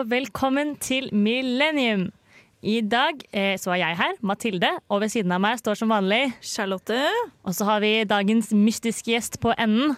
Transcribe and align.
Og 0.00 0.06
velkommen 0.08 0.78
til 0.80 1.10
Millennium. 1.12 2.06
I 2.64 2.78
dag 2.80 3.18
eh, 3.36 3.58
så 3.60 3.74
er 3.74 3.82
jeg 3.82 3.98
her, 3.98 4.14
Mathilde, 4.24 4.70
og 4.88 5.02
ved 5.02 5.10
siden 5.12 5.34
av 5.36 5.42
meg 5.44 5.58
står 5.60 5.76
som 5.76 5.92
vanlig 5.92 6.22
Charlotte. 6.40 7.02
Og 7.44 7.52
så 7.52 7.66
har 7.68 7.82
vi 7.84 7.90
dagens 8.08 8.48
mystiske 8.56 9.12
gjest 9.12 9.36
på 9.44 9.52
enden. 9.60 9.92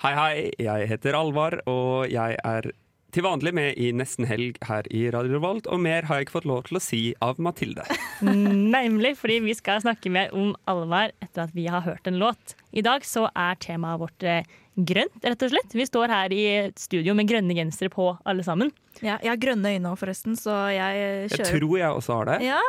Hei, 0.00 0.14
hei. 0.16 0.32
Jeg 0.56 0.88
heter 0.88 1.18
Alvar, 1.18 1.58
og 1.68 2.08
jeg 2.08 2.38
er 2.40 2.70
til 3.12 3.26
vanlig 3.28 3.52
med 3.58 3.76
i 3.76 3.90
Nesten 3.92 4.24
helg 4.24 4.56
her 4.64 4.88
i 4.88 5.04
Radio 5.12 5.36
Revolt, 5.36 5.68
og 5.68 5.84
mer 5.84 6.08
har 6.08 6.22
jeg 6.22 6.30
ikke 6.30 6.38
fått 6.38 6.48
lov 6.48 6.64
til 6.70 6.80
å 6.80 6.84
si 6.86 7.02
av 7.20 7.36
Mathilde. 7.36 7.84
Nemlig 8.76 9.18
fordi 9.20 9.42
vi 9.50 9.58
skal 9.58 9.84
snakke 9.84 10.12
mer 10.16 10.32
om 10.32 10.54
Alvar 10.64 11.12
etter 11.20 11.44
at 11.44 11.52
vi 11.52 11.68
har 11.68 11.84
hørt 11.84 12.08
en 12.08 12.16
låt. 12.22 12.56
I 12.72 12.84
dag 12.88 13.04
så 13.04 13.28
er 13.36 13.60
temaet 13.60 14.00
vårt 14.00 14.24
eh, 14.24 14.48
grønt, 14.76 15.16
rett 15.24 15.42
og 15.46 15.52
slett. 15.52 15.76
Vi 15.76 15.86
står 15.88 16.12
her 16.12 16.32
i 16.32 16.42
et 16.66 16.78
studio 16.78 17.14
med 17.16 17.28
grønne 17.30 17.54
gensere 17.56 17.88
på, 17.92 18.10
alle 18.28 18.44
sammen. 18.46 18.72
Ja, 19.00 19.18
jeg 19.22 19.30
har 19.32 19.40
grønne 19.40 19.72
øyne 19.76 19.92
òg, 19.92 19.98
forresten, 20.00 20.36
så 20.36 20.52
jeg 20.72 21.30
kjører 21.32 21.50
Jeg 21.50 21.60
tror 21.60 21.78
jeg 21.80 21.90
også 22.02 22.18
har 22.20 22.30
det. 22.32 22.38
Ja, 22.46 22.60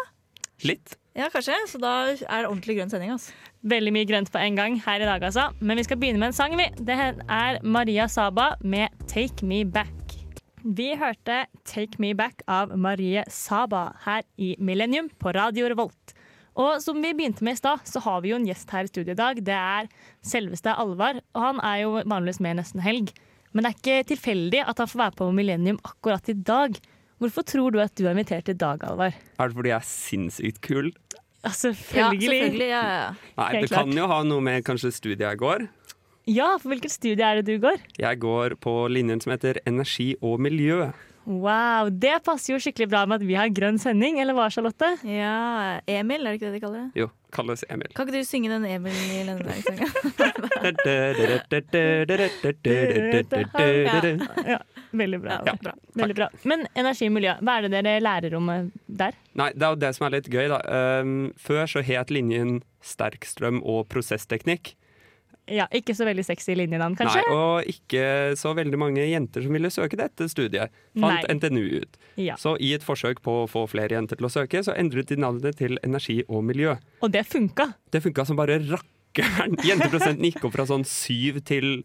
Litt. 0.63 0.95
ja, 1.16 1.27
kanskje. 1.30 1.53
Så 1.70 1.80
da 1.81 1.93
er 2.09 2.16
det 2.43 2.49
ordentlig 2.49 2.77
grønn 2.80 2.89
sending. 2.89 3.11
Altså. 3.13 3.31
Veldig 3.67 3.93
mye 3.93 4.07
grønt 4.09 4.31
på 4.31 4.39
en 4.41 4.55
gang 4.57 4.80
her 4.85 5.02
i 5.03 5.09
dag, 5.09 5.21
altså. 5.30 5.49
Men 5.59 5.77
vi 5.77 5.83
skal 5.83 5.97
begynne 6.02 6.20
med 6.21 6.31
en 6.31 6.38
sang, 6.38 6.55
vi. 6.57 6.67
Det 6.80 6.97
er 6.97 7.59
Maria 7.63 8.08
Saba 8.08 8.55
med 8.63 8.89
'Take 9.08 9.44
Me 9.44 9.63
Back'. 9.63 10.17
Vi 10.63 10.95
hørte 10.95 11.45
'Take 11.66 12.00
Me 12.00 12.13
Back' 12.13 12.41
av 12.47 12.75
Marie 12.78 13.23
Saba 13.30 13.94
her 14.05 14.23
i 14.38 14.55
Millennium 14.59 15.09
på 15.19 15.33
Radio 15.35 15.67
Revolt. 15.67 16.13
Og 16.58 16.81
som 16.81 16.97
vi 17.03 17.13
begynte 17.13 17.45
med 17.45 17.53
i 17.53 17.59
stad, 17.59 17.83
så 17.86 18.02
har 18.02 18.23
vi 18.23 18.31
jo 18.31 18.39
en 18.39 18.47
gjest 18.47 18.72
her 18.73 18.88
i 18.88 18.89
studio 18.89 19.13
i 19.13 19.19
dag. 19.19 19.39
Det 19.45 19.53
er 19.53 19.89
selveste 20.25 20.73
Alvar, 20.73 21.19
og 21.38 21.44
han 21.44 21.61
er 21.61 21.83
jo 21.83 21.91
vanligvis 22.02 22.41
med 22.41 22.58
nesten 22.58 22.81
helg. 22.81 23.11
Men 23.53 23.63
det 23.63 23.69
er 23.69 23.77
ikke 23.77 24.08
tilfeldig 24.13 24.63
at 24.66 24.81
han 24.81 24.89
får 24.89 25.03
være 25.03 25.17
på 25.19 25.30
Millennium 25.38 25.78
akkurat 25.85 26.33
i 26.33 26.35
dag. 26.35 26.78
Hvorfor 27.22 27.45
tror 27.45 27.73
du 27.73 27.80
at 27.81 27.94
du 27.97 28.05
er 28.05 28.13
invitert 28.13 28.50
i 28.50 28.58
dag, 28.58 28.81
Alvar? 28.89 29.13
Er 29.13 29.50
det 29.50 29.58
fordi 29.58 29.72
jeg 29.72 29.78
er 29.78 29.89
sinnssykt 29.89 30.61
kul? 30.66 30.91
Ja, 31.45 31.53
selvfølgelig. 31.53 32.25
Ja, 32.25 32.41
selvfølgelig. 32.41 32.69
Ja, 32.69 32.81
ja. 32.89 33.09
Nei, 33.38 33.52
det 33.61 33.69
kan 33.72 33.94
jo 33.94 34.08
ha 34.09 34.22
noe 34.25 34.44
med 34.45 34.66
kanskje 34.67 34.91
studiet 34.94 35.25
jeg 35.25 35.41
går. 35.41 35.67
Ja, 36.28 36.55
for 36.59 36.73
hvilket 36.73 36.91
studie 36.91 37.23
er 37.23 37.39
det 37.39 37.45
du 37.47 37.61
går? 37.63 37.80
Jeg 38.02 38.19
går 38.19 38.58
på 38.59 38.73
linjen 38.91 39.22
som 39.23 39.31
heter 39.31 39.61
energi 39.69 40.16
og 40.19 40.41
miljø. 40.44 40.89
Wow, 41.28 41.89
Det 41.92 42.22
passer 42.23 42.53
jo 42.53 42.59
skikkelig 42.64 42.88
bra 42.88 43.02
med 43.09 43.20
at 43.20 43.28
vi 43.28 43.36
har 43.36 43.50
grønn 43.52 43.75
sending, 43.81 44.22
eller 44.23 44.36
hva, 44.38 44.47
Charlotte? 44.53 44.94
ja. 45.03 45.81
Emil, 45.88 46.23
er 46.23 46.31
det 46.31 46.39
ikke 46.39 46.47
det 46.47 46.56
de 46.56 46.61
kaller 46.64 46.86
det? 46.86 47.02
Jo, 47.02 47.09
kalles 47.36 47.66
Emil. 47.67 47.92
Kan 47.95 48.08
ikke 48.08 48.22
du 48.22 48.28
synge 48.28 48.50
den 48.53 48.64
Emil 48.69 48.95
i 48.95 49.25
Lønneberg-sangen? 49.28 49.92
Ja, 54.53 54.59
veldig 55.03 55.19
bra. 55.25 55.42
Ja, 55.45 55.58
bra. 55.61 55.73
Veldig 56.00 56.16
bra. 56.16 56.30
Men 56.47 56.64
energi 56.80 57.09
og 57.11 57.16
miljø, 57.17 57.36
hva 57.44 57.58
er 57.59 57.67
det 57.67 57.73
dere 57.75 58.00
lærer 58.03 58.39
om 58.39 58.50
eh, 58.53 58.72
der? 58.88 59.17
Nei, 59.38 59.52
det 59.52 59.67
er 59.67 59.75
jo 59.75 59.81
det 59.84 59.94
som 59.97 60.08
er 60.08 60.16
litt 60.16 60.31
gøy, 60.31 60.47
da. 60.53 60.62
Um, 61.03 61.16
før 61.41 61.67
så 61.69 61.84
het 61.86 62.14
linjen 62.14 62.62
sterkstrøm 62.88 63.59
og 63.67 63.88
prosessteknikk. 63.91 64.78
Ja, 65.48 65.67
Ikke 65.72 65.94
så 65.95 66.03
veldig 66.08 66.26
sexy 66.28 66.56
linjenavn, 66.58 66.98
kanskje? 67.00 67.22
Nei, 67.23 67.36
og 67.36 67.70
ikke 67.72 68.36
så 68.36 68.52
veldig 68.58 68.78
mange 68.81 69.06
jenter 69.08 69.45
som 69.45 69.53
ville 69.56 69.70
søke 69.72 69.95
dette 70.00 70.28
studiet, 70.31 70.73
fant 71.00 71.23
Nei. 71.23 71.36
NTNU 71.38 71.64
ut. 71.84 71.98
Ja. 72.20 72.36
Så 72.36 72.58
i 72.59 72.73
et 72.76 72.84
forsøk 72.84 73.22
på 73.23 73.44
å 73.44 73.48
få 73.50 73.63
flere 73.72 73.96
jenter 73.96 74.19
til 74.19 74.28
å 74.28 74.31
søke, 74.34 74.63
så 74.66 74.75
endret 74.75 75.07
de 75.07 75.16
navnet 75.24 75.56
til 75.57 75.80
energi 75.88 76.19
og 76.28 76.44
miljø. 76.44 76.75
Og 77.02 77.12
det 77.13 77.24
funka. 77.31 77.69
Det 77.91 78.03
funka 78.03 78.25
som 78.28 78.36
bare 78.40 78.59
rakkeren. 78.66 79.56
Jenteprosenten 79.69 80.28
gikk 80.28 80.44
opp 80.50 80.57
fra 80.57 80.68
sånn 80.69 80.84
7 80.86 81.40
til 81.47 81.84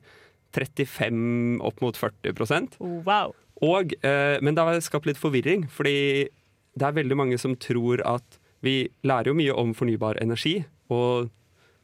35 0.53 1.61
opp 1.65 1.81
mot 1.81 1.97
40% 1.97 2.77
Wow. 3.07 3.33
og, 3.63 3.95
eh, 4.05 4.39
Men 4.43 4.55
det 4.55 4.65
har 4.65 4.81
skapt 4.81 5.07
litt 5.07 5.17
forvirring, 5.21 5.69
fordi 5.71 6.29
det 6.77 6.83
er 6.89 6.93
veldig 6.93 7.17
mange 7.17 7.39
som 7.39 7.55
tror 7.57 8.01
at 8.05 8.39
vi 8.63 8.89
lærer 9.05 9.27
jo 9.33 9.35
mye 9.35 9.55
om 9.57 9.73
fornybar 9.75 10.21
energi. 10.23 10.65
og 10.91 11.31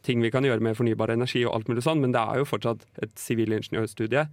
ting 0.09 0.25
vi 0.25 0.33
kan 0.35 0.47
gjøre 0.47 0.65
med 0.65 0.77
fornybar 0.79 1.13
energi 1.15 1.45
og 1.47 1.55
alt 1.59 1.71
mulig 1.71 1.85
sånn, 1.87 2.01
men 2.03 2.15
det 2.17 2.23
er 2.25 2.41
jo 2.41 2.49
fortsatt 2.49 2.87
et 3.05 3.15
sivilingeniørstudie. 3.21 4.27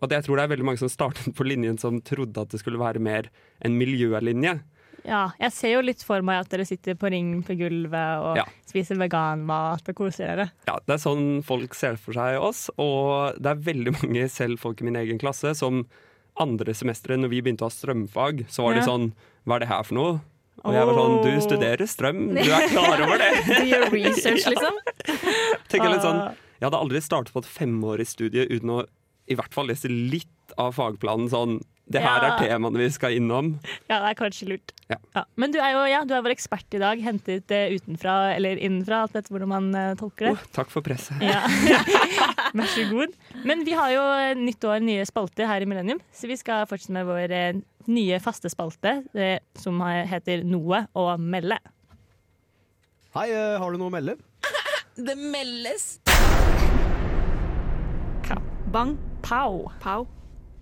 Og 0.00 0.08
det, 0.08 0.16
jeg 0.20 0.26
tror 0.26 0.40
det 0.40 0.44
er 0.46 0.52
veldig 0.54 0.66
mange 0.70 0.80
som 0.80 0.90
startet 0.90 1.34
på 1.36 1.44
linjen 1.46 1.76
som 1.80 2.00
trodde 2.04 2.40
at 2.40 2.52
det 2.54 2.62
skulle 2.62 2.80
være 2.80 3.02
mer 3.04 3.28
en 3.60 3.76
miljølinje. 3.76 4.58
Ja, 5.06 5.30
jeg 5.40 5.52
ser 5.56 5.74
jo 5.74 5.84
litt 5.84 6.02
for 6.04 6.20
meg 6.24 6.42
at 6.42 6.50
dere 6.52 6.66
sitter 6.68 6.96
på 7.00 7.08
ring 7.12 7.38
på 7.46 7.56
gulvet 7.56 8.20
og 8.20 8.36
Ja. 8.36 8.44
spiser 8.68 8.98
veganmat 9.00 9.88
og 9.88 9.96
koser 9.96 10.28
dere. 10.28 10.50
Ja, 10.68 10.78
Det 10.86 10.94
er 10.94 11.00
sånn 11.00 11.42
folk 11.44 11.74
ser 11.74 11.96
for 11.96 12.12
seg 12.12 12.40
oss, 12.40 12.68
og 12.76 13.40
det 13.40 13.46
er 13.50 13.64
veldig 13.72 13.92
mange, 14.02 14.28
selv 14.28 14.60
folk 14.60 14.80
i 14.80 14.84
min 14.84 14.96
egen 15.00 15.18
klasse, 15.18 15.54
som 15.56 15.86
andre 16.40 16.72
semesteret, 16.72 17.20
når 17.20 17.32
vi 17.32 17.40
begynte 17.42 17.64
å 17.64 17.70
ha 17.70 17.74
strømfag, 17.74 18.46
så 18.48 18.64
var 18.64 18.74
ja. 18.74 18.80
det 18.80 18.88
sånn 18.88 19.12
Hva 19.46 19.56
er 19.56 19.60
det 19.60 19.68
her 19.68 19.82
for 19.82 19.94
noe? 19.96 20.20
Og 20.64 20.74
jeg 20.76 20.86
var 20.90 20.98
sånn 21.00 21.16
Du 21.24 21.30
studerer 21.46 21.86
strøm, 21.88 22.20
du 22.36 22.40
er 22.52 22.66
klar 22.68 23.00
over 23.06 23.18
det? 23.22 23.30
Du 23.60 23.66
gjør 23.70 23.86
research, 23.94 24.44
liksom? 24.52 24.80
Tenker 25.72 25.92
litt 25.94 26.04
sånn 26.04 26.20
Ah. 26.30 26.34
Jeg 26.60 26.66
hadde 26.68 26.80
aldri 26.84 27.00
startet 27.00 27.32
på 27.32 27.40
et 27.40 27.48
femårig 27.48 28.04
studie 28.10 28.44
uten 28.50 28.68
å 28.74 28.82
i 29.30 29.36
hvert 29.38 29.54
fall 29.54 29.70
lese 29.70 29.88
litt 29.88 30.52
av 30.60 30.74
fagplanen 30.76 31.30
sånn 31.32 31.60
Det 31.90 32.02
her 32.04 32.20
Ja. 32.22 32.34
er 32.36 32.42
temaene 32.44 32.78
vi 32.78 32.88
skal 32.92 33.14
innom. 33.16 33.48
Ja, 33.88 33.96
det 34.02 34.10
er 34.12 34.14
kanskje 34.18 34.46
lurt. 34.50 34.72
Ja. 34.90 34.98
Men 35.40 35.50
du 35.54 35.58
er 35.58 35.72
jo 35.74 35.80
ja, 35.90 36.04
du 36.06 36.12
er 36.14 36.22
vår 36.22 36.34
ekspert 36.36 36.76
i 36.76 36.78
dag, 36.82 37.00
hentet 37.02 37.50
eh, 37.50 37.72
utenfra 37.74 38.34
eller 38.36 38.60
innenfra, 38.62 39.00
alt 39.06 39.16
etter 39.18 39.32
hvordan 39.34 39.48
man 39.50 39.70
eh, 39.74 39.94
tolker 39.98 40.28
det. 40.28 40.34
Oh, 40.36 40.44
takk 40.54 40.70
for 40.70 40.82
presset. 40.86 41.18
Vær 42.50 42.70
så 42.72 42.84
god. 42.90 43.12
Men 43.46 43.64
vi 43.66 43.74
har 43.78 43.92
jo 43.94 44.02
eh, 44.18 44.32
nytt 44.38 44.64
år, 44.66 44.80
nye 44.84 45.04
spalter 45.08 45.46
her 45.46 45.62
i 45.62 45.68
Millennium, 45.70 46.00
så 46.14 46.30
vi 46.30 46.38
skal 46.40 46.66
fortsette 46.70 46.94
med 46.96 47.06
vår 47.08 47.34
eh, 47.36 47.60
nye 47.90 48.18
faste 48.22 48.50
spalte, 48.52 48.96
eh, 49.14 49.38
som 49.58 49.78
heter 49.84 50.42
Noe 50.48 50.84
å 50.98 51.06
melde. 51.20 51.60
Hei, 53.14 53.28
har 53.32 53.70
du 53.70 53.78
noe 53.80 53.90
å 53.90 53.94
melde? 53.94 54.18
Det 55.06 55.16
meldes. 55.18 55.96
Bang. 58.70 58.94
Pow! 59.26 59.64
Pow. 59.82 60.06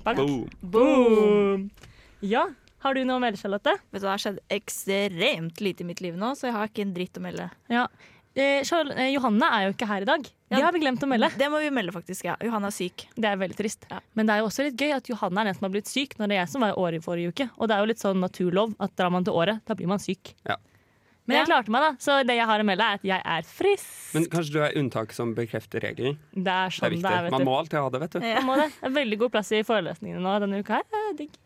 Bang. 0.04 0.16
Boom. 0.16 0.46
Boom! 0.72 1.66
Ja, 2.24 2.46
har 2.84 2.94
du 2.96 3.02
noe 3.04 3.18
å 3.18 3.22
melde, 3.22 3.40
Charlotte? 3.40 3.74
Vet 3.90 4.00
du, 4.00 4.06
Det 4.06 4.12
har 4.14 4.22
skjedd 4.22 4.38
ekstremt 4.54 5.60
lite 5.60 5.84
i 5.84 5.88
mitt 5.88 6.00
liv 6.04 6.16
nå, 6.16 6.30
så 6.38 6.48
jeg 6.48 6.56
har 6.56 6.70
ikke 6.70 6.86
en 6.86 6.94
dritt 6.96 7.20
å 7.20 7.24
melde. 7.24 7.50
Ja. 7.68 7.84
Eh, 8.38 8.62
eh, 8.62 9.08
Johanne 9.12 9.48
er 9.50 9.64
jo 9.66 9.72
ikke 9.74 9.86
her 9.90 10.04
i 10.04 10.08
dag. 10.08 10.22
Det 10.22 10.58
Ja. 10.58 10.64
har 10.64 10.72
vi 10.72 10.78
glemt 10.80 11.02
å 11.02 11.08
melde. 11.10 11.28
Det 11.36 11.48
må 11.50 11.58
vi 11.60 11.70
melde, 11.74 11.92
faktisk. 11.92 12.24
ja. 12.24 12.36
Johanne 12.40 12.66
er 12.70 12.70
syk. 12.76 13.06
Det 13.16 13.24
er 13.26 13.36
veldig 13.36 13.56
trist. 13.58 13.84
Ja. 13.90 13.98
Men 14.14 14.26
det 14.26 14.34
er 14.36 14.38
jo 14.40 14.46
også 14.46 14.64
litt 14.64 14.76
gøy 14.78 14.94
at 14.96 15.08
Johanne 15.10 15.40
er 15.40 15.44
den 15.50 15.54
som 15.58 15.66
har 15.66 15.74
blitt 15.74 15.86
syk, 15.90 16.14
når 16.18 16.28
det 16.28 16.36
er 16.38 16.40
jeg 16.46 16.48
som 16.54 16.60
var 16.62 16.70
i 16.70 16.78
året 16.78 16.94
i 17.02 17.04
forrige 17.04 17.28
uke. 17.34 17.50
Og 17.58 17.68
det 17.68 17.74
er 17.76 17.80
jo 17.82 17.86
litt 17.90 17.98
sånn 18.00 18.20
naturlov 18.22 18.74
at 18.80 18.94
drar 18.96 19.10
man 19.10 19.24
til 19.24 19.34
året, 19.34 19.60
da 19.66 19.74
blir 19.74 19.88
man 19.88 19.98
syk. 19.98 20.34
Ja. 20.46 20.56
Men 21.26 21.44
jeg 21.44 21.46
klarte 21.50 21.68
meg, 21.68 21.82
da. 21.82 21.90
Så 22.00 22.24
det 22.24 22.36
jeg 22.38 22.46
har 22.46 22.58
å 22.58 22.64
melde, 22.64 22.80
er 22.80 22.94
at 22.94 23.02
jeg 23.04 23.20
er 23.22 23.42
frisk. 23.42 24.14
Men 24.14 24.24
kanskje 24.32 24.52
du 24.54 24.60
er 24.64 24.72
unntaket 24.80 25.12
som 25.12 25.34
bekrefter 25.34 25.80
regelen? 25.84 26.16
det 26.32 26.46
er 26.48 26.70
Det 26.70 26.78
sånn 26.78 26.86
er 26.86 26.90
det, 26.90 26.96
viktig. 27.02 27.18
er, 27.18 27.22
vet 27.24 27.30
Man 27.32 27.44
må 27.44 27.58
alltid 27.58 27.78
ha 27.82 27.90
det, 27.90 28.00
vet 28.00 28.10
du. 28.12 28.20
Ja. 28.24 28.40
Man 28.40 28.46
må 28.46 28.56
det. 28.62 28.72
det 28.80 28.88
er 28.88 28.94
veldig 29.04 29.18
god 29.18 29.30
plass 29.32 29.52
i 29.52 29.62
forelesningene 29.62 30.22
nå 30.24 30.40
denne 30.40 30.62
uka 30.64 30.78
her. 30.78 30.82
Det 30.88 31.02
er 31.10 31.18
digg. 31.18 31.36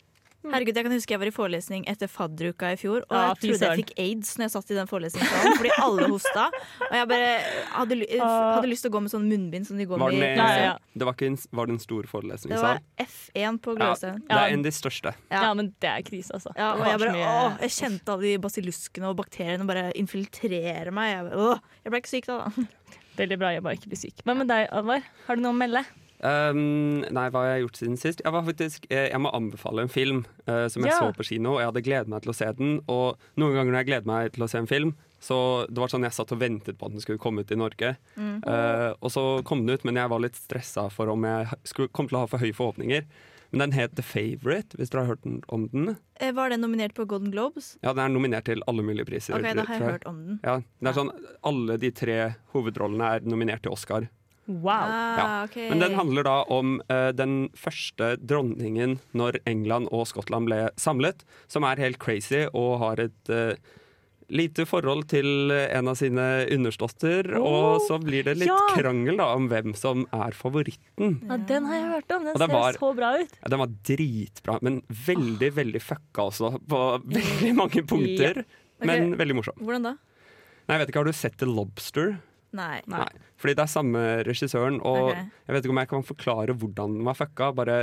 Herregud, 0.43 0.75
jeg 0.75 0.85
kan 0.85 0.93
huske 0.93 1.13
jeg 1.13 1.21
var 1.21 1.29
i 1.29 1.33
forelesning 1.33 1.85
etter 1.87 2.09
fadderuka 2.11 2.73
i 2.73 2.79
fjor, 2.79 3.05
og 3.07 3.15
Ja, 3.15 3.21
jeg 3.31 3.39
trodde 3.43 3.69
jeg 3.69 3.79
fikk 3.83 3.93
aids 4.03 4.33
når 4.35 4.45
jeg 4.45 4.53
satt 4.55 4.73
i 4.73 4.77
den 4.77 4.89
forelesningssalen, 4.89 5.55
fordi 5.59 5.71
alle 5.85 6.07
hosta. 6.11 6.47
Og 6.89 6.97
jeg 6.97 7.09
bare 7.13 7.29
hadde, 7.77 7.99
hadde 8.19 8.71
lyst 8.71 8.85
til 8.85 8.91
å 8.91 8.95
gå 8.97 9.03
med 9.05 9.13
sånn 9.13 9.29
munnbind 9.29 9.69
som 9.69 9.79
de 9.79 9.87
går 9.87 10.01
Var, 10.03 10.17
med 10.19 10.25
i 10.27 10.41
Ja, 10.41 10.49
ja. 10.59 10.75
Det 10.93 11.07
var, 11.07 11.15
ikke 11.17 11.31
en, 11.31 11.39
var 11.55 11.71
det 11.71 11.77
en 11.77 11.81
stor 11.85 12.09
Det 12.11 12.59
var 12.59 12.83
F1 13.05 13.61
på 13.63 13.77
Ja, 13.79 13.93
det 13.95 14.11
er 14.35 14.57
en 14.57 14.59
av 14.59 14.67
de 14.67 14.75
største. 14.75 15.15
Ja. 15.31 15.43
Ja. 15.47 15.53
men 15.57 15.71
det 15.79 15.89
er 15.93 16.05
krise, 16.05 16.35
altså. 16.35 16.53
Ja, 16.59 16.73
og 16.75 16.85
jeg, 16.87 17.01
bare, 17.05 17.15
å, 17.23 17.47
jeg 17.63 17.75
kjente 17.77 18.13
alle 18.13 18.27
de 18.27 18.43
basiluskene 18.43 19.11
og 19.11 19.17
bakteriene 19.23 19.67
bare 19.69 19.89
infiltrere 19.99 20.91
meg. 20.95 21.15
Jeg, 21.15 21.39
å, 21.39 21.57
jeg 21.85 21.93
ble 21.93 22.03
ikke 22.03 22.15
syk 22.17 22.29
da. 22.29 22.43
da. 22.43 22.67
Veldig 23.17 23.37
bra 23.41 23.51
jeg 23.53 23.63
bare 23.65 23.77
ikke 23.77 23.91
blir 23.91 24.01
syk. 24.01 24.23
Hva 24.25 24.35
med 24.37 24.49
deg, 24.49 24.67
Alvar? 24.73 25.05
Har 25.27 25.37
du 25.37 25.45
noe 25.45 25.53
å 25.53 25.57
melde? 25.57 25.83
Um, 26.23 27.01
nei, 27.11 27.25
hva 27.33 27.41
har 27.43 27.49
jeg 27.57 27.65
gjort 27.65 27.79
siden 27.81 27.97
sist? 27.99 28.21
Jeg, 28.23 28.31
var 28.31 28.45
faktisk, 28.47 28.85
eh, 28.89 29.09
jeg 29.11 29.19
må 29.19 29.31
anbefale 29.35 29.83
en 29.83 29.91
film 29.91 30.21
uh, 30.47 30.69
som 30.71 30.85
jeg 30.85 30.93
Ja. 30.93 30.99
så 31.01 31.09
på 31.17 31.25
kino. 31.27 31.57
Og 31.57 31.59
jeg 31.59 31.67
hadde 31.71 31.83
gledet 31.83 32.07
meg 32.13 32.23
til 32.23 32.31
å 32.31 32.37
se 32.37 32.47
den. 32.55 32.77
Og 32.87 33.17
noen 33.35 33.57
ganger 33.57 33.71
når 33.73 33.81
jeg 33.81 33.89
gleder 33.91 34.07
meg 34.07 34.31
til 34.37 34.45
å 34.45 34.49
se 34.53 34.61
en 34.63 34.69
film, 34.71 34.93
så 35.23 35.37
det 35.67 35.79
var 35.83 35.91
sånn 35.91 36.03
jeg 36.07 36.15
satt 36.15 36.31
og 36.35 36.39
ventet 36.39 36.77
på 36.79 36.87
at 36.87 36.95
den 36.95 37.03
skulle 37.03 37.19
komme 37.19 37.43
ut 37.43 37.51
i 37.51 37.59
Norge. 37.59 37.93
Eh, 38.19 38.89
og 38.99 39.11
så 39.11 39.43
kom 39.47 39.65
den 39.65 39.75
ut, 39.75 39.83
men 39.87 39.95
jeg 39.99 40.11
var 40.11 40.19
litt 40.23 40.35
stressa 40.39 40.89
for 40.91 41.11
om 41.11 41.23
jeg 41.27 41.47
skulle, 41.67 41.91
kom 41.95 42.07
til 42.07 42.17
å 42.19 42.23
ha 42.25 42.31
for 42.31 42.43
høye 42.43 42.55
forhåpninger. 42.55 43.05
Men 43.53 43.69
den 43.69 43.75
het 43.77 43.93
The 43.95 44.01
Favourite, 44.01 44.73
hvis 44.79 44.89
dere 44.89 45.03
har 45.05 45.11
hørt 45.13 45.27
om 45.53 45.67
den. 45.69 45.91
Var 46.19 46.49
den 46.49 46.63
nominert 46.65 46.95
på 46.97 47.05
Golden 47.05 47.29
Globes? 47.31 47.75
Ja, 47.83 47.93
Den 47.93 48.07
er 48.07 48.15
nominert 48.15 48.47
til 48.49 48.63
alle 48.65 48.81
mulige 48.81 49.05
priser. 49.05 49.35
Ok, 49.37 49.43
da 49.45 49.61
har 49.67 49.75
jeg 49.75 49.83
jeg 49.83 49.91
hørt 49.91 50.07
om 50.09 50.23
den. 50.25 50.39
Ja, 50.43 50.55
det 50.81 50.89
er 50.89 50.97
sånn, 50.97 51.11
Alle 51.45 51.77
de 51.77 51.91
tre 51.91 52.17
hovedrollene 52.55 53.11
er 53.19 53.27
nominert 53.29 53.61
til 53.61 53.71
Oscar. 53.75 54.09
Wow. 54.47 54.89
Ah, 54.91 55.43
okay. 55.45 55.69
Men 55.69 55.79
den 55.79 55.93
handler 55.95 56.23
da 56.27 56.33
om 56.51 56.81
uh, 56.91 57.11
den 57.15 57.47
første 57.55 58.17
dronningen 58.19 58.97
når 59.15 59.37
England 59.47 59.87
og 59.95 60.07
Skottland 60.09 60.49
ble 60.49 60.65
samlet, 60.75 61.23
som 61.47 61.63
er 61.63 61.79
helt 61.79 61.99
crazy 62.03 62.41
og 62.51 62.79
har 62.81 62.99
et, 63.05 63.31
uh, 63.31 63.53
lite 64.33 64.65
forhold 64.67 65.05
til 65.11 65.51
en 65.53 65.87
av 65.91 65.95
sine 65.99 66.25
underståtter, 66.51 67.27
Oh, 67.37 67.45
og 67.75 67.81
så 67.87 67.99
blir 68.01 68.23
det 68.27 68.37
litt 68.41 68.49
ja. 68.49 68.57
krangel 68.75 69.19
da 69.19 69.29
om 69.35 69.47
hvem 69.51 69.75
som 69.77 70.03
er 70.15 70.35
favoritten. 70.35 71.19
Ja, 71.27 71.37
den 71.37 71.67
har 71.69 71.75
jeg 71.79 71.89
hørt 71.91 72.11
om. 72.17 72.25
Den 72.25 72.39
den 72.39 72.49
ser 72.49 72.55
var- 72.55 72.79
så 72.79 72.91
bra 72.97 73.11
ut. 73.21 73.35
Ja, 73.43 73.49
den 73.53 73.59
var 73.63 73.71
dritbra, 73.91 74.57
men 74.63 74.81
veldig, 74.89 75.51
veldig 75.59 75.81
fucka 75.83 76.27
også 76.31 76.53
på 76.67 76.81
veldig 77.05 77.53
mange 77.61 77.83
punkter. 77.87 78.43
Men 78.83 79.13
veldig 79.19 79.35
morsom. 79.39 79.55
Hvordan 79.63 79.83
da? 79.91 79.95
Nei, 80.67 80.75
jeg 80.77 80.79
vet 80.83 80.89
ikke, 80.91 80.99
Har 81.03 81.11
du 81.11 81.13
sett 81.13 81.37
The 81.39 81.45
Lobster? 81.47 82.17
Nei. 82.53 82.79
Nei. 82.91 83.07
Fordi 83.41 83.55
det 83.57 83.63
er 83.65 83.71
samme 83.71 84.01
regissøren, 84.27 84.79
og 84.85 85.09
okay. 85.09 85.29
jeg 85.47 85.55
vet 85.55 85.65
ikke 85.65 85.75
om 85.75 85.81
jeg 85.81 85.91
kan 85.93 86.05
forklare 86.07 86.57
hvordan 86.61 86.97
den 86.99 87.07
var 87.07 87.17
fucka. 87.17 87.49
Bare 87.57 87.77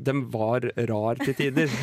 den 0.00 0.24
var 0.32 0.64
rar 0.90 1.20
til 1.20 1.36
tider. 1.36 1.72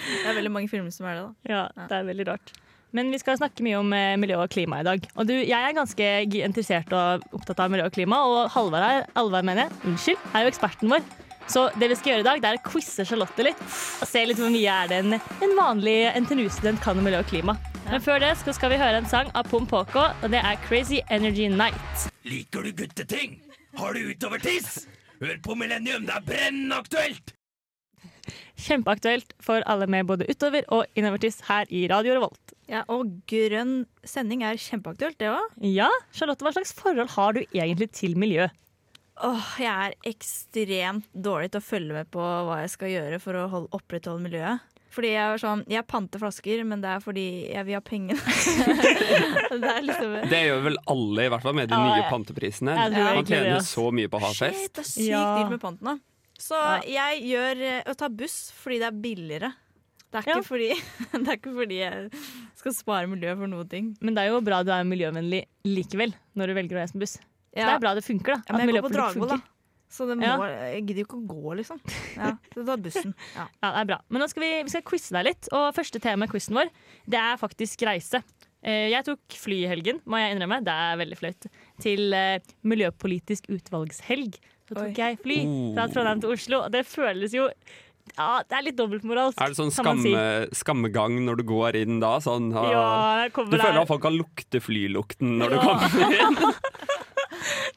Det 0.00 0.26
er 0.26 0.36
veldig 0.36 0.50
mange 0.52 0.68
filmer 0.70 0.92
som 0.94 1.06
er 1.08 1.16
det, 1.18 1.22
da. 1.22 1.50
Ja, 1.52 1.86
det 1.88 1.96
er 1.96 2.04
veldig 2.08 2.24
rart. 2.30 2.52
Men 2.96 3.10
vi 3.12 3.18
skal 3.20 3.36
snakke 3.38 3.62
mye 3.62 3.78
om 3.78 3.92
eh, 3.94 4.16
miljø 4.18 4.38
og 4.40 4.50
klima 4.50 4.80
i 4.80 4.86
dag. 4.86 5.04
Og 5.14 5.28
du, 5.28 5.34
jeg 5.36 5.54
er 5.54 5.76
ganske 5.76 6.06
interessert 6.40 6.90
og 6.96 7.26
opptatt 7.36 7.60
av 7.62 7.70
miljø 7.72 7.86
og 7.86 7.94
klima, 7.94 8.18
og 8.26 8.50
Halvard 8.54 8.86
er, 8.86 9.04
Alvar 9.20 9.44
mener 9.46 9.66
jeg, 9.68 9.80
unnskyld, 9.90 10.24
er 10.32 10.46
jo 10.46 10.52
eksperten 10.52 10.94
vår. 10.94 11.04
Så 11.50 11.64
det 11.80 11.88
vi 11.90 11.96
skal 11.98 12.12
gjøre 12.12 12.22
i 12.22 12.28
dag, 12.28 12.42
det 12.42 12.50
er 12.50 12.60
å 12.60 12.62
quize 12.62 13.04
Charlotte 13.08 13.42
litt. 13.42 13.62
Og 13.98 14.06
se 14.06 14.22
litt 14.22 14.38
hvor 14.38 14.52
mye 14.54 14.76
er 14.84 14.90
det 14.90 15.00
en, 15.02 15.16
en 15.18 15.56
vanlig 15.58 15.96
NTNU-student 16.22 16.82
kan 16.84 16.98
om 17.00 17.06
miljø 17.06 17.24
og 17.24 17.30
klima. 17.32 17.56
Men 17.88 18.04
før 18.04 18.22
det 18.22 18.36
så 18.38 18.54
skal 18.54 18.70
vi 18.70 18.78
høre 18.78 19.00
en 19.00 19.08
sang 19.10 19.32
av 19.34 19.48
Pom 19.50 19.66
Poko, 19.66 20.04
og 20.22 20.30
det 20.30 20.44
er 20.46 20.60
Crazy 20.68 21.00
Energy 21.10 21.48
Night. 21.50 22.06
Liker 22.28 22.62
du 22.62 22.70
gutteting? 22.84 23.40
Har 23.80 23.98
du 23.98 24.12
utovertiss? 24.12 24.84
Hør 25.20 25.34
på 25.42 25.58
Millennium, 25.58 26.06
det 26.06 26.14
er 26.14 26.24
brennende 26.28 26.78
aktuelt! 26.78 27.34
Kjempeaktuelt 28.60 29.34
for 29.42 29.64
alle 29.72 29.88
med 29.90 30.06
både 30.06 30.28
utover 30.30 30.66
og 30.70 30.86
innovertiss 30.98 31.40
her 31.48 31.66
i 31.72 31.86
Radio 31.90 32.14
Revolt. 32.14 32.54
Ja, 32.70 32.84
og 32.92 33.10
grønn 33.30 33.88
sending 34.06 34.44
er 34.46 34.60
kjempeaktuelt, 34.60 35.18
det 35.18 35.32
òg. 35.32 35.58
Ja, 35.66 35.88
Charlotte, 36.14 36.46
hva 36.46 36.54
slags 36.54 36.76
forhold 36.78 37.10
har 37.16 37.34
du 37.34 37.42
egentlig 37.48 37.90
til 37.96 38.14
miljø? 38.20 38.46
Åh, 39.20 39.48
jeg 39.60 39.70
er 39.90 39.94
ekstremt 40.08 41.08
dårlig 41.12 41.50
til 41.52 41.60
å 41.60 41.64
følge 41.64 41.96
med 41.98 42.08
på 42.14 42.20
hva 42.24 42.60
jeg 42.62 42.72
skal 42.72 42.92
gjøre 42.94 43.18
for 43.22 43.36
å 43.36 43.46
holde, 43.52 43.70
opprettholde 43.76 44.24
miljøet. 44.24 44.66
Fordi 44.90 45.12
jeg 45.12 45.22
er 45.22 45.38
sånn, 45.38 45.60
jeg 45.70 45.86
panter 45.86 46.18
flasker, 46.18 46.64
men 46.66 46.80
det 46.82 46.88
er 46.90 47.02
fordi 47.04 47.24
jeg 47.52 47.66
vil 47.68 47.76
ha 47.76 47.82
pengene. 47.86 48.18
det 49.62 49.70
er 49.70 49.84
liksom 49.86 50.16
Det 50.32 50.40
gjør 50.48 50.64
vel 50.64 50.78
alle, 50.90 51.26
i 51.26 51.30
hvert 51.30 51.44
fall 51.46 51.54
med 51.60 51.70
de 51.70 51.78
nye 51.78 52.06
panteprisene. 52.10 52.74
Man 52.90 53.28
tjener 53.28 53.60
så 53.66 53.86
mye 53.94 54.10
på 54.10 54.18
å 54.18 54.24
ha 54.24 54.32
Shit, 54.34 54.56
fest. 54.56 54.72
det 54.74 54.82
er 54.82 54.88
sykt 54.90 55.10
Ja. 55.12 55.22
dyrt 55.38 55.54
med 55.54 55.62
panten, 55.62 55.92
da. 55.92 55.96
Så 56.40 56.58
jeg 56.88 57.20
gjør 57.28 57.62
eh, 57.68 57.80
å 57.92 57.94
ta 58.00 58.08
buss 58.08 58.38
fordi 58.56 58.80
det 58.80 58.88
er 58.88 59.00
billigere. 59.04 59.52
Det 60.10 60.18
er, 60.18 60.24
ikke 60.26 60.40
Ja. 60.40 60.46
fordi, 60.48 60.70
det 61.22 61.26
er 61.28 61.36
ikke 61.38 61.54
fordi 61.54 61.80
jeg 61.84 62.22
skal 62.58 62.74
spare 62.74 63.10
miljøet 63.12 63.38
for 63.38 63.52
noen 63.52 63.68
ting. 63.70 63.92
Men 64.02 64.16
det 64.16 64.24
er 64.24 64.32
jo 64.34 64.40
bra 64.42 64.64
du 64.66 64.72
er 64.74 64.82
miljøvennlig 64.88 65.44
likevel, 65.68 66.16
når 66.34 66.50
du 66.50 66.58
velger 66.58 66.80
å 66.80 66.82
reise 66.82 66.96
med 66.98 67.04
buss. 67.06 67.18
Så 67.50 67.64
det 67.66 67.72
er 67.74 67.80
bra 67.82 67.94
det 67.98 68.04
funker, 68.06 68.36
da. 68.36 68.42
ja, 68.46 68.52
men 68.56 68.60
at 68.62 68.70
jeg 68.70 68.76
går 68.82 68.88
på 68.88 68.94
Dragvoll, 68.94 69.28
da. 69.34 69.40
Så 69.90 70.06
det 70.06 70.14
må, 70.20 70.22
Ja. 70.22 70.36
jeg 70.70 70.84
gidder 70.86 71.00
jo 71.02 71.06
ikke 71.08 71.18
å 71.18 71.26
gå, 71.26 71.54
liksom. 71.58 71.80
Ja, 72.20 72.28
så 72.54 72.62
ta 72.68 72.76
bussen. 72.78 73.14
Ja. 73.34 73.46
Ja, 73.58 73.70
det 73.74 73.80
er 73.80 73.88
bra. 73.90 73.98
Men 74.08 74.22
nå 74.22 74.28
skal 74.30 74.44
vi, 74.44 74.50
vi 74.62 74.70
skal 74.70 74.84
quize 74.86 75.10
deg 75.16 75.26
litt, 75.26 75.48
og 75.50 75.74
første 75.74 75.98
tema 76.04 76.28
i 76.28 76.30
quizen 76.30 76.54
vår, 76.60 76.70
det 77.10 77.18
er 77.18 77.40
faktisk 77.42 77.82
reise. 77.88 78.20
Eh, 78.62 78.86
Jeg 78.92 79.02
tok 79.08 79.18
fly 79.40 79.64
i 79.64 79.68
helgen, 79.72 79.98
må 80.06 80.20
jeg 80.22 80.36
innrømme. 80.36 80.60
Det 80.62 80.70
er 80.86 80.96
veldig 81.00 81.18
flaut. 81.18 81.46
Til 81.82 82.12
eh, 82.14 82.38
miljøpolitisk 82.62 83.50
utvalgshelg. 83.50 84.38
Så 84.70 84.76
tok 84.78 84.84
Oi. 84.92 84.94
jeg 84.94 85.18
fly 85.24 85.38
fra 85.74 85.88
Trondheim 85.90 86.20
til 86.22 86.36
Oslo, 86.36 86.62
og 86.68 86.70
det 86.76 86.84
føles 86.86 87.34
jo 87.34 87.48
Ja, 88.16 88.42
det 88.46 88.56
er 88.58 88.62
litt 88.68 88.76
dobbeltmoralsk. 88.78 89.38
Er 89.42 89.50
det 89.52 89.58
sånn 89.58 89.70
skamme, 89.74 90.02
si. 90.02 90.60
skammegang 90.62 91.18
når 91.26 91.42
du 91.42 91.44
går 91.50 91.76
inn 91.82 91.98
da? 92.02 92.16
Sånn, 92.22 92.48
Ja, 92.54 93.26
du 93.26 93.42
føler 93.58 93.82
at 93.82 93.90
folk 93.90 94.02
kan 94.06 94.14
lukte 94.14 94.62
flylukten 94.62 95.38
når 95.42 95.56
du 95.56 95.58
kommer 95.66 96.14
inn? 96.14 96.38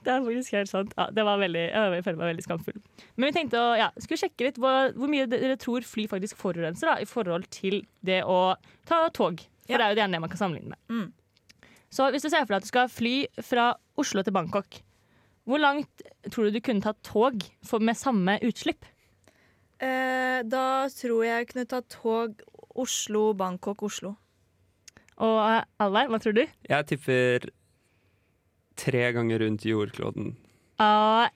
Det 0.03 0.11
er 0.11 0.23
faktisk 0.25 0.55
helt 0.57 0.69
sant. 0.71 0.93
Ja, 0.97 1.05
det 1.13 1.23
var 1.27 1.37
veldig, 1.39 1.63
jeg 1.71 2.03
føler 2.05 2.19
meg 2.19 2.29
veldig 2.33 2.43
skamfull. 2.45 2.79
Men 3.15 3.27
vi 3.29 3.33
tenkte 3.35 3.59
å 3.61 3.73
ja, 3.79 3.89
skulle 4.01 4.19
sjekke 4.23 4.47
litt 4.47 4.57
hvor, 4.61 4.91
hvor 4.97 5.11
mye 5.11 5.27
dere 5.29 5.55
tror 5.61 5.85
fly 5.87 6.07
faktisk 6.11 6.39
forurenser 6.41 6.89
da, 6.89 6.95
i 7.03 7.07
forhold 7.09 7.45
til 7.53 7.81
det 8.05 8.21
å 8.25 8.55
ta 8.89 9.03
tog. 9.15 9.43
For 9.63 9.75
Ja. 9.75 9.77
det 9.77 9.85
er 9.85 9.93
jo 9.93 9.99
gjerne 10.01 10.17
det 10.17 10.23
man 10.25 10.33
kan 10.33 10.41
sammenligne 10.41 10.73
med. 10.73 10.81
Mm. 10.89 11.69
Så 11.93 12.07
hvis 12.11 12.25
du 12.25 12.29
ser 12.33 12.43
for 12.47 12.55
deg 12.55 12.63
at 12.63 12.65
du 12.65 12.71
skal 12.73 12.89
fly 12.89 13.13
fra 13.45 13.67
Oslo 14.01 14.23
til 14.25 14.33
Bangkok, 14.35 14.79
hvor 15.45 15.59
langt 15.61 16.01
tror 16.31 16.47
du 16.49 16.55
du 16.57 16.61
kunne 16.63 16.81
tatt 16.83 16.99
tog 17.05 17.43
for, 17.63 17.79
med 17.83 17.95
samme 17.99 18.39
utslipp? 18.43 18.85
Eh, 19.83 20.41
da 20.47 20.65
tror 20.91 21.23
jeg 21.27 21.37
jeg 21.43 21.49
kunne 21.51 21.69
ta 21.69 21.81
tog 21.91 22.41
Oslo, 22.79 23.33
Bangkok, 23.37 23.83
Oslo. 23.85 24.15
Og 25.21 25.35
eh, 25.45 25.63
Alvar, 25.83 26.09
hva 26.09 26.19
tror 26.23 26.33
du? 26.37 26.43
Jeg 26.69 26.87
tipper 26.89 27.49
tre 28.79 29.05
ganger 29.15 29.43
rundt 29.45 29.65
jordkloden. 29.67 30.33
Uh, 30.81 31.27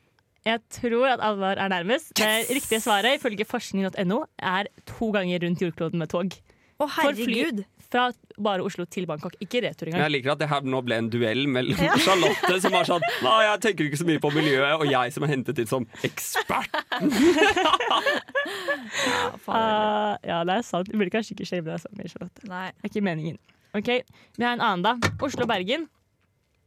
jeg 0.48 0.62
tror 0.72 1.08
at 1.16 1.24
Alvar 1.24 1.60
er 1.60 1.72
nærmest. 1.72 2.14
Det 2.18 2.48
riktige 2.50 2.80
svaret 2.84 3.18
ifølge 3.20 3.46
forskning.no 3.46 4.22
er 4.40 4.70
to 4.88 5.12
ganger 5.16 5.44
rundt 5.44 5.62
jordkloden 5.62 6.00
med 6.00 6.10
tog. 6.14 6.38
Å, 6.78 6.86
For 6.86 6.94
herregud! 7.02 7.64
Fra 7.88 8.10
bare 8.44 8.66
Oslo 8.68 8.84
til 8.92 9.06
Bangkok. 9.08 9.38
Ikke 9.40 9.62
retur 9.64 9.88
engang. 9.88 10.02
jeg 10.04 10.12
liker 10.18 10.34
at 10.34 10.42
det 10.42 10.50
her 10.52 10.66
nå 10.68 10.82
ble 10.84 10.98
en 11.00 11.08
duell 11.10 11.46
mellom 11.48 11.80
Charlotte, 12.04 12.58
som 12.60 12.74
var 12.76 12.84
sånn 12.90 13.06
Nei, 13.24 13.38
jeg 13.46 13.62
tenker 13.64 13.88
ikke 13.88 14.00
så 14.02 14.08
mye 14.10 14.20
på 14.26 14.32
miljøet, 14.36 14.74
og 14.76 14.92
jeg 14.92 15.14
som 15.16 15.24
er 15.24 15.32
hentet 15.32 15.62
inn 15.64 15.70
som 15.72 15.88
eksperten. 16.04 17.14
Ja. 19.08 19.32
Ah, 19.48 20.18
ja, 20.26 20.42
det 20.48 20.58
er 20.60 20.64
sant. 20.66 20.90
Du 20.92 20.98
burde 21.00 21.12
kanskje 21.14 21.36
ikke 21.36 21.48
shame 21.48 21.68
deg 21.68 21.80
så 21.82 21.90
mye, 21.96 22.10
Charlotte. 22.12 22.44
Nei. 22.48 22.66
Det 22.76 22.88
er 22.88 22.92
ikke 22.92 23.04
meningen. 23.08 23.38
Ok, 23.78 23.90
Vi 24.38 24.44
har 24.46 24.56
en 24.56 24.64
annen, 24.64 24.84
da. 24.86 25.12
Oslo-Bergen. 25.24 25.88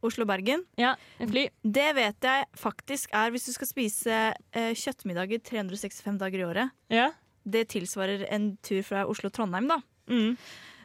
Oslo-Bergen. 0.05 0.65
Ja, 0.79 0.95
en 1.21 1.31
fly. 1.31 1.47
Det 1.61 1.87
vet 1.97 2.27
jeg 2.27 2.49
faktisk 2.57 3.13
er 3.17 3.33
hvis 3.33 3.47
du 3.49 3.53
skal 3.55 3.69
spise 3.69 4.17
eh, 4.33 4.73
kjøttmiddager 4.77 5.43
365 5.47 6.19
dager 6.21 6.41
i 6.41 6.47
året. 6.47 6.75
Ja. 6.93 7.11
Det 7.43 7.67
tilsvarer 7.73 8.27
en 8.29 8.55
tur 8.65 8.83
fra 8.85 9.05
Oslo-Trondheim, 9.09 9.69
da. 9.71 9.79
Mm. 10.11 10.35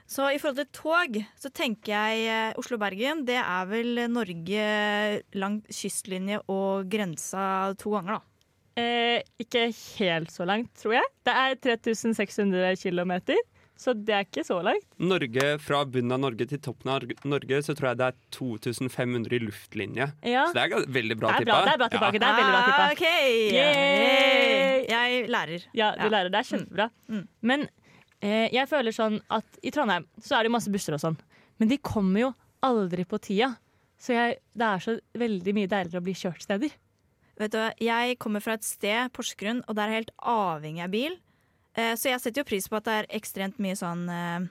Så 0.07 0.29
i 0.31 0.39
forhold 0.39 0.61
til 0.61 0.69
tog, 0.77 1.19
så 1.35 1.51
tenker 1.51 1.93
jeg 1.93 2.29
eh, 2.31 2.61
Oslo-Bergen. 2.61 3.25
Det 3.27 3.41
er 3.43 3.67
vel 3.71 4.07
Norge 4.13 4.71
lang 5.35 5.61
kystlinje 5.67 6.41
og 6.53 6.87
grensa 6.93 7.75
to 7.81 7.97
ganger, 7.97 8.21
da. 8.21 8.33
Eh, 8.77 9.23
ikke 9.41 9.71
helt 9.73 10.33
så 10.33 10.45
langt, 10.45 10.75
tror 10.77 10.99
jeg. 10.99 11.13
Det 11.25 11.33
er 11.33 11.55
3600 11.65 12.77
km, 12.77 13.15
så 13.77 13.93
det 13.93 14.15
er 14.17 14.25
ikke 14.25 14.43
så 14.47 14.57
langt. 14.65 14.87
Norge, 14.99 15.47
Fra 15.61 15.83
bunnen 15.85 16.13
av 16.17 16.21
Norge 16.23 16.47
til 16.49 16.59
toppen 16.65 16.91
av 16.95 17.05
Norge 17.29 17.59
så 17.67 17.75
tror 17.77 17.91
jeg 17.91 17.99
det 18.01 18.07
er 18.09 18.17
2500 18.33 19.37
i 19.37 19.41
luftlinje. 19.45 20.07
Ja. 20.25 20.47
Så 20.49 20.57
det 20.57 20.65
er 20.65 20.87
veldig 20.97 21.17
bra 21.21 21.35
tippa. 21.37 21.59
det 21.67 21.75
er 21.75 21.81
bra 21.83 21.89
tilbake. 21.93 22.21
Det 22.23 22.29
er 22.31 22.39
veldig 22.41 22.55
bra 22.55 22.63
tippa. 22.67 22.87
Ah, 22.87 22.95
OK! 22.97 23.05
Yay! 23.53 24.87
Jeg 24.89 25.29
lærer. 25.33 25.67
Ja, 25.77 25.91
du 25.97 26.05
Ja. 26.07 26.09
lærer. 26.13 26.31
Det 26.31 26.39
er 26.41 26.49
kjempebra. 26.51 26.91
Mm. 27.09 27.29
Men 27.43 27.69
eh, 28.23 28.49
jeg 28.53 28.69
føler 28.69 28.93
sånn 28.95 29.21
at 29.31 29.45
i 29.63 29.71
Trondheim 29.71 30.07
så 30.21 30.37
er 30.39 30.43
det 30.45 30.51
jo 30.51 30.57
masse 30.57 30.73
busser 30.73 30.95
og 30.97 31.01
sånn, 31.03 31.19
men 31.59 31.69
de 31.69 31.79
kommer 31.79 32.21
jo 32.21 32.33
aldri 32.63 33.05
på 33.05 33.19
tida. 33.21 33.57
Så 33.99 34.13
jeg, 34.13 34.39
det 34.57 34.67
er 34.67 34.79
så 34.85 34.99
veldig 35.17 35.55
mye 35.57 35.69
deiligere 35.71 36.01
å 36.03 36.05
bli 36.05 36.13
kjørt 36.15 36.43
steder. 36.45 36.71
Vet 37.39 37.53
du, 37.53 37.61
Jeg 37.85 38.19
kommer 38.19 38.41
fra 38.41 38.55
et 38.57 38.65
sted, 38.65 39.11
Porsgrunn, 39.13 39.63
og 39.69 39.77
der 39.77 39.89
er 39.89 39.93
jeg 39.93 40.05
helt 40.05 40.15
avhengig 40.23 40.83
av 40.85 40.91
bil. 40.91 41.17
Eh, 41.77 41.93
så 42.01 42.09
jeg 42.11 42.23
setter 42.23 42.41
jo 42.43 42.49
pris 42.49 42.69
på 42.73 42.79
at 42.79 42.87
det 42.89 42.95
er 43.03 43.09
ekstremt 43.19 43.59
mye 43.63 43.77
sånn 43.77 44.07
eh, 44.09 44.47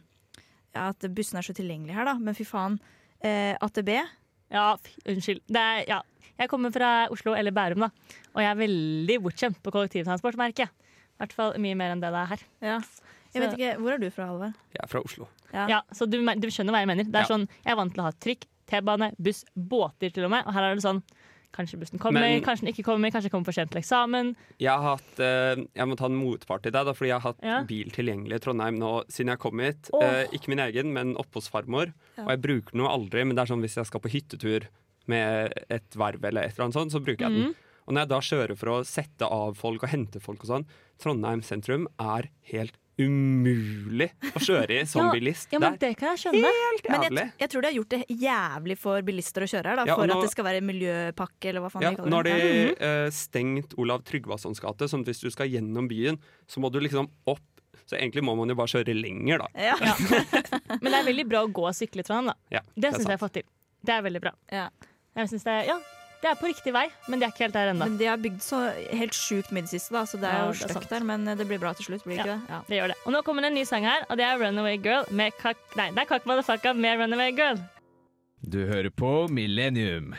ja, 0.76 0.90
At 0.92 1.08
bussene 1.16 1.42
er 1.42 1.48
så 1.48 1.56
tilgjengelige 1.58 1.96
her, 1.98 2.06
da. 2.06 2.14
Men 2.22 2.38
fy 2.38 2.46
faen. 2.48 2.78
Eh, 3.26 3.56
AtB. 3.66 3.90
Ja, 4.54 4.66
unnskyld. 5.10 5.42
Det 5.50 5.62
er, 5.62 5.84
ja. 5.90 6.02
Jeg 6.38 6.52
kommer 6.52 6.74
fra 6.76 7.08
Oslo, 7.14 7.34
eller 7.34 7.54
Bærum, 7.56 7.86
da. 7.88 7.90
Og 8.36 8.42
jeg 8.44 8.50
er 8.52 8.60
veldig 8.60 9.16
bortskjemt 9.24 9.62
på 9.64 9.72
kollektivtransport, 9.74 10.38
merker 10.38 10.66
jeg. 10.68 10.74
I 11.16 11.24
hvert 11.24 11.34
fall 11.38 11.54
mye 11.64 11.78
mer 11.80 11.94
enn 11.96 12.02
det 12.04 12.12
det 12.12 12.20
er 12.22 12.32
her. 12.34 12.42
Ja. 12.62 12.80
Jeg 13.36 13.44
vet 13.44 13.54
ikke, 13.58 13.72
Hvor 13.82 13.94
er 13.96 14.00
du 14.04 14.10
fra, 14.12 14.26
Halvard? 14.30 14.54
Jeg 14.76 14.82
er 14.84 14.92
fra 14.92 15.02
Oslo. 15.04 15.28
Ja. 15.54 15.66
Ja, 15.72 15.80
så 15.96 16.06
du, 16.08 16.18
du 16.20 16.48
skjønner 16.52 16.76
hva 16.76 16.84
jeg 16.84 16.90
mener. 16.92 17.08
Det 17.08 17.16
er 17.22 17.26
Ja. 17.26 17.32
sånn, 17.32 17.48
Jeg 17.64 17.72
er 17.72 17.80
vant 17.80 17.94
til 17.96 18.04
å 18.04 18.08
ha 18.08 18.12
trikk, 18.12 18.46
T-bane, 18.68 19.12
buss, 19.22 19.44
båter 19.56 20.12
til 20.14 20.26
og 20.28 20.32
med. 20.32 20.46
Og 20.48 20.54
her 20.56 20.64
er 20.70 20.76
det 20.76 20.84
sånn 20.84 21.02
Kanskje 21.56 21.80
bussen 21.80 22.00
kommer, 22.04 22.20
Men- 22.20 22.42
kanskje 22.44 22.66
den 22.66 22.74
ikke 22.74 22.84
kommer, 22.84 23.10
kanskje 23.12 23.30
den 23.30 23.32
kommer 23.32 23.46
for 23.48 23.56
sent 23.56 23.72
til 23.72 23.80
eksamen. 23.82 24.34
Jeg 24.60 24.70
har 24.76 24.98
hatt, 24.98 25.20
eh, 25.24 25.56
jeg 25.74 25.88
må 25.88 25.96
ta 25.96 26.06
en 26.10 26.18
motpart 26.20 26.66
i 26.68 26.70
deg, 26.76 26.86
da, 26.86 26.92
fordi 26.92 27.08
jeg 27.14 27.22
har 27.22 27.32
hatt 27.32 27.40
Ja. 27.42 27.64
bil 27.64 27.90
tilgjengelig 27.96 28.36
i 28.36 28.40
Trondheim 28.44 28.78
nå 28.78 29.06
siden 29.08 29.28
jeg 29.32 29.40
kom 29.40 29.60
hit. 29.60 29.90
Oh. 29.94 30.04
Eh, 30.04 30.28
ikke 30.34 30.50
min 30.50 30.60
egen, 30.60 30.92
men 30.92 31.16
oppe 31.16 31.36
hos 31.40 31.48
farmor. 31.48 31.94
Ja. 32.18 32.24
Og 32.26 32.30
jeg 32.36 32.42
bruker 32.42 32.72
den 32.72 32.82
jo 32.82 32.88
aldri, 32.88 33.26
men 33.26 33.36
det 33.36 33.44
er 33.50 33.54
sånn 33.56 33.62
hvis 33.64 33.76
jeg 33.76 33.86
skal 33.86 34.02
på 34.02 34.12
hyttetur 34.12 34.68
med 35.08 35.54
et 35.70 35.90
verv 35.92 36.24
eller 36.26 36.42
et 36.44 36.54
eller 36.58 36.66
annet 36.66 36.74
sånt, 36.76 36.92
så 36.92 37.00
bruker 37.04 37.20
jeg 37.30 37.32
den. 37.32 37.44
Mhm. 37.50 37.56
Og 37.88 37.94
når 37.94 38.00
jeg 38.02 38.10
da 38.10 38.20
kjører 38.20 38.58
for 38.58 38.68
å 38.68 38.86
sette 38.86 39.32
av 39.32 39.56
folk 39.56 39.84
og 39.84 39.90
hente 39.90 40.20
folk 40.20 40.44
og 40.44 40.50
sånn, 40.50 40.66
Trondheim 41.00 41.42
sentrum 41.44 41.86
er 42.00 42.30
helt 42.52 42.74
umulig 43.00 44.08
å 44.36 44.40
kjøre 44.42 44.78
i 44.82 44.86
som 44.90 45.06
Ja, 45.08 45.12
bilist. 45.16 45.52
Ja, 45.54 45.60
men 45.60 45.74
det 45.78 45.90
det 45.90 45.98
kan 46.00 46.16
jeg 46.16 46.22
skjønne. 46.26 46.52
helt 46.52 46.90
Men 46.90 47.18
jeg, 47.18 47.32
jeg 47.40 47.50
tror 47.52 47.62
de 47.62 47.68
har 47.68 47.76
gjort 47.78 47.90
det 47.96 48.02
jævlig 48.22 48.78
for 48.82 49.02
bilister 49.08 49.46
å 49.46 49.50
kjøre 49.52 49.66
her, 49.72 49.76
da, 49.82 49.86
Ja, 49.90 49.96
for 49.96 50.08
nå- 50.08 50.18
at 50.18 50.24
det 50.28 50.32
skal 50.32 50.46
være 50.48 50.62
miljøpakke, 50.66 51.50
eller 51.52 51.62
hva 51.66 51.72
faen 51.74 51.82
Ja, 51.84 51.90
de 51.92 51.96
kaller 51.98 52.10
nå 52.10 52.16
har 52.16 52.24
det. 52.24 52.38
de 52.40 52.86
eh, 52.90 53.10
stengt 53.12 53.76
Olav 53.78 54.04
Tryggvasons 54.08 54.60
gate, 54.64 54.88
sånn 54.92 55.02
at 55.06 55.08
hvis 55.12 55.22
du 55.22 55.30
skal 55.32 55.48
gjennom 55.52 55.88
byen, 55.92 56.18
så 56.48 56.60
må 56.64 56.72
du 56.72 56.80
liksom 56.80 57.10
opp 57.28 57.40
Så 57.86 57.98
egentlig 58.00 58.24
må 58.24 58.34
man 58.36 58.50
jo 58.50 58.56
bare 58.56 58.72
kjøre 58.72 58.96
lenger, 58.98 59.38
da. 59.44 59.48
Ja. 59.62 59.76
Men 60.82 60.90
det 60.90 60.98
er 60.98 61.04
veldig 61.06 61.26
bra 61.30 61.44
å 61.46 61.52
gå 61.54 61.68
og 61.68 61.76
sykle 61.76 62.02
i 62.02 62.04
Trondheim, 62.08 62.32
da. 62.32 62.36
Ja, 62.50 62.62
Det 62.74 62.94
syns 62.96 63.04
jeg 63.04 63.12
jeg 63.12 63.20
har 63.20 63.22
fått 63.28 63.34
til. 63.34 63.44
Det 63.86 63.94
er 63.94 64.02
veldig 64.02 64.22
bra. 64.24 64.32
Ja. 64.50 64.70
Jeg 65.16 65.30
synes 65.30 65.44
det, 65.46 65.54
er, 65.54 65.68
ja, 65.70 65.76
det 66.24 66.30
er 66.32 66.38
på 66.40 66.48
riktig 66.50 66.74
vei, 66.76 66.86
men 67.10 67.20
de 67.22 67.26
er 67.28 67.34
ikke 67.34 67.46
helt 67.46 67.58
der 67.58 67.72
ennå. 67.74 67.88
Men 67.88 67.98
de 68.00 68.08
har 68.10 68.22
bygd 68.22 68.42
så 68.46 68.60
helt 68.96 69.16
sjukt 69.18 69.52
mye 69.56 69.64
i 69.64 69.68
det 69.68 69.74
siste, 69.76 69.94
da, 69.96 70.06
så 70.10 70.20
det 70.22 70.30
er 70.30 70.38
Ja, 70.40 70.46
jo 70.50 70.56
det 70.58 70.70
støkk 70.72 70.88
der. 70.92 71.08
Men 71.12 71.26
det 71.26 71.48
blir 71.50 71.62
bra 71.62 71.74
til 71.78 71.90
slutt, 71.90 72.06
blir 72.08 72.18
det 72.20 72.26
ikke 72.26 72.36
det? 72.36 72.54
Ja. 72.56 72.62
Det 72.70 72.80
gjør 72.80 72.94
det. 72.94 72.98
Og 73.06 73.16
nå 73.16 73.22
kommer 73.28 73.46
det 73.46 73.52
en 73.54 73.60
ny 73.60 73.66
sang 73.68 73.86
her, 73.88 74.06
og 74.10 74.18
det 74.22 74.26
er 74.28 74.40
Runaway 74.42 74.78
Girl 74.82 75.06
med 75.12 75.36
Kak... 75.42 75.60
Nei, 75.80 75.90
det 75.96 76.06
er 76.06 76.10
Kak 76.14 76.26
Motherfucka 76.30 76.74
med 76.78 77.04
Runaway 77.04 77.32
Girl. 77.38 77.62
Du 78.46 78.60
hører 78.70 78.92
på 78.94 79.14
Millennium. 79.34 80.14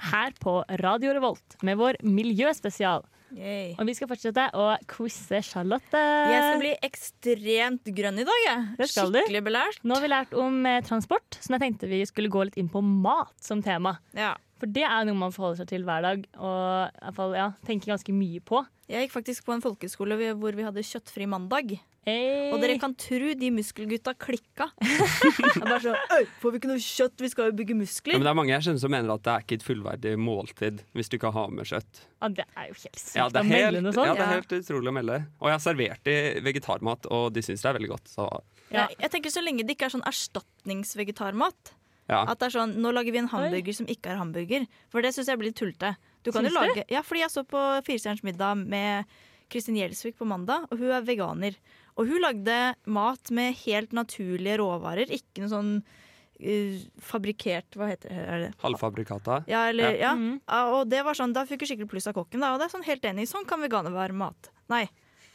Her 0.00 0.32
på 0.40 0.60
Radio 0.80 1.12
Revolt 1.12 1.58
med 1.66 1.76
vår 1.76 1.98
miljøspesial. 2.06 3.02
Yay. 3.30 3.74
Og 3.78 3.86
vi 3.86 3.92
skal 3.94 4.08
fortsette 4.10 4.42
å 4.58 4.72
quize 4.90 5.38
Charlotte. 5.46 6.00
Jeg 6.00 6.40
skal 6.42 6.62
bli 6.62 6.72
ekstremt 6.82 7.90
grønn 7.94 8.18
i 8.18 8.24
dag, 8.26 8.40
jeg. 8.46 8.64
Det 8.80 8.88
skal 8.90 9.12
du. 9.14 9.20
Skikkelig 9.20 9.42
belært. 9.46 9.78
Nå 9.86 9.94
har 9.98 10.02
vi 10.02 10.10
lært 10.10 10.34
om 10.34 10.56
eh, 10.66 10.80
transport, 10.86 11.38
så 11.38 11.54
jeg 11.54 11.62
tenkte 11.62 11.90
vi 11.90 12.00
skulle 12.10 12.32
gå 12.32 12.42
litt 12.48 12.58
inn 12.58 12.70
på 12.72 12.82
mat 12.82 13.34
som 13.44 13.62
tema. 13.62 13.96
Ja. 14.18 14.32
For 14.60 14.68
det 14.68 14.84
er 14.84 15.06
noe 15.08 15.16
man 15.16 15.32
forholder 15.32 15.62
seg 15.62 15.70
til 15.72 15.84
hver 15.88 16.02
dag 16.04 16.24
og 16.36 16.90
i 16.90 17.04
hvert 17.06 17.16
fall, 17.16 17.36
ja, 17.38 17.48
tenker 17.66 17.94
ganske 17.94 18.12
mye 18.12 18.42
på. 18.44 18.60
Jeg 18.90 19.06
gikk 19.06 19.14
faktisk 19.14 19.46
på 19.46 19.54
en 19.54 19.62
folkeskole 19.64 20.18
hvor 20.36 20.52
vi 20.58 20.66
hadde 20.66 20.82
kjøttfri 20.84 21.24
mandag. 21.30 21.78
Hey. 22.08 22.48
Og 22.50 22.62
dere 22.62 22.78
kan 22.80 22.94
tro 22.96 23.28
de 23.36 23.50
muskelgutta 23.52 24.14
klikka. 24.16 24.70
Jeg 24.80 25.60
bare 25.60 25.80
så, 25.84 25.92
Får 26.40 26.54
vi 26.54 26.60
ikke 26.62 26.70
noe 26.70 26.80
kjøtt? 26.80 27.20
Vi 27.20 27.28
skal 27.28 27.50
jo 27.50 27.56
bygge 27.58 27.74
Ja, 27.76 27.78
muskler. 27.82 28.16
men 28.16 28.24
det 28.24 28.30
er 28.32 28.38
mange 28.38 28.54
jeg 28.54 28.64
kjenner 28.66 28.80
som 28.82 28.92
mener 28.94 29.12
at 29.12 29.24
det 29.26 29.32
er 29.34 29.44
ikke 29.44 29.58
et 29.58 29.66
fullverdig 29.66 30.14
måltid 30.18 30.80
hvis 30.96 31.12
du 31.12 31.18
ikke 31.18 31.30
har 31.36 31.52
med 31.52 31.68
kjøtt. 31.68 32.00
ja, 32.24 32.30
det 32.40 32.46
er 32.56 32.70
jo 32.70 32.76
helt 32.80 33.02
sykt 33.04 33.18
Ja, 33.20 33.26
det 33.28 33.42
å 33.42 33.44
er 33.44 33.50
melde 33.52 33.82
noe 33.84 33.92
sånt. 33.92 34.08
ja, 34.08 34.14
det 34.16 34.24
er 34.24 34.32
helt 34.38 34.54
utrolig 34.62 34.90
å 34.90 34.96
melde. 34.96 35.18
Og 35.44 35.50
jeg 35.52 35.56
har 35.58 35.64
servert 35.66 36.02
de 36.08 36.16
vegetarmat, 36.48 37.10
og 37.12 37.28
de 37.36 37.44
syns 37.44 37.60
det 37.66 37.68
er 37.70 37.78
veldig 37.78 37.92
godt. 37.92 38.08
Så 38.16 38.26
Ja. 38.70 38.86
Jeg, 38.88 38.96
jeg 39.04 39.10
tenker 39.12 39.30
Så 39.36 39.44
lenge 39.44 39.66
det 39.68 39.76
ikke 39.76 39.90
er 39.90 39.94
sånn 39.98 40.08
erstatningsvegetarmat. 40.08 41.74
Ja. 42.10 42.20
At 42.26 42.40
det 42.40 42.50
er 42.50 42.56
sånn, 42.58 42.76
Nå 42.82 42.92
lager 42.96 43.14
vi 43.14 43.22
en 43.22 43.30
hamburger 43.30 43.76
som 43.76 43.88
ikke 43.90 44.12
er 44.12 44.20
hamburger. 44.20 44.66
For 44.92 45.04
det 45.04 45.14
syns 45.16 45.30
jeg 45.30 45.40
blir 45.40 45.54
tullete. 45.56 45.94
Du 46.24 46.32
kan 46.34 46.44
jo 46.44 46.52
Syns 46.52 46.58
lage, 46.58 46.84
ja, 46.92 47.02
fordi 47.06 47.22
jeg 47.22 47.32
så 47.32 47.44
på 47.48 47.60
Firestjerners 47.86 48.24
middag 48.26 48.60
med 48.60 49.08
Kristin 49.50 49.78
Gjelsvik 49.78 50.18
på 50.18 50.28
mandag, 50.28 50.66
og 50.70 50.78
hun 50.78 50.92
er 50.94 51.06
veganer. 51.06 51.56
Og 51.98 52.10
hun 52.10 52.22
lagde 52.22 52.58
mat 52.86 53.32
med 53.34 53.56
helt 53.64 53.94
naturlige 53.96 54.60
råvarer, 54.60 55.10
ikke 55.10 55.42
noe 55.42 55.52
sånn 55.52 55.72
uh, 55.80 56.76
fabrikkert 57.04 57.76
Hva 57.76 57.90
heter 57.90 58.12
det? 58.12 58.20
Er 58.20 58.44
det? 58.44 58.52
Halvfabrikata. 58.62 59.42
Ja, 59.50 59.66
eller, 59.72 59.96
ja. 59.96 60.10
ja. 60.10 60.12
Mm 60.14 60.40
-hmm. 60.46 60.70
og 60.76 60.88
det 60.88 61.02
var 61.04 61.14
sånn, 61.14 61.32
Da 61.32 61.46
fikk 61.46 61.62
hun 61.62 61.68
skikkelig 61.68 61.90
pluss 61.90 62.06
av 62.06 62.14
kokken. 62.14 62.40
Da, 62.40 62.52
og 62.52 62.60
det 62.60 62.68
er 62.68 62.76
sånn 62.76 62.86
helt 62.86 63.04
enig. 63.04 63.28
Sånn 63.28 63.44
kan 63.44 63.60
veganermat 63.60 64.50
Nei, 64.68 64.88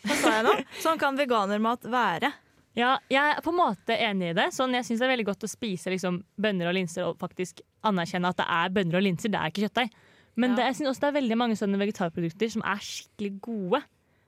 hva 0.03 0.15
sa 0.15 0.31
jeg 0.31 0.43
nå? 0.45 0.53
Sånn 0.85 0.97
kan 0.97 1.17
veganermat 1.17 1.83
være. 1.83 2.31
Ja, 2.75 2.97
jeg 3.09 3.23
er 3.37 3.41
på 3.43 3.53
en 3.53 3.59
måte 3.61 3.95
enig 3.95 4.33
i 4.33 4.35
det. 4.35 4.49
Sånn, 4.51 4.73
jeg 4.75 4.83
syns 4.83 4.99
det 4.99 5.07
er 5.07 5.13
veldig 5.13 5.25
godt 5.29 5.45
å 5.47 5.49
spise 5.49 5.93
liksom, 5.93 6.17
bønner 6.41 6.67
og 6.67 6.75
linser 6.75 7.05
og 7.07 7.17
faktisk 7.21 7.61
anerkjenne 7.87 8.31
at 8.33 8.39
det 8.41 8.47
er 8.51 8.73
bønner 8.75 8.99
og 8.99 9.05
linser, 9.05 9.31
det 9.31 9.39
er 9.39 9.53
ikke 9.53 9.63
kjøttdeig. 9.67 9.93
Men 10.35 10.51
Ja. 10.51 10.55
det, 10.57 10.63
jeg 10.65 10.75
synes 10.75 10.89
også 10.91 11.01
det 11.05 11.07
er 11.07 11.19
veldig 11.21 11.37
mange 11.39 11.55
sånne 11.55 11.79
vegetarprodukter 11.79 12.51
som 12.51 12.61
er 12.67 12.81
skikkelig 12.83 13.41
gode. 13.41 13.83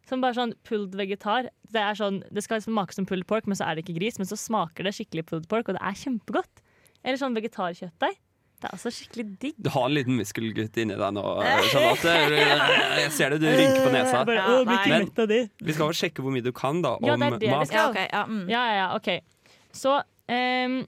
Som 0.07 0.21
bare 0.23 0.37
sånn 0.37 0.53
pulled 0.63 0.95
vegetar. 0.95 1.49
Det, 1.67 1.81
er 1.83 1.93
sånn, 1.99 2.21
det 2.31 2.43
skal 2.45 2.61
smake 2.63 2.95
som 2.95 3.05
pulled 3.05 3.27
pork, 3.27 3.45
men 3.45 3.57
så 3.59 3.67
er 3.67 3.75
det 3.75 3.83
ikke 3.83 3.97
gris. 3.99 4.15
Men 4.17 4.29
så 4.29 4.37
smaker 4.39 4.87
det 4.87 4.93
skikkelig 4.95 5.25
pulled 5.27 5.49
pork, 5.51 5.67
og 5.67 5.75
det 5.75 5.83
er 5.83 5.99
kjempegodt. 5.99 6.61
Eller 7.03 7.19
sånn 7.19 7.35
vegetarkjøttdeig. 7.35 8.15
Det 8.57 8.65
er 8.65 8.73
altså 8.73 8.89
skikkelig 8.89 9.23
digg. 9.37 9.57
Du 9.61 9.69
har 9.69 9.83
en 9.85 9.93
liten 9.93 10.15
muskelgutt 10.17 10.77
inni 10.81 10.95
deg 10.97 11.13
nå, 11.13 11.23
Charlotte. 11.69 12.13
Jeg 13.03 13.11
ser 13.13 13.35
det, 13.35 13.37
du 13.43 13.47
rynker 13.51 13.83
på 13.85 13.91
nesa. 13.93 14.23
Bare, 14.25 14.45
å, 14.49 15.25
de. 15.29 15.41
Vi 15.61 15.75
skal 15.77 15.91
jo 15.91 15.97
sjekke 15.99 16.25
hvor 16.25 16.33
mye 16.33 16.45
du 16.45 16.49
kan 16.57 16.81
da 16.81 16.95
om 16.97 17.05
Ja, 17.05 17.19
det 17.21 17.27
er 17.27 17.37
det 17.37 17.45
vi 17.45 17.53
mat. 17.53 17.69
skal. 17.69 17.77
Ja, 17.77 17.91
okay, 17.91 18.07
ja, 18.09 18.23
mm. 18.25 18.41
Ja, 18.49 18.63
ja, 18.65 18.79
ja, 18.79 18.87
OK. 18.97 19.53
Så 19.77 19.93
um, 20.01 20.79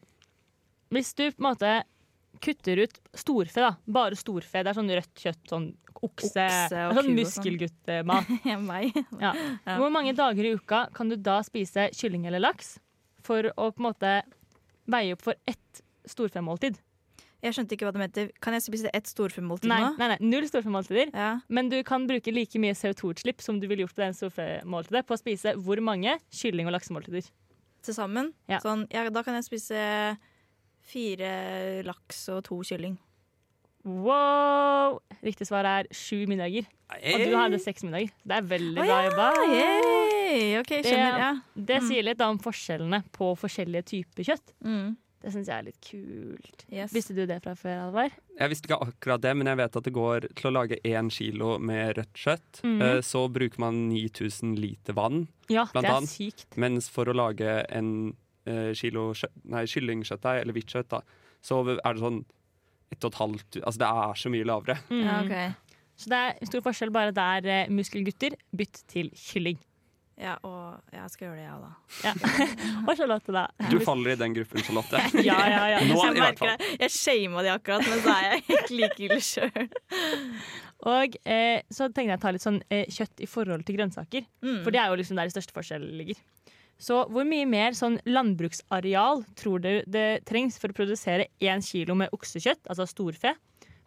hvis 0.98 1.14
du 1.14 1.28
på 1.30 1.44
en 1.44 1.48
måte 1.52 1.76
kutter 2.42 2.82
ut 2.88 2.98
storfe, 3.14 3.62
da. 3.62 3.76
Bare 3.86 4.18
storfe. 4.18 4.64
Det 4.64 4.74
er 4.74 4.78
sånn 4.80 4.90
rødt 4.90 5.24
kjøtt, 5.28 5.42
sånn 5.52 5.70
okse. 6.00 6.34
Okse 6.50 6.84
sånn 6.98 7.14
muskelguttmat. 7.18 8.34
sånn. 8.48 8.68
Ja. 9.26 9.34
Ja. 9.36 9.78
Hvor 9.78 9.94
mange 9.94 10.16
dager 10.18 10.48
i 10.48 10.56
uka 10.58 10.88
kan 10.96 11.12
du 11.12 11.20
da 11.22 11.40
spise 11.46 11.90
kylling 11.94 12.26
eller 12.30 12.42
laks 12.42 12.78
for 13.26 13.52
å 13.54 13.70
på 13.76 13.84
en 13.84 13.90
måte 13.92 14.14
veie 14.90 15.14
opp 15.14 15.26
for 15.28 15.38
ett 15.50 15.84
storfemåltid? 16.10 16.80
Jeg 17.40 17.56
skjønte 17.56 17.76
ikke 17.76 17.88
hva 17.88 17.94
du 17.96 18.00
mente. 18.02 18.24
Kan 18.44 18.56
jeg 18.58 18.66
spise 18.66 18.90
ett 18.94 19.08
storfemåltid 19.08 19.72
Nei, 19.72 19.80
nå? 19.86 19.92
nei, 20.02 20.08
nei, 20.12 20.18
null 20.28 20.48
storfemåltider. 20.50 21.14
Ja. 21.16 21.30
Men 21.48 21.70
du 21.72 21.78
kan 21.88 22.08
bruke 22.10 22.34
like 22.36 22.60
mye 22.60 22.76
CO2-utslipp 22.76 23.44
som 23.44 23.62
du 23.62 23.68
ville 23.70 23.86
gjort 23.86 23.96
på 23.96 24.04
den 24.04 24.18
storfemåltidet 24.18 25.06
på 25.08 25.16
å 25.16 25.22
spise 25.22 25.56
hvor 25.64 25.80
mange 25.84 26.18
kylling- 26.36 26.68
og 26.68 26.76
laksemåltider. 26.76 27.30
Til 27.88 27.96
sammen? 27.96 28.34
Ja. 28.52 28.60
Sånn, 28.60 28.84
ja, 28.92 29.06
da 29.14 29.24
kan 29.24 29.38
jeg 29.40 29.48
spise 29.48 29.84
fire 30.90 31.32
laks 31.88 32.26
og 32.34 32.44
to 32.50 32.60
kylling. 32.68 32.98
Wow! 33.88 35.00
Riktig 35.24 35.48
svar 35.48 35.64
er 35.68 35.88
sju 35.96 36.26
middager. 36.28 36.68
Og 36.92 37.22
du 37.24 37.36
hadde 37.38 37.60
seks 37.64 37.86
middager. 37.88 38.12
Det 38.28 38.36
er 38.36 38.48
veldig 38.52 38.84
bra 38.84 38.98
jobba. 39.08 39.28
Yay! 39.54 40.58
OK, 40.60 40.74
skjønner. 40.84 41.22
Ja. 41.24 41.30
Det 41.56 41.80
sier 41.88 42.06
litt 42.06 42.22
om 42.26 42.40
forskjellene 42.44 43.00
på 43.16 43.32
forskjellige 43.40 43.88
typer 43.94 44.28
kjøtt. 44.28 44.52
Mm. 44.66 44.98
Det 45.20 45.34
syns 45.34 45.50
jeg 45.52 45.56
er 45.58 45.66
litt 45.68 45.80
kult. 45.84 46.62
Yes. 46.72 46.94
Visste 46.96 47.16
du 47.18 47.26
det 47.28 47.42
fra 47.44 47.52
før, 47.60 47.90
Alvar? 47.90 48.14
Jeg 48.40 48.52
visste 48.54 48.70
ikke 48.70 48.80
akkurat 48.86 49.24
det, 49.26 49.34
men 49.36 49.50
jeg 49.52 49.60
vet 49.60 49.78
at 49.82 49.88
det 49.90 49.94
går 49.98 50.28
til 50.40 50.48
å 50.48 50.54
lage 50.56 50.80
én 50.88 51.12
kilo 51.12 51.58
med 51.60 51.98
rødt 51.98 52.22
kjøtt. 52.24 52.62
Mm. 52.64 52.84
Så 53.04 53.26
bruker 53.36 53.60
man 53.60 53.82
9000 53.92 54.56
liter 54.62 54.96
vann. 54.96 55.26
Ja, 55.52 55.66
Blant 55.74 55.84
det 55.84 55.92
er 55.92 55.98
annet. 55.98 56.14
sykt. 56.14 56.56
Mens 56.62 56.88
for 56.94 57.12
å 57.12 57.18
lage 57.18 57.58
en 57.68 58.14
eh, 58.48 58.72
kilo 58.80 59.10
kjø 59.18 59.28
kyllingkjøttdeig, 59.76 60.44
eller 60.46 60.56
hvitt 60.56 60.72
kjøtt, 60.72 60.94
da, 60.96 61.02
så 61.44 61.62
er 61.76 61.82
det 61.84 62.04
sånn 62.04 62.24
ett 62.90 63.06
og 63.06 63.12
et 63.12 63.20
halvt 63.20 63.60
Altså 63.62 63.82
det 63.84 63.90
er 64.04 64.22
så 64.24 64.32
mye 64.34 64.48
lavere. 64.48 64.78
Mm. 64.90 65.04
Ja, 65.04 65.18
okay. 65.26 65.50
Så 66.00 66.12
det 66.14 66.20
er 66.24 66.48
stor 66.48 66.64
forskjell 66.64 66.94
bare 66.96 67.12
der 67.16 67.48
eh, 67.52 67.72
muskelgutter 67.76 68.38
bytt 68.56 68.86
til 68.92 69.12
kylling. 69.20 69.60
Ja, 70.20 70.34
og 70.44 70.94
jeg 70.94 71.12
skal 71.14 71.30
gjøre 71.30 71.38
det, 71.38 71.46
jeg, 71.46 71.60
da. 71.64 71.70
Ja. 72.04 72.14
Og 72.88 72.96
Charlotte, 73.00 73.36
da. 73.36 73.44
Du 73.72 73.78
faller 73.84 74.14
i 74.14 74.18
den 74.20 74.36
gruppen, 74.36 74.64
Charlotte. 74.66 75.04
Ja, 75.30 75.38
ja, 75.48 75.62
ja. 75.74 75.78
Nå 75.88 76.00
jeg 76.04 76.18
merker 76.18 76.52
det. 76.52 76.72
Jeg 76.84 76.94
shama 76.96 77.44
de 77.46 77.54
akkurat, 77.54 77.86
men 77.88 78.02
så 78.04 78.16
er 78.18 78.26
jeg 78.28 78.42
ikke 78.48 78.80
like 78.82 79.06
ille 79.08 79.20
sjøl. 79.24 79.70
Og 80.90 81.16
eh, 81.24 81.62
så 81.72 81.88
tenkte 81.88 82.10
jeg 82.10 82.20
å 82.20 82.24
ta 82.24 82.34
litt 82.36 82.44
sånn 82.44 82.60
eh, 82.68 82.84
kjøtt 82.92 83.24
i 83.24 83.30
forhold 83.32 83.64
til 83.68 83.80
grønnsaker. 83.80 84.28
Mm. 84.44 84.60
For 84.66 84.76
det 84.76 84.82
er 84.84 84.92
jo 84.92 85.00
liksom 85.00 85.20
der 85.20 85.32
de 85.32 85.36
største 85.38 85.56
forskjellene 85.56 86.02
ligger. 86.02 86.20
Så 86.80 87.02
hvor 87.12 87.28
mye 87.28 87.48
mer 87.48 87.76
sånn 87.76 87.98
landbruksareal 88.08 89.26
tror 89.40 89.64
dere 89.64 89.84
det 89.88 90.06
trengs 90.28 90.60
for 90.60 90.72
å 90.72 90.78
produsere 90.78 91.28
én 91.44 91.64
kilo 91.64 91.96
med 92.00 92.12
oksekjøtt, 92.16 92.64
altså 92.72 92.88
storfe? 92.88 93.34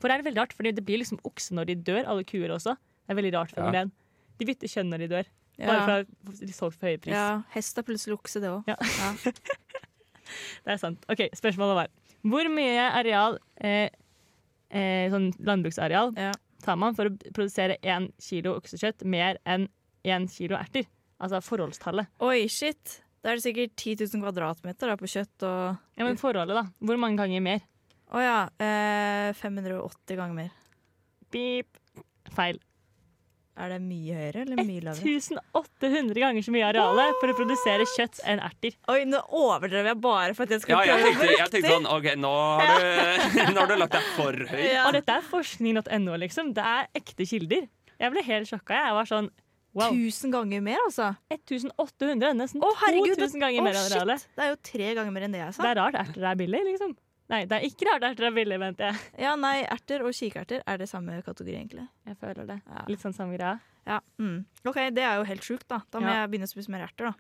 For 0.00 0.08
det 0.08 0.16
er 0.16 0.26
veldig 0.26 0.42
rart, 0.42 0.56
for 0.56 0.68
det 0.68 0.84
blir 0.84 1.00
liksom 1.00 1.20
okse 1.28 1.56
når 1.56 1.70
de 1.70 1.78
dør, 1.88 2.02
alle 2.08 2.24
kuer 2.28 2.52
også. 2.52 2.74
Det 2.76 3.14
er 3.14 3.20
veldig 3.20 3.36
rart 3.36 3.54
fenomen. 3.54 3.92
De 4.40 4.48
bytter 4.48 4.72
kjønn 4.72 4.92
når 4.92 5.04
de 5.04 5.08
dør, 5.12 5.30
bare 5.68 5.82
for 5.86 6.32
at 6.32 6.40
de 6.42 6.54
solgt 6.56 6.78
for 6.80 6.90
høy 6.90 6.98
pris. 7.02 7.14
ja, 7.14 7.42
hest 7.54 7.78
er 7.78 7.86
plutselig 7.86 8.16
okse, 8.18 8.42
det 8.42 8.50
òg. 8.52 8.70
Ja. 8.70 8.76
Det 10.64 10.72
er 10.72 10.78
sant. 10.80 11.02
Ok, 11.12 11.26
Spørsmålet 11.36 11.76
var 11.76 11.88
hvor 12.22 12.46
mye 12.54 12.84
areal, 12.94 13.34
eh, 13.60 13.90
eh, 14.70 15.10
sånn 15.10 15.32
landbruksareal, 15.42 16.12
tar 16.62 16.78
man 16.78 16.94
for 16.94 17.10
å 17.10 17.32
produsere 17.34 17.80
én 17.82 18.06
kilo 18.22 18.54
oksekjøtt 18.60 19.02
mer 19.04 19.40
enn 19.44 19.66
én 20.06 20.28
kilo 20.30 20.56
erter? 20.56 20.86
Altså 21.22 21.42
forholdstallet. 21.42 22.08
Oi, 22.22 22.46
shit. 22.50 23.00
Da 23.22 23.30
er 23.32 23.38
det 23.38 23.44
sikkert 23.44 23.74
10 23.78 24.06
000 24.14 24.22
kvadratmeter 24.22 24.90
da, 24.90 24.96
på 24.98 25.10
kjøtt 25.10 25.44
og 25.46 25.76
Ja, 25.98 26.06
men 26.06 26.18
forholdet, 26.18 26.56
da. 26.58 26.64
Hvor 26.82 26.98
mange 26.98 27.20
ganger 27.20 27.42
mer? 27.44 27.62
Å 28.12 28.22
ja. 28.22 28.38
Eh, 28.62 29.30
580 29.38 30.18
ganger 30.18 30.34
mer. 30.38 30.50
Beep. 31.34 31.78
Feil. 32.34 32.58
Er 33.52 33.68
det 33.68 33.78
mye 33.84 34.14
høyere 34.16 34.42
eller 34.46 34.64
mye 34.64 34.80
lavere? 34.80 35.10
1800 35.12 36.20
ganger 36.22 36.44
så 36.46 36.52
mye 36.54 36.64
areale 36.70 37.04
for 37.20 37.32
å 37.32 37.34
produsere 37.36 37.84
kjøtt 37.92 38.22
enn 38.32 38.40
erter. 38.40 38.78
Oi, 38.88 39.02
nå 39.04 39.20
overdrev 39.28 39.90
jeg 39.90 39.98
bare 40.00 40.32
for 40.38 40.46
at 40.48 40.54
jeg 40.54 40.62
Ja, 40.62 40.64
skulle 40.64 40.86
jeg 40.88 41.02
prøve. 41.02 41.10
tenkte, 41.12 41.36
jeg 41.36 41.52
tenkte 41.52 41.74
sånn 41.74 41.88
OK, 41.92 42.08
nå 42.22 42.32
har 42.32 42.72
du, 42.80 43.52
nå 43.52 43.60
har 43.60 43.68
du 43.68 43.76
lagt 43.82 43.92
deg 43.98 44.08
for 44.16 44.40
høyt. 44.54 44.64
Ja. 44.70 44.86
Og 44.88 44.96
dette 44.96 45.18
er 45.20 45.28
forskning.no, 45.28 46.16
liksom. 46.24 46.54
Det 46.56 46.64
er 46.72 46.88
ekte 47.02 47.28
kilder. 47.28 47.68
Jeg 48.00 48.14
ble 48.16 48.24
helt 48.30 48.48
sjokka. 48.48 48.80
Jeg 48.88 48.96
var 48.96 49.12
sånn 49.12 49.28
wow. 49.76 49.92
1000 49.92 50.32
ganger 50.32 50.64
mer, 50.64 50.80
altså. 50.88 51.12
1800, 51.36 52.32
nesten 52.40 52.64
Å, 52.64 52.72
herregud, 52.86 53.18
2000 53.20 53.44
ganger 53.44 53.60
Å, 53.60 53.68
mer 53.68 53.80
areale. 53.84 54.16
shit. 54.18 54.32
Det 54.40 54.46
er 54.48 54.54
jo 54.54 54.60
tre 54.72 54.94
ganger 54.96 55.12
mer 55.12 55.28
enn 55.28 55.36
det 55.36 55.44
jeg 55.44 55.58
sa. 55.58 55.66
Det 55.66 55.74
er 55.74 55.82
rart 55.84 56.00
erter 56.06 56.30
er 56.32 56.40
billig, 56.40 56.64
liksom. 56.72 56.96
Nei, 57.30 57.44
det 57.46 57.52
er 57.58 57.66
ikke 57.68 57.86
rart 57.88 58.02
erter 58.02 58.26
er 58.26 58.30
billig, 58.36 58.58
mente 58.60 58.78
jeg. 58.90 58.96
Ja, 59.18 59.34
nei, 59.36 59.62
Erter 59.64 60.02
og 60.04 60.12
kikerter 60.12 60.62
er 60.66 60.76
det 60.78 60.88
samme 60.88 61.22
kategori, 61.22 61.54
egentlig. 61.54 61.88
Jeg 62.06 62.16
føler 62.20 62.46
det. 62.46 62.60
Ja. 62.66 62.84
Litt 62.88 63.00
sånn 63.00 63.14
samme 63.14 63.36
greia. 63.38 63.60
Ja. 63.86 64.00
Mm. 64.18 64.44
OK, 64.66 64.74
det 64.92 64.98
er 65.02 65.16
jo 65.18 65.24
helt 65.24 65.42
sjukt, 65.42 65.66
da. 65.68 65.80
Da 65.90 65.98
må 66.00 66.06
Ja. 66.10 66.22
jeg 66.26 66.30
begynne 66.30 66.44
å 66.48 66.52
spise 66.52 66.68
mer 66.68 66.82
erter, 66.88 67.12
da. 67.12 67.14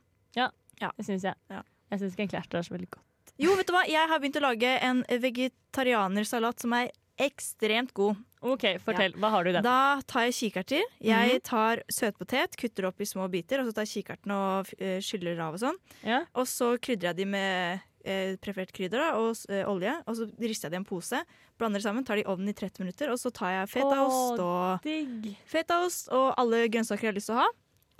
Ja, 0.80 0.90
Det 0.98 1.04
syns 1.06 1.22
jeg. 1.22 1.34
Ja. 1.48 1.62
Jeg 1.92 2.00
syns 2.00 2.16
egentlig 2.16 2.40
erter 2.40 2.58
er 2.58 2.62
så 2.62 2.74
veldig 2.74 2.90
godt. 2.90 3.04
Jo, 3.38 3.54
vet 3.56 3.66
du 3.66 3.72
hva? 3.72 3.84
Jeg 3.86 4.08
har 4.08 4.18
begynt 4.18 4.36
å 4.36 4.40
lage 4.42 4.78
en 4.82 5.04
vegetarianersalat 5.08 6.60
som 6.60 6.72
er 6.74 6.90
ekstremt 7.22 7.92
god. 7.94 8.16
OK, 8.42 8.64
fortell. 8.82 9.12
Hva 9.20 9.30
har 9.30 9.44
du 9.44 9.50
i 9.50 9.52
den? 9.54 9.62
Da 9.62 10.00
tar 10.08 10.24
jeg 10.26 10.34
kikerter. 10.34 10.82
Jeg 11.00 11.34
Mhm. 11.38 11.42
tar 11.44 11.82
søtpotet, 11.88 12.56
kutter 12.56 12.86
opp 12.88 13.00
i 13.00 13.04
små 13.04 13.30
biter, 13.30 13.60
og 13.60 13.66
så 13.68 13.74
tar 13.74 13.84
jeg 13.86 14.04
kikertene 14.04 14.32
og 14.34 14.66
eh, 14.80 14.98
skyller 14.98 15.38
av 15.38 15.54
og 15.54 15.60
sånn. 15.60 15.76
Ja. 16.02 16.24
Og 16.34 16.46
så 16.46 16.76
krydrer 16.80 17.12
jeg 17.12 17.16
de 17.16 17.24
med 17.26 17.80
eh, 18.04 18.36
preferert 18.42 18.72
krydder 18.72 18.98
da, 18.98 19.08
og 19.20 19.36
eh, 19.48 19.64
olje, 19.68 19.94
og 20.06 20.16
så 20.18 20.26
rister 20.40 20.68
jeg 20.68 20.72
det 20.72 20.78
i 20.78 20.82
en 20.82 20.88
pose. 20.88 21.20
Blander 21.58 21.78
det 21.80 21.86
sammen, 21.86 22.04
tar 22.04 22.16
det 22.16 22.24
i 22.26 22.30
ovnen 22.30 22.48
i 22.48 22.54
30 22.56 22.82
minutter, 22.84 23.10
og 23.14 23.18
så 23.20 23.32
tar 23.32 23.50
jeg 23.56 23.68
fetaost 23.76 24.38
og 24.42 24.82
Digg. 24.86 25.32
fetaost 25.46 26.08
og 26.12 26.34
alle 26.40 26.64
grønnsaker 26.68 27.08
jeg 27.08 27.12
har 27.12 27.18
lyst 27.20 27.30
til 27.30 27.36
å 27.36 27.42
ha. 27.42 27.48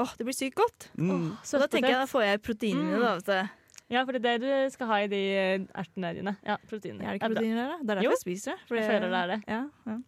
Åh, 0.02 0.14
Det 0.18 0.25
blir 0.26 0.35
sykt 0.35 0.56
godt. 0.56 0.88
Mm. 0.97 1.37
Så 1.44 1.59
da 1.61 1.66
tenker 1.71 1.90
jeg 1.92 2.00
da 2.00 2.06
får 2.11 2.23
jeg 2.26 2.42
proteinene 2.42 2.87
mine. 2.94 3.00
da, 3.02 3.14
vet 3.21 3.26
du. 3.26 3.59
Ja, 3.92 4.04
for 4.09 4.12
det 4.16 4.25
er 4.25 4.38
det 4.40 4.40
du 4.49 4.71
skal 4.73 4.88
ha 4.88 4.97
i 5.04 5.09
de 5.12 5.18
eh, 5.37 5.66
ertene 5.76 6.14
dine. 6.16 6.32
Ja, 6.49 6.56
proteiner. 6.71 7.04
Er 7.04 7.12
det 7.12 7.21
ikke 7.21 7.28
proteiner 7.35 7.59
der, 7.61 7.68
da? 7.68 7.76
Det 7.82 7.90
er 7.92 8.02
Jo. 8.06 8.11
derfor 8.11 8.16
jeg 8.16 8.25
spiser 8.25 8.56
det. 8.56 8.68
for 8.71 8.76
Jeg 8.80 8.88
føler 8.88 9.11
det 9.12 9.18
er 9.21 9.32
det. 9.35 9.40
Ja, 9.52 9.61
ja. 9.90 9.99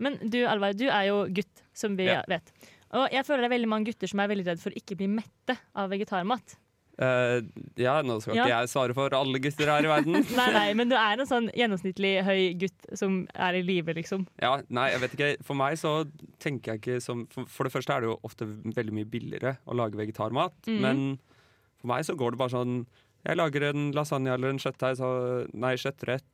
Men 0.00 0.16
du, 0.32 0.38
Alvar, 0.48 0.72
du 0.72 0.86
er 0.88 1.02
jo 1.10 1.18
gutt, 1.28 1.62
som 1.76 1.96
vi 1.98 2.06
Ja. 2.08 2.22
vet. 2.26 2.48
Og 2.96 3.12
jeg 3.12 3.22
føler 3.28 3.44
det 3.44 3.50
er 3.52 3.56
veldig 3.58 3.68
mange 3.68 3.84
gutter 3.92 4.08
som 4.08 4.18
er 4.24 4.28
veldig 4.32 4.46
redd 4.48 4.58
for 4.58 4.70
å 4.72 4.80
ikke 4.80 4.96
bli 4.96 5.06
mette 5.06 5.58
av 5.76 5.90
vegetarmat. 5.92 6.56
Eh, 7.00 7.40
ja, 7.80 7.94
nå 8.04 8.18
skal 8.20 8.36
Ja. 8.36 8.44
ikke 8.44 8.56
jeg 8.60 8.68
svare 8.68 8.94
for 8.94 9.14
alle 9.16 9.38
gutter 9.40 9.70
her 9.72 9.86
i 9.86 9.88
verden. 9.88 10.18
Nei, 10.36 10.48
nei, 10.52 10.74
men 10.76 10.90
du 10.90 10.96
er 11.00 11.20
en 11.22 11.26
sånn 11.30 11.46
gjennomsnittlig 11.56 12.10
høy 12.26 12.42
gutt 12.60 12.90
som 13.00 13.22
er 13.34 13.56
i 13.56 13.62
live, 13.64 13.94
liksom. 13.96 14.26
Ja, 14.42 14.58
nei, 14.68 14.90
jeg 14.92 15.00
vet 15.06 15.14
ikke. 15.16 15.30
For 15.48 15.56
meg 15.56 15.78
så 15.80 15.94
tenker 16.44 16.74
jeg 16.74 16.82
ikke 16.82 16.98
som 17.00 17.22
For, 17.32 17.46
for 17.48 17.64
det 17.64 17.72
første 17.72 17.94
er 17.96 18.04
det 18.04 18.10
jo 18.10 18.18
ofte 18.28 18.44
veldig 18.44 18.92
mye 18.98 19.08
billigere 19.08 19.54
å 19.66 19.78
lage 19.80 19.96
vegetarmat. 19.96 20.52
mm. 20.68 20.80
Men 20.84 21.02
for 21.80 21.88
meg 21.94 22.04
så 22.04 22.14
går 22.20 22.32
det 22.36 22.42
bare 22.42 22.52
sånn 22.52 22.82
Jeg 23.24 23.36
lager 23.40 23.62
en 23.70 23.90
lasagne 23.96 24.32
eller 24.34 24.52
en 24.52 24.60
kjøttdeig, 24.60 24.96
så 25.00 25.10
Nei, 25.54 25.74
kjøttrett. 25.80 26.24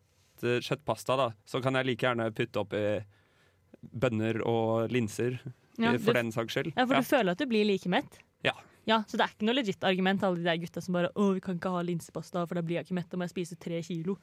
eh, 0.42 0.58
Kjøttpasta, 0.66 1.16
da. 1.16 1.28
Så 1.46 1.62
kan 1.62 1.74
jeg 1.78 1.86
like 1.86 2.02
gjerne 2.06 2.26
putte 2.34 2.58
oppi 2.66 2.82
bønner 3.94 4.40
og 4.46 4.90
linser. 4.90 5.38
Ja, 5.78 5.92
eh, 5.92 5.98
for 6.00 6.12
du, 6.12 6.18
den 6.20 6.32
saks 6.34 6.54
skyld. 6.56 6.72
ja, 6.76 6.86
for 6.86 6.94
Ja. 6.94 7.00
du 7.00 7.06
føler 7.06 7.30
at 7.32 7.38
du 7.38 7.46
blir 7.46 7.64
like 7.66 7.86
mett? 7.88 8.18
Ja. 8.44 8.52
Ja, 8.86 9.00
Så 9.08 9.18
det 9.18 9.24
er 9.26 9.32
ikke 9.34 9.46
noe 9.48 9.56
legit 9.58 9.82
argument 9.82 10.22
alle 10.22 10.38
de 10.38 10.44
der 10.46 10.58
gutta 10.62 10.80
som 10.80 10.94
bare 10.94 11.08
'Å, 11.10 11.34
vi 11.34 11.40
kan 11.42 11.56
ikke 11.58 11.70
ha 11.74 11.80
linsepasta, 11.82 12.46
for 12.46 12.54
da 12.54 12.62
blir 12.62 12.76
jeg 12.78 12.86
ikke 12.86 12.94
mett, 12.94 13.08
da 13.10 13.16
må 13.18 13.26
jeg 13.26 13.34
spise 13.34 13.56
tre 13.58 13.80
kilo'. 13.82 14.16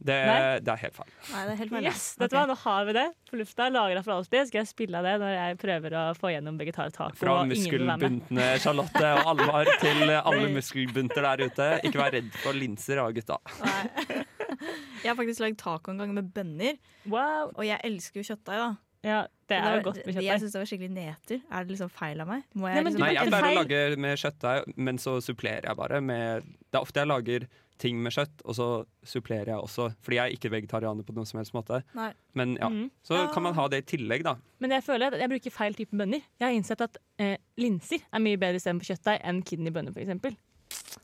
Det, 0.00 0.14
Nei. 0.26 0.60
det 0.64 0.68
er 0.72 0.76
helt 0.80 0.94
feil. 0.96 1.10
Nei, 1.32 1.40
det 1.44 1.52
er 1.52 1.56
helt 1.60 1.70
feil. 1.74 1.84
Yes, 1.84 2.04
vet 2.16 2.30
du 2.30 2.36
hva, 2.38 2.46
Nå 2.48 2.54
har 2.56 2.84
vi 2.86 2.92
det 2.96 3.02
på 3.28 3.36
lufta. 3.36 3.66
Lagra 3.68 4.02
for 4.02 4.12
alltid. 4.14 4.46
Skal 4.48 4.60
jeg 4.62 4.68
spille 4.70 4.96
av 4.96 5.04
det 5.04 5.16
når 5.20 5.34
jeg 5.36 5.58
prøver 5.60 5.90
å 5.92 6.04
få 6.16 6.30
gjennom 6.32 6.56
vegetartaco? 6.56 7.16
Fra 7.20 7.34
muskelbuntne 7.44 8.46
Charlotte 8.62 9.10
og 9.18 9.26
Alvar 9.34 9.68
til 9.82 10.08
alle 10.30 10.48
muskelbunter 10.54 11.20
der 11.26 11.44
ute. 11.50 11.68
Ikke 11.84 12.00
vær 12.00 12.12
redd 12.16 12.32
for 12.40 12.52
linser, 12.56 12.96
da, 12.96 13.10
gutta. 13.12 13.36
Nei. 13.60 14.24
Jeg 15.04 15.08
har 15.12 15.16
faktisk 15.16 15.40
lagd 15.40 15.58
taco 15.60 15.90
en 15.92 15.98
gang 15.98 16.14
med 16.14 16.32
bønner, 16.34 16.76
Wow. 17.08 17.52
og 17.56 17.64
jeg 17.64 17.80
elsker 17.84 18.20
jo 18.20 18.34
kjøttdeig. 18.34 18.56
da. 18.60 18.76
Ja, 19.02 19.20
det 19.50 19.58
er 19.60 19.78
jo 19.80 19.86
godt 19.88 19.96
med 20.00 20.14
Jeg 20.14 20.14
kjøttdeig. 20.22 20.40
syns 20.44 20.52
det 20.56 20.60
var 20.62 20.68
skikkelig 20.70 20.92
nedtur. 20.96 21.40
Er 21.50 21.64
det 21.64 21.74
liksom 21.76 21.90
feil 21.92 22.20
av 22.24 22.28
meg? 22.30 22.44
Må 22.54 22.66
Nei, 22.68 22.74
jeg 22.76 22.84
men 22.84 22.92
liksom 22.92 23.04
Nei, 23.04 23.14
jeg 23.14 23.28
pleier 23.28 23.42
å 23.42 23.46
feil- 23.46 23.58
lage 23.60 23.98
med 24.06 24.18
kjøttdeig, 24.24 24.76
men 24.76 24.98
så 25.02 25.16
supplerer 25.24 25.66
jeg 25.70 25.76
bare 25.76 26.00
med 26.00 26.42
Det 26.70 26.78
er 26.78 26.84
ofte 26.86 27.02
jeg 27.02 27.10
lager 27.10 27.46
ting 27.80 27.96
med 28.04 28.12
kjøtt, 28.12 28.42
og 28.44 28.54
så 28.54 28.64
supplerer 29.08 29.48
jeg 29.54 29.56
også. 29.64 29.86
Fordi 30.04 30.16
jeg 30.18 30.28
er 30.28 30.34
ikke 30.36 30.50
vegetarianer 30.52 31.02
på 31.02 31.14
noen 31.16 31.24
som 31.26 31.38
helst 31.40 31.54
måte. 31.56 31.78
Nei. 31.96 32.10
Men 32.36 32.52
ja, 32.60 32.68
mm. 32.68 32.90
Så 33.02 33.16
kan 33.32 33.42
man 33.42 33.54
ha 33.56 33.64
det 33.72 33.78
i 33.80 33.96
tillegg, 33.96 34.22
da. 34.26 34.34
Men 34.60 34.74
jeg 34.76 34.84
føler 34.84 35.14
at 35.14 35.22
jeg 35.22 35.30
bruker 35.32 35.50
feil 35.54 35.72
type 35.78 35.96
bønner. 35.96 36.20
Jeg 36.38 36.44
har 36.44 36.52
innsett 36.52 36.84
at 36.84 36.98
eh, 37.18 37.38
linser 37.56 38.04
er 38.12 38.20
mye 38.20 38.36
bedre 38.36 38.60
istedenfor 38.60 38.84
kjøttdeig 38.92 39.24
enn 39.24 39.40
kidneybønner, 39.48 39.96
f.eks. 39.96 40.36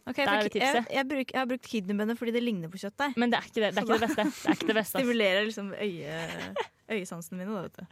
Ok, 0.06 0.16
Der 0.16 0.30
er 0.32 0.48
det 0.48 0.60
jeg, 0.62 0.84
jeg, 0.92 1.08
bruk, 1.08 1.32
jeg 1.32 1.40
har 1.40 1.48
brukt 1.50 1.68
kidneybønner 1.70 2.18
fordi 2.18 2.34
det 2.36 2.42
ligner 2.42 2.72
på 2.72 2.80
kjøttdeig. 2.82 3.16
Men 3.16 3.32
det 3.32 3.38
er 3.38 3.48
ikke 3.48 3.60
det, 3.60 3.74
det, 3.74 3.82
er 3.82 3.86
ikke 3.86 3.98
det 3.98 4.08
beste. 4.08 4.24
Det 4.24 4.50
er 4.50 4.58
ikke 4.58 4.70
det 4.70 4.78
beste. 4.80 4.98
ass. 4.98 5.04
Stimulerer 5.04 5.44
liksom 5.48 5.72
øye, 5.74 6.16
øyesansene 6.96 7.38
mine. 7.38 7.54
Da, 7.54 7.62
vet 7.62 7.76
du. 7.76 7.84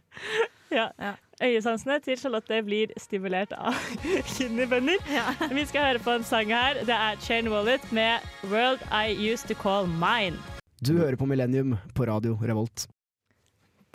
Ja. 0.75 0.87
Ja. 0.99 1.13
Øyesansene 1.43 1.99
til 1.99 2.17
Charlotte 2.17 2.61
blir 2.65 2.93
stimulert 2.97 3.53
av 3.57 3.77
kidneybønner. 4.35 4.99
Ja. 5.11 5.27
Vi 5.51 5.65
skal 5.69 5.89
høre 5.89 6.03
på 6.03 6.17
en 6.17 6.23
sang 6.27 6.51
her. 6.55 6.81
Det 6.87 6.95
er 6.95 7.21
Chain 7.21 7.51
Wallet 7.53 7.85
med 7.91 8.19
'World 8.43 8.81
I 8.91 9.15
Used 9.33 9.47
To 9.51 9.61
Call 9.61 9.87
Mine'. 9.87 10.39
Du 10.85 10.97
hører 10.97 11.15
på 11.15 11.25
Millennium 11.25 11.77
på 11.95 12.05
radio 12.05 12.37
Revolt. 12.41 12.87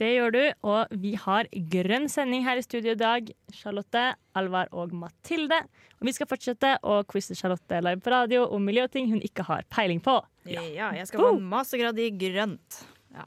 Det 0.01 0.09
gjør 0.15 0.33
du, 0.33 0.45
og 0.65 0.93
vi 0.97 1.11
har 1.21 1.49
grønn 1.73 2.07
sending 2.09 2.45
her 2.47 2.57
i 2.57 2.65
studio 2.65 2.95
i 2.95 2.99
dag. 2.99 3.27
Charlotte, 3.53 4.05
Alvar 4.39 4.71
og 4.73 4.95
Mathilde. 4.97 5.59
Og 6.01 6.09
vi 6.09 6.15
skal 6.17 6.29
fortsette 6.31 6.71
å 6.81 7.03
quize 7.09 7.37
Charlotte 7.37 7.83
live 7.85 8.01
på 8.01 8.15
radio 8.15 8.47
om 8.49 8.65
miljøting 8.65 9.11
hun 9.11 9.21
ikke 9.27 9.45
har 9.45 9.67
peiling 9.69 10.01
på. 10.01 10.17
Ja. 10.49 10.63
jeg 10.97 11.11
skal 11.11 11.21
få 11.21 11.35
en 11.35 11.45
mastergrad 11.51 12.01
i 12.01 12.09
grønt. 12.17 12.81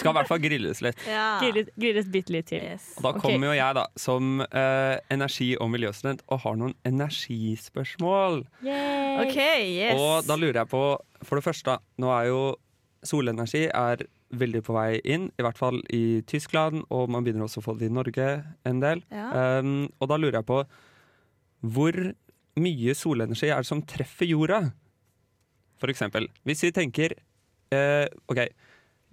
Skal 0.00 0.08
i 0.10 0.14
hvert 0.16 0.26
fall 0.26 0.40
grilles 0.42 0.80
litt. 0.82 0.98
Ja. 1.06 1.36
Grilles, 1.38 1.68
grilles 1.78 2.08
bitte 2.10 2.34
litt 2.34 2.48
til. 2.50 2.64
Yes. 2.66 2.88
Og 2.98 3.04
da 3.06 3.12
kommer 3.14 3.36
kommer 3.36 3.52
jo 3.52 3.54
jeg, 3.54 3.76
da, 3.78 3.84
som 4.02 4.42
uh, 4.42 4.96
energi- 5.14 5.54
og 5.62 5.70
miljøstudent, 5.70 6.24
og 6.26 6.42
har 6.42 6.58
noen 6.58 6.74
energispørsmål. 6.88 8.42
Okay, 9.22 9.70
yes. 9.70 10.02
Og 10.02 10.26
da 10.26 10.36
lurer 10.36 10.64
jeg 10.64 10.72
på, 10.74 10.82
for 11.22 11.38
det 11.38 11.46
første, 11.46 11.78
nå 12.02 12.10
er 12.18 12.28
jo 12.32 12.42
solenergi 13.06 13.68
er 13.70 14.02
veldig 14.34 14.62
på 14.66 14.74
vei 14.74 14.98
inn, 15.06 15.28
i 15.38 15.44
hvert 15.44 15.58
fall 15.58 15.78
i 15.94 16.20
Tyskland, 16.26 16.82
og 16.90 17.10
man 17.12 17.24
begynner 17.26 17.46
også 17.46 17.60
å 17.62 17.66
få 17.68 17.76
det 17.78 17.86
i 17.90 17.94
Norge 17.94 18.26
en 18.66 18.80
del. 18.82 19.02
Ja. 19.14 19.60
Um, 19.62 19.86
og 20.02 20.10
da 20.10 20.18
lurer 20.18 20.40
jeg 20.40 20.48
på, 20.48 20.62
hvor 21.76 21.98
mye 22.56 22.94
solenergi 22.96 23.50
er 23.52 23.62
det 23.62 23.68
som 23.70 23.82
treffer 23.86 24.28
jorda? 24.30 24.62
For 25.80 25.92
eksempel, 25.92 26.26
hvis 26.48 26.64
vi 26.66 26.72
tenker, 26.74 27.14
uh, 27.74 28.06
ok, 28.32 28.42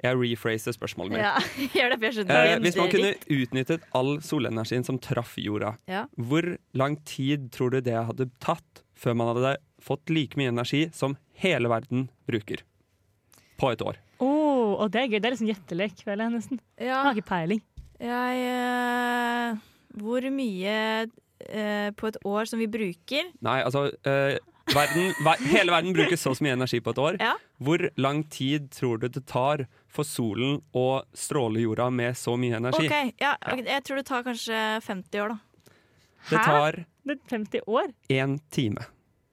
jeg 0.04 0.18
rephraser 0.18 0.74
spørsmålet 0.76 1.14
mitt. 1.14 1.22
Ja, 1.22 1.36
gjør 1.78 1.94
det, 1.94 2.00
jeg 2.10 2.18
skjønner 2.18 2.50
uh, 2.56 2.64
hvis 2.64 2.80
man 2.80 2.92
kunne 2.92 3.14
utnyttet 3.38 3.86
all 4.00 4.14
solenergien 4.26 4.88
som 4.88 4.98
traff 5.04 5.36
jorda, 5.40 5.76
Ja. 5.92 6.06
hvor 6.18 6.56
lang 6.74 6.98
tid 7.08 7.52
tror 7.54 7.76
du 7.76 7.82
det 7.86 8.00
hadde 8.10 8.32
tatt 8.44 8.82
før 8.98 9.18
man 9.20 9.34
hadde 9.34 9.58
fått 9.84 10.10
like 10.14 10.40
mye 10.40 10.52
energi 10.54 10.88
som 10.96 11.18
hele 11.44 11.70
verden 11.72 12.08
bruker? 12.30 12.64
På 13.60 13.70
et 13.72 13.84
år. 13.86 14.00
Oh, 14.24 14.43
og 14.80 14.92
det 14.94 15.02
er 15.02 15.12
gøy. 15.12 15.20
Det 15.20 15.26
er 15.30 15.36
liksom 15.36 15.50
gjettelek, 15.52 16.00
føler 16.06 16.26
jeg 16.28 16.34
nesten. 16.38 16.60
Jeg 16.80 16.94
har 16.96 17.14
ikke 17.14 17.30
peiling. 17.30 17.62
jeg 18.00 18.48
uh, 18.48 19.58
Hvor 20.02 20.26
mye 20.34 20.78
uh, 21.08 21.90
på 22.00 22.08
et 22.12 22.18
år 22.26 22.50
som 22.50 22.60
vi 22.60 22.68
bruker? 22.68 23.30
Nei, 23.46 23.60
altså 23.64 23.86
uh, 23.92 24.36
verden, 24.74 25.14
ver 25.26 25.44
Hele 25.52 25.72
verden 25.76 25.94
bruker 25.96 26.18
så 26.20 26.34
mye 26.42 26.54
energi 26.58 26.80
på 26.84 26.94
et 26.96 27.02
år. 27.04 27.18
Ja. 27.22 27.34
Hvor 27.64 27.86
lang 27.98 28.24
tid 28.32 28.70
tror 28.72 28.98
du 29.02 29.08
det 29.08 29.26
tar 29.30 29.66
for 29.94 30.04
solen 30.08 30.62
å 30.74 31.04
stråle 31.14 31.62
jorda 31.64 31.90
med 31.94 32.18
så 32.18 32.36
mye 32.40 32.58
energi? 32.58 32.88
OK, 32.90 33.14
ja, 33.22 33.36
okay, 33.44 33.66
jeg 33.68 33.84
tror 33.86 34.02
det 34.02 34.08
tar 34.10 34.24
kanskje 34.26 34.64
50 34.88 35.22
år, 35.26 35.36
da. 35.36 35.70
Det 36.30 36.40
Hæ? 36.40 36.44
tar 36.48 36.84
Det 37.04 37.18
er 37.20 37.30
50 37.30 37.62
år? 37.68 37.94
én 38.10 38.38
time. 38.50 38.86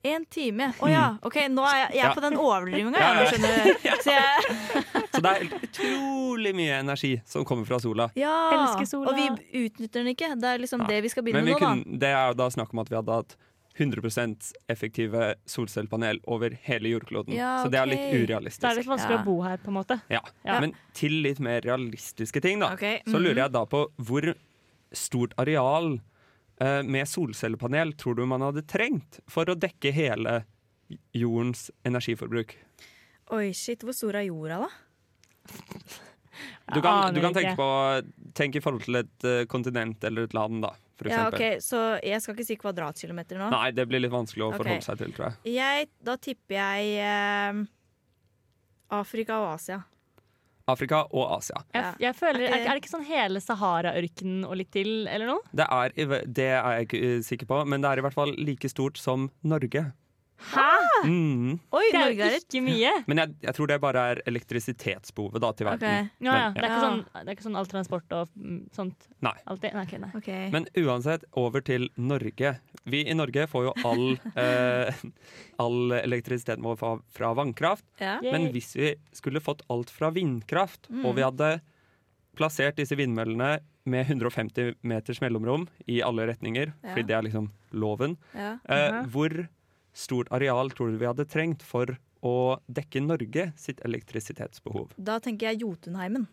En 0.02 0.24
time. 0.32 0.70
Å 0.80 0.88
ja. 0.88 1.02
OK, 1.22 1.34
nå 1.52 1.60
er 1.68 1.76
jeg, 1.76 1.88
jeg 1.94 2.00
er 2.00 2.08
Ja. 2.08 2.14
på 2.16 2.22
den 2.24 2.36
overdrivinga, 2.40 2.98
Ja, 2.98 3.10
ja. 3.20 3.26
Skjønner 3.28 3.64
du. 3.64 3.88
Så 4.04 4.10
jeg 4.14 5.09
Så 5.20 5.26
det 5.26 5.30
er 5.30 5.44
helt 5.44 5.68
utrolig 5.68 6.54
mye 6.56 6.78
energi 6.80 7.12
som 7.28 7.44
kommer 7.44 7.68
fra 7.68 7.78
sola. 7.82 8.08
Ja. 8.18 8.32
Elsker 8.56 8.88
sola. 8.88 9.12
Og 9.12 9.20
vi 9.20 9.66
utnytter 9.66 10.00
den 10.00 10.14
ikke. 10.14 10.32
Det 10.40 10.48
er 10.54 10.58
liksom 10.64 10.80
Ja. 10.80 10.88
det 10.94 11.02
vi 11.04 11.12
skal 11.12 11.24
begynne 11.26 11.44
med 11.44 11.52
nå, 11.52 11.58
da. 11.60 11.66
kunne, 11.66 11.98
det 12.00 12.08
er 12.08 12.26
jo 12.32 12.34
da 12.40 12.48
snakk 12.50 12.72
om 12.72 12.78
at 12.80 12.88
vi 12.90 12.96
hadde 12.96 13.18
hatt 13.20 13.36
100 13.80 14.54
effektive 14.68 15.34
solcellepanel 15.46 16.20
over 16.26 16.50
hele 16.66 16.88
jordkloden. 16.90 17.34
Ja, 17.34 17.62
Så 17.64 17.70
det 17.70 17.78
er 17.80 17.86
litt 17.86 18.28
urealistisk. 18.28 18.60
Det 18.60 18.70
er 18.70 18.80
litt 18.80 18.90
vanskelig 18.90 19.16
Ja. 19.16 19.22
å 19.22 19.24
bo 19.24 19.40
her, 19.42 19.56
på 19.58 19.68
en 19.68 19.74
måte. 19.74 20.00
Ja. 20.10 20.20
Ja. 20.44 20.60
Men 20.60 20.74
til 20.92 21.22
litt 21.22 21.40
mer 21.40 21.60
realistiske 21.60 22.40
ting, 22.42 22.58
da. 22.60 22.72
Ok, 22.74 23.02
Så 23.06 23.16
mhm. 23.16 23.22
lurer 23.22 23.36
jeg 23.44 23.52
da 23.52 23.64
på 23.66 23.86
hvor 23.98 24.34
stort 24.92 25.32
areal 25.38 26.00
eh, 26.60 26.82
med 26.82 27.06
solcellepanel 27.06 27.94
tror 27.96 28.16
du 28.16 28.26
man 28.26 28.40
hadde 28.40 28.66
trengt 28.66 29.20
for 29.28 29.44
å 29.44 29.54
dekke 29.54 29.92
hele 29.92 30.44
jordens 31.14 31.70
energiforbruk? 31.86 32.56
Oi, 33.30 33.52
shit. 33.52 33.80
Hvor 33.80 33.94
stor 33.94 34.16
er 34.18 34.26
jorda, 34.26 34.66
da? 34.66 34.68
Du 36.70 36.78
kan, 36.78 37.14
du 37.14 37.18
kan 37.20 37.34
tenke 37.34 37.56
på 37.58 37.66
Tenk 38.38 38.54
i 38.56 38.62
forhold 38.62 38.84
til 38.86 39.00
et 39.00 39.26
uh, 39.26 39.40
kontinent 39.50 40.04
eller 40.06 40.28
et 40.28 40.34
land, 40.36 40.60
da, 40.62 40.70
for 40.98 41.10
Ja, 41.10 41.24
ok, 41.26 41.58
Så 41.64 41.80
jeg 42.06 42.22
skal 42.22 42.36
ikke 42.36 42.46
si 42.46 42.56
kvadratkilometer 42.60 43.40
nå. 43.40 43.48
Nei, 43.50 43.72
det 43.74 43.88
blir 43.90 44.04
litt 44.04 44.14
vanskelig 44.14 44.46
å 44.46 44.52
forholde 44.54 44.86
seg 44.86 45.00
til, 45.00 45.14
tror 45.16 45.30
jeg. 45.30 45.56
Jeg, 45.56 45.88
da 46.06 46.14
tipper 46.22 46.60
jeg 46.60 46.92
uh, 47.02 47.64
Afrika 49.00 49.40
og 49.42 49.56
Asia. 49.56 49.80
Afrika 50.70 51.02
og 51.16 51.24
Asia. 51.38 51.62
Jeg, 51.74 51.94
jeg 52.04 52.16
føler, 52.18 52.44
er, 52.46 52.54
Er 52.54 52.68
er 52.68 52.76
det 52.76 52.84
ikke 52.84 52.92
sånn 52.92 53.06
hele 53.08 53.42
Sahara-ørkenen 53.42 54.44
og 54.46 54.58
litt 54.60 54.70
til, 54.74 55.08
eller 55.10 55.32
noe? 55.32 55.42
Det 55.56 55.66
er, 55.66 55.96
det 56.26 56.50
er 56.52 56.76
jeg 56.76 56.88
ikke 56.88 57.00
eh, 57.08 57.16
sikker 57.26 57.50
på, 57.50 57.62
men 57.70 57.82
det 57.82 57.90
er 57.90 58.02
i 58.02 58.04
hvert 58.06 58.16
fall 58.16 58.34
like 58.38 58.70
stort 58.70 59.00
som 59.00 59.30
Norge. 59.42 59.88
Hæ? 60.40 60.66
Mm. 61.04 61.58
Oi, 61.76 61.82
Det 61.92 62.00
er 62.00 62.12
jo 62.16 62.28
ikke 62.40 62.60
mye. 62.64 62.92
Men 63.10 63.20
jeg, 63.22 63.34
jeg 63.44 63.54
tror 63.56 63.68
det 63.70 63.76
bare 63.82 64.04
er 64.14 64.20
elektrisitetsbehovet 64.30 65.42
da, 65.44 65.50
til 65.52 65.68
verden. 65.68 65.86
verden. 65.86 66.10
Ja, 66.24 66.34
ja. 66.36 66.50
Men- 66.50 66.54
Det, 66.54 66.64
er 66.64 66.70
ikke 66.70 66.84
sånn, 66.86 67.02
det 67.12 67.26
er 67.28 67.36
ikke 67.36 67.46
sånn 67.48 67.58
all 67.60 67.68
transport 67.70 68.14
og 68.16 68.28
mm, 68.36 68.60
sånt? 68.76 69.08
Nei. 69.20 69.34
Nei, 69.46 69.82
okay, 69.84 69.98
nei. 70.00 70.10
Okay. 70.16 70.50
Men 70.54 70.66
uansett, 70.80 71.24
over 71.36 71.60
til 71.66 71.88
Norge. 71.96 72.54
Vi 72.88 73.02
i 73.06 73.14
Norge 73.14 73.46
får 73.52 73.68
jo 73.68 73.74
all, 73.84 74.06
eh, 74.40 75.02
all 75.60 75.92
elektrisiteten 76.00 76.64
vår 76.64 76.78
fra, 76.80 76.94
fra 77.12 77.34
vannkraft. 77.36 77.84
ja. 78.00 78.16
Men 78.24 78.48
hvis 78.54 78.72
vi 78.76 78.94
skulle 79.16 79.40
fått 79.44 79.62
alt 79.70 79.90
fra 79.92 80.10
vindkraft, 80.14 80.88
og 81.04 81.14
vi 81.18 81.22
hadde 81.26 81.60
plassert 82.38 82.76
disse 82.78 82.96
vindmøllene 82.96 83.58
med 83.90 84.06
150 84.06 84.76
meters 84.86 85.18
mellomrom 85.20 85.64
i 85.90 86.00
alle 86.04 86.26
retninger, 86.30 86.72
Ja. 86.82 86.92
fordi 86.94 87.06
det 87.08 87.16
er 87.16 87.22
liksom 87.26 87.48
loven, 87.72 88.16
ja. 88.34 88.52
eh, 88.68 89.00
hvor 89.10 89.48
stort 89.96 90.30
areal 90.34 90.70
tror 90.74 90.92
du 90.92 90.98
vi 91.00 91.08
hadde 91.08 91.26
trengt 91.28 91.62
for 91.66 91.96
å 92.22 92.34
dekke 92.70 93.02
Norge 93.04 93.50
sitt 93.58 93.80
elektrisitetsbehov? 93.86 94.92
Da 95.00 95.18
tenker 95.22 95.50
jeg 95.50 95.62
Jotunheimen. 95.64 96.28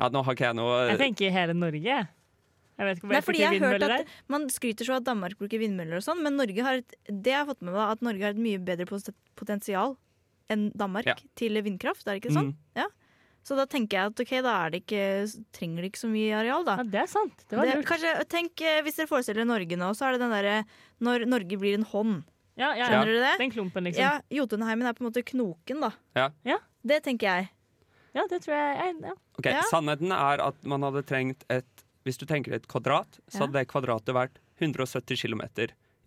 Ja, 0.00 0.08
nå 0.08 0.22
har 0.24 0.36
ikke 0.36 0.48
jeg 0.48 0.56
noe 0.56 0.76
Jeg 0.88 1.00
tenker 1.00 1.34
hele 1.34 1.54
Norge. 1.56 1.98
Jeg 2.80 2.88
vet 2.88 2.96
ikke 2.96 3.08
hvor 3.10 3.12
Nei, 3.12 3.24
fordi 3.24 3.42
jeg 3.42 3.60
har 3.60 3.74
hørt 3.74 3.84
at 3.84 4.12
Man 4.32 4.46
skryter 4.52 4.88
så 4.88 4.96
at 4.96 5.04
Danmark 5.04 5.36
bruker 5.40 5.60
vindmøller 5.60 6.00
og 6.00 6.06
sånn, 6.06 6.22
men 6.24 6.38
Norge 6.40 6.64
har 6.64 6.80
et, 6.80 6.94
det 7.10 7.34
jeg 7.34 7.42
har 7.42 7.48
fått 7.50 7.60
med 7.60 7.74
meg, 7.74 7.82
at 7.84 8.06
Norge 8.06 8.24
har 8.24 8.32
et 8.32 8.40
mye 8.40 8.62
bedre 8.64 8.86
potensial 9.36 9.98
enn 10.50 10.70
Danmark 10.74 11.06
Ja. 11.06 11.14
til 11.38 11.60
vindkraft. 11.62 12.06
Er 12.08 12.16
det 12.16 12.24
ikke 12.24 12.34
sånn? 12.34 12.54
Mm. 12.74 12.88
Så 13.46 13.56
da 13.56 13.64
tenker 13.70 13.96
jeg 13.96 14.10
at 14.10 14.20
ok, 14.20 14.32
da 14.44 14.54
er 14.66 14.72
det 14.74 14.82
ikke, 14.82 15.04
trenger 15.56 15.80
de 15.84 15.88
ikke 15.88 16.02
så 16.02 16.10
mye 16.12 16.34
areal, 16.36 16.64
da. 16.66 16.74
Ja, 16.80 16.88
det 16.92 17.00
er 17.02 17.08
sant. 17.08 17.44
Det 17.48 17.56
var 17.56 17.70
Det, 17.70 17.78
kanskje, 17.88 18.10
tenk 18.28 18.60
eh, 18.60 18.82
Hvis 18.84 18.98
dere 19.00 19.08
forestiller 19.08 19.48
Norge 19.48 19.78
nå, 19.80 19.88
så 19.96 20.06
er 20.08 20.12
det 20.16 20.20
den 20.20 20.34
derre 20.34 20.56
når 21.00 21.24
Norge 21.30 21.56
blir 21.60 21.78
en 21.78 21.86
hånd. 21.88 22.18
Ja, 22.60 22.74
ja, 22.76 22.86
Skjønner 22.90 23.08
ja. 23.08 23.14
dere 23.14 23.22
det? 23.24 23.36
Den 23.40 23.52
klumpen, 23.54 23.86
liksom. 23.88 24.04
Ja, 24.04 24.12
Jotunheimen 24.36 24.86
er 24.90 24.96
på 24.96 25.04
en 25.04 25.08
måte 25.10 25.22
knoken, 25.24 25.80
da. 25.86 25.90
Ja. 26.18 26.26
Ja. 26.44 26.58
Det 26.84 27.00
tenker 27.06 27.26
jeg. 27.30 27.48
Ja, 28.16 28.24
det 28.28 28.40
tror 28.44 28.56
jeg. 28.56 28.76
jeg 28.80 28.96
ja. 29.06 29.14
Ok, 29.38 29.46
Ja. 29.46 29.60
Sannheten 29.70 30.12
er 30.12 30.42
at 30.44 30.64
man 30.66 30.82
hadde 30.82 31.02
trengt 31.06 31.44
et 31.48 31.86
Hvis 32.04 32.16
du 32.16 32.24
tenker 32.24 32.54
et 32.56 32.64
kvadrat, 32.66 33.18
så 33.28 33.36
Ja. 33.36 33.46
hadde 33.46 33.58
det 33.58 33.68
kvadratet 33.68 34.14
vært 34.16 34.38
170 34.60 35.20
km 35.20 35.42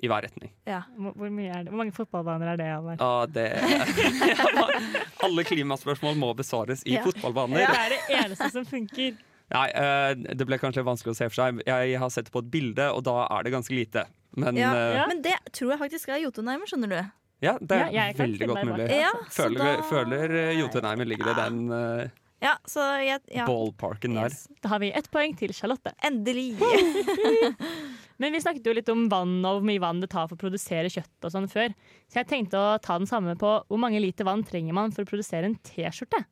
i 0.02 0.08
hver 0.10 0.24
retning. 0.26 0.50
Ja. 0.66 0.82
Hvor, 0.98 1.14
hvor, 1.14 1.30
mye 1.30 1.52
er 1.54 1.64
det? 1.64 1.70
hvor 1.72 1.78
mange 1.84 1.94
fotballbaner 1.94 2.54
er 2.54 2.58
det? 2.58 2.66
Ja, 3.00 3.26
det 3.30 3.46
Alle 5.24 5.44
klimaspørsmål 5.48 6.18
må 6.20 6.34
besvares 6.36 6.82
i 6.86 6.96
Ja. 6.98 7.04
fotballbaner. 7.06 7.58
Det 7.62 7.78
er 7.78 7.90
det 7.94 8.02
eneste 8.26 8.50
som 8.52 8.66
funker. 8.66 9.16
Nei, 9.52 9.68
eh, 9.70 10.14
det 10.34 10.46
ble 10.48 10.58
kanskje 10.58 10.84
vanskelig 10.88 11.14
å 11.14 11.18
se 11.18 11.28
for 11.30 11.36
seg. 11.42 11.60
Jeg 11.68 11.98
har 12.00 12.10
sett 12.10 12.32
på 12.32 12.40
et 12.40 12.50
bilde, 12.50 12.88
og 12.96 13.04
da 13.04 13.28
er 13.30 13.44
det 13.44 13.52
ganske 13.54 13.76
lite. 13.76 14.06
Men 14.36 14.56
Ja. 14.58 14.72
eh, 14.74 14.96
Ja. 14.98 15.08
Men 15.08 15.22
det 15.22 15.36
tror 15.52 15.72
jeg 15.72 15.80
faktisk 15.80 16.10
er 16.10 16.24
Jotunheimen, 16.24 16.66
skjønner 16.66 16.90
du. 16.90 17.12
ja, 17.42 17.58
det 17.60 17.72
er 17.72 17.92
Ja, 17.92 18.08
veldig 18.14 18.48
godt 18.48 18.66
mulig. 18.66 18.90
Ja. 18.90 19.12
Føler, 19.30 19.60
da 19.60 19.82
føler 19.84 20.32
eh, 20.32 20.60
Jotunheimen 20.62 21.08
ligger 21.08 21.32
i 21.32 21.36
den 21.36 21.72
uh, 21.72 22.08
Ja, 22.42 22.56
så 22.68 22.80
jeg 23.06 23.22
ja. 23.36 23.46
ballparken 23.46 24.16
der. 24.16 24.32
Yes. 24.32 24.48
Da 24.62 24.70
har 24.70 24.80
vi 24.80 24.92
ett 24.92 25.10
poeng 25.12 25.36
til 25.38 25.54
Charlotte. 25.54 25.94
Endelig. 26.04 26.58
Men 28.18 28.32
vi 28.34 28.40
snakket 28.42 28.66
jo 28.68 28.74
litt 28.78 28.90
om 28.94 29.08
vann 29.10 29.40
og 29.46 29.60
hvor 29.60 29.66
mye 29.68 29.82
vann 29.82 30.00
det 30.04 30.10
tar 30.14 30.28
for 30.30 30.36
å 30.38 30.42
produsere 30.44 30.90
kjøtt 30.92 31.26
og 31.28 31.32
sånn 31.34 31.48
før. 31.52 31.74
Så 32.12 32.22
jeg 32.22 32.28
tenkte 32.30 32.60
å 32.60 32.78
ta 32.84 32.98
den 32.98 33.08
samme 33.10 33.36
på 33.40 33.54
hvor 33.68 33.80
mange 33.82 34.00
liter 34.04 34.28
vann 34.28 34.44
trenger 34.48 34.74
man 34.78 34.92
for 34.92 35.04
å 35.04 35.10
produsere 35.10 35.46
en 35.50 35.56
T-skjorte. 35.66 36.24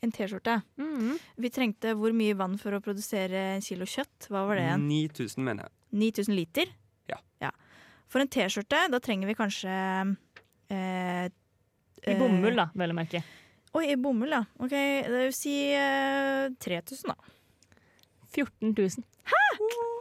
En 0.00 0.12
T-skjorte. 0.16 0.62
Mm. 0.80 1.16
Vi 1.44 1.50
trengte 1.52 1.92
hvor 1.98 2.14
mye 2.16 2.36
vann 2.38 2.56
for 2.60 2.72
å 2.72 2.80
produsere 2.84 3.42
en 3.56 3.64
kilo 3.64 3.84
kjøtt? 3.88 4.30
Hva 4.32 4.46
var 4.48 4.56
det 4.56 4.64
igjen? 4.64 4.86
9000, 4.88 5.44
mener 5.44 5.66
jeg. 5.68 5.74
9000 6.00 6.38
liter? 6.38 6.72
Ja. 7.10 7.50
For 8.10 8.22
en 8.22 8.30
T-skjorte, 8.32 8.86
da 8.90 8.98
trenger 9.02 9.28
vi 9.30 9.36
kanskje 9.38 9.74
eh, 10.72 11.26
I 11.30 12.16
bomull, 12.18 12.56
da, 12.58 12.66
vel 12.74 12.94
å 12.94 12.96
merke. 12.96 13.20
Oi, 13.78 13.84
i 13.92 13.98
bomull, 14.00 14.32
ja. 14.34 14.40
Ok, 14.58 14.72
Det 14.72 15.20
vil 15.28 15.36
si 15.36 15.54
eh, 15.76 16.48
3000, 16.58 17.12
da. 17.12 17.36
14 18.34 18.72
000. 18.74 19.04
Hæ?! 19.30 19.44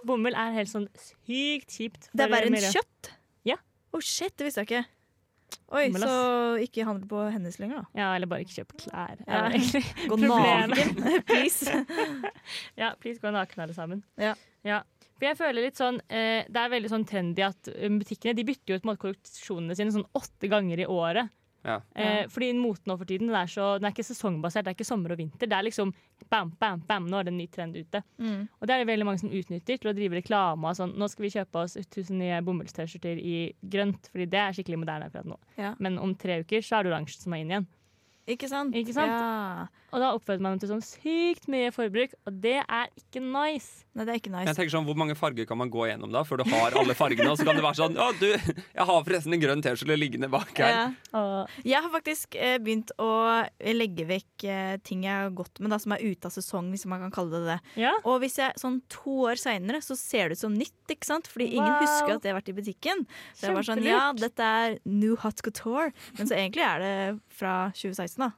Bomull 0.08 0.38
er 0.38 0.56
helt 0.56 0.72
sånn 0.72 0.88
sykt 0.96 1.76
kjipt. 1.76 2.10
Det 2.14 2.26
er 2.26 2.32
verre 2.32 2.50
enn 2.50 2.58
kjøtt? 2.74 3.12
Ja. 3.46 3.60
Oh, 3.94 4.02
shit, 4.02 4.34
det 4.40 4.48
visste 4.48 4.64
jeg 4.64 4.72
ikke. 4.72 4.84
Oi, 5.70 5.84
Bomull, 5.94 6.02
så 6.02 6.14
ikke 6.66 6.86
handle 6.88 7.08
på 7.10 7.24
hennes 7.30 7.60
lenger, 7.62 7.84
da. 7.84 8.00
Ja, 8.00 8.08
eller 8.18 8.30
bare 8.30 8.46
ikke 8.46 8.56
kjøp 8.58 8.76
klær. 8.82 9.20
Ja. 9.28 9.44
Gå 10.10 10.18
naken, 10.24 10.74
please. 11.30 11.84
Ja, 12.82 12.96
please 13.02 13.22
gå 13.22 13.30
naken 13.34 13.66
alle 13.66 13.76
sammen. 13.78 14.02
Ja. 14.18 14.34
For 15.20 15.28
jeg 15.28 15.38
føler 15.38 15.66
litt 15.68 15.80
sånn, 15.80 16.00
eh, 16.08 16.48
Det 16.48 16.62
er 16.62 16.72
veldig 16.72 16.90
sånn 16.92 17.06
trendy 17.08 17.44
at 17.46 17.70
um, 17.76 18.00
butikkene 18.02 18.34
de 18.38 18.46
bytter 18.48 18.74
jo 18.74 18.80
ut 18.80 18.88
korreksjonene 19.04 19.76
sine 19.78 19.94
sånn 19.94 20.08
åtte 20.18 20.50
ganger 20.52 20.82
i 20.82 20.88
året. 20.90 21.30
Ja. 21.70 21.78
Eh, 21.94 22.24
fordi 22.32 22.52
moten 22.58 22.90
nå 22.90 22.98
for 23.00 23.10
tiden 23.10 23.30
den 23.30 23.38
er, 23.38 23.50
så, 23.52 23.72
den 23.80 23.90
er 23.90 23.94
ikke 23.94 24.08
sesongbasert, 24.08 24.66
det 24.66 24.74
er 24.74 24.78
ikke 24.78 24.88
sommer 24.88 25.14
og 25.14 25.22
vinter. 25.22 25.50
Det 25.50 25.58
er 25.58 25.68
liksom 25.68 25.94
bam, 26.30 26.52
bam, 26.60 26.84
bam, 26.88 27.08
nå 27.10 27.20
er 27.20 27.28
det 27.28 27.34
en 27.34 27.40
ny 27.40 27.48
trend 27.54 27.78
ute. 27.78 28.04
Mm. 28.18 28.48
Og 28.60 28.68
det 28.68 28.76
er 28.76 28.84
det 28.84 28.90
veldig 28.92 29.08
mange 29.08 29.24
som 29.24 29.34
utnytter 29.34 29.82
til 29.82 29.92
å 29.92 29.96
drive 29.98 30.20
reklame 30.20 30.72
og 30.72 30.80
sånn. 30.80 30.96
Nå 31.00 31.10
skal 31.12 31.28
vi 31.28 31.34
kjøpe 31.38 31.64
oss 31.64 31.78
1000 31.80 32.20
nye 32.20 32.40
bomullst-T-skjorter 32.46 33.22
i 33.22 33.36
grønt, 33.76 34.12
fordi 34.14 34.30
det 34.34 34.42
er 34.44 34.58
skikkelig 34.58 34.84
moderne 34.84 35.10
akkurat 35.10 35.30
nå. 35.30 35.40
Ja. 35.60 35.76
Men 35.84 36.00
om 36.02 36.16
tre 36.20 36.42
uker 36.44 36.66
så 36.66 36.80
er 36.80 36.88
det 36.88 36.94
oransje 36.94 37.22
som 37.22 37.36
er 37.36 37.46
inn 37.46 37.54
igjen. 37.56 37.70
Ikke 38.30 38.50
sant? 38.52 38.76
Ikke 38.78 38.94
sant? 38.96 39.10
Ja. 39.12 39.68
Og 39.90 40.02
da 40.04 40.12
oppfører 40.14 40.42
man 40.44 40.60
til 40.62 40.70
sånn 40.70 40.84
sykt 40.86 41.48
mye 41.50 41.72
forbruk, 41.74 42.12
og 42.30 42.36
det 42.44 42.60
er 42.62 42.92
ikke 43.00 43.24
nice. 43.26 43.88
Nei, 43.98 44.06
det 44.06 44.14
er 44.14 44.20
ikke 44.22 44.32
nice. 44.32 44.46
Jeg 44.52 44.58
tenker 44.60 44.74
sånn, 44.76 44.86
Hvor 44.86 44.98
mange 45.02 45.16
farger 45.18 45.48
kan 45.50 45.58
man 45.58 45.72
gå 45.74 45.88
gjennom 45.90 46.12
da, 46.14 46.22
før 46.28 46.44
du 46.44 46.52
har 46.52 46.76
alle 46.78 46.94
fargene? 46.96 47.32
Og 47.32 47.40
så 47.40 47.48
kan 47.48 47.58
det 47.58 47.64
være 47.66 47.80
sånn 47.80 47.98
Å, 48.00 48.12
du, 48.20 48.28
jeg 48.30 48.86
har 48.86 49.02
forresten 49.08 49.34
en 49.36 49.42
grønn 49.42 49.64
T-skjorte 49.66 49.98
liggende 49.98 50.30
bak 50.32 50.54
her. 50.62 50.94
Ja. 51.10 51.24
Jeg 51.66 51.82
har 51.82 51.90
faktisk 51.96 52.38
eh, 52.38 52.60
begynt 52.62 52.94
å 53.02 53.10
legge 53.74 54.06
vekk 54.10 54.46
eh, 54.46 54.76
ting 54.86 55.08
jeg 55.08 55.26
har 55.26 55.34
gått 55.36 55.58
med 55.60 55.74
da, 55.74 55.82
som 55.82 55.98
er 55.98 56.06
ute 56.06 56.30
av 56.30 56.36
sesong, 56.38 56.70
hvis 56.74 56.86
man 56.90 57.02
kan 57.08 57.16
kalle 57.18 57.40
det 57.42 57.50
det. 57.50 57.58
ja, 57.88 57.96
Og 58.06 58.22
hvis 58.24 58.38
jeg 58.40 58.62
sånn 58.62 58.80
to 58.94 59.18
år 59.32 59.42
seinere, 59.42 59.82
så 59.84 59.98
ser 59.98 60.30
det 60.30 60.38
ut 60.38 60.44
som 60.46 60.54
nytt, 60.56 60.78
ikke 60.94 61.10
sant? 61.10 61.28
Fordi 61.34 61.50
ingen 61.58 61.76
husker 61.82 62.16
at 62.20 62.24
det 62.24 62.32
har 62.32 62.38
vært 62.40 62.54
i 62.54 62.58
butikken. 62.62 63.04
Så 63.34 63.50
jeg 63.50 63.58
var 63.58 63.68
sånn, 63.68 63.84
ja, 63.90 64.06
dette 64.14 64.54
er 64.62 64.78
New 64.86 65.18
Hot 65.26 65.42
Couture. 65.46 65.90
Men 66.20 66.30
så 66.30 66.38
egentlig 66.38 66.66
er 66.70 66.86
det 66.86 66.96
fra 67.40 67.56
2016, 67.76 68.22
da. 68.26 68.30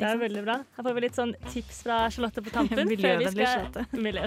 det 0.00 0.08
er 0.08 0.20
veldig 0.22 0.44
bra. 0.46 0.58
Her 0.76 0.86
får 0.86 0.96
vi 0.96 1.04
litt 1.04 1.18
sånn 1.18 1.34
tips 1.52 1.82
fra 1.86 1.98
Charlotte 2.14 2.44
på 2.44 2.54
tampen. 2.54 2.88
Miljøvennlig 2.92 3.48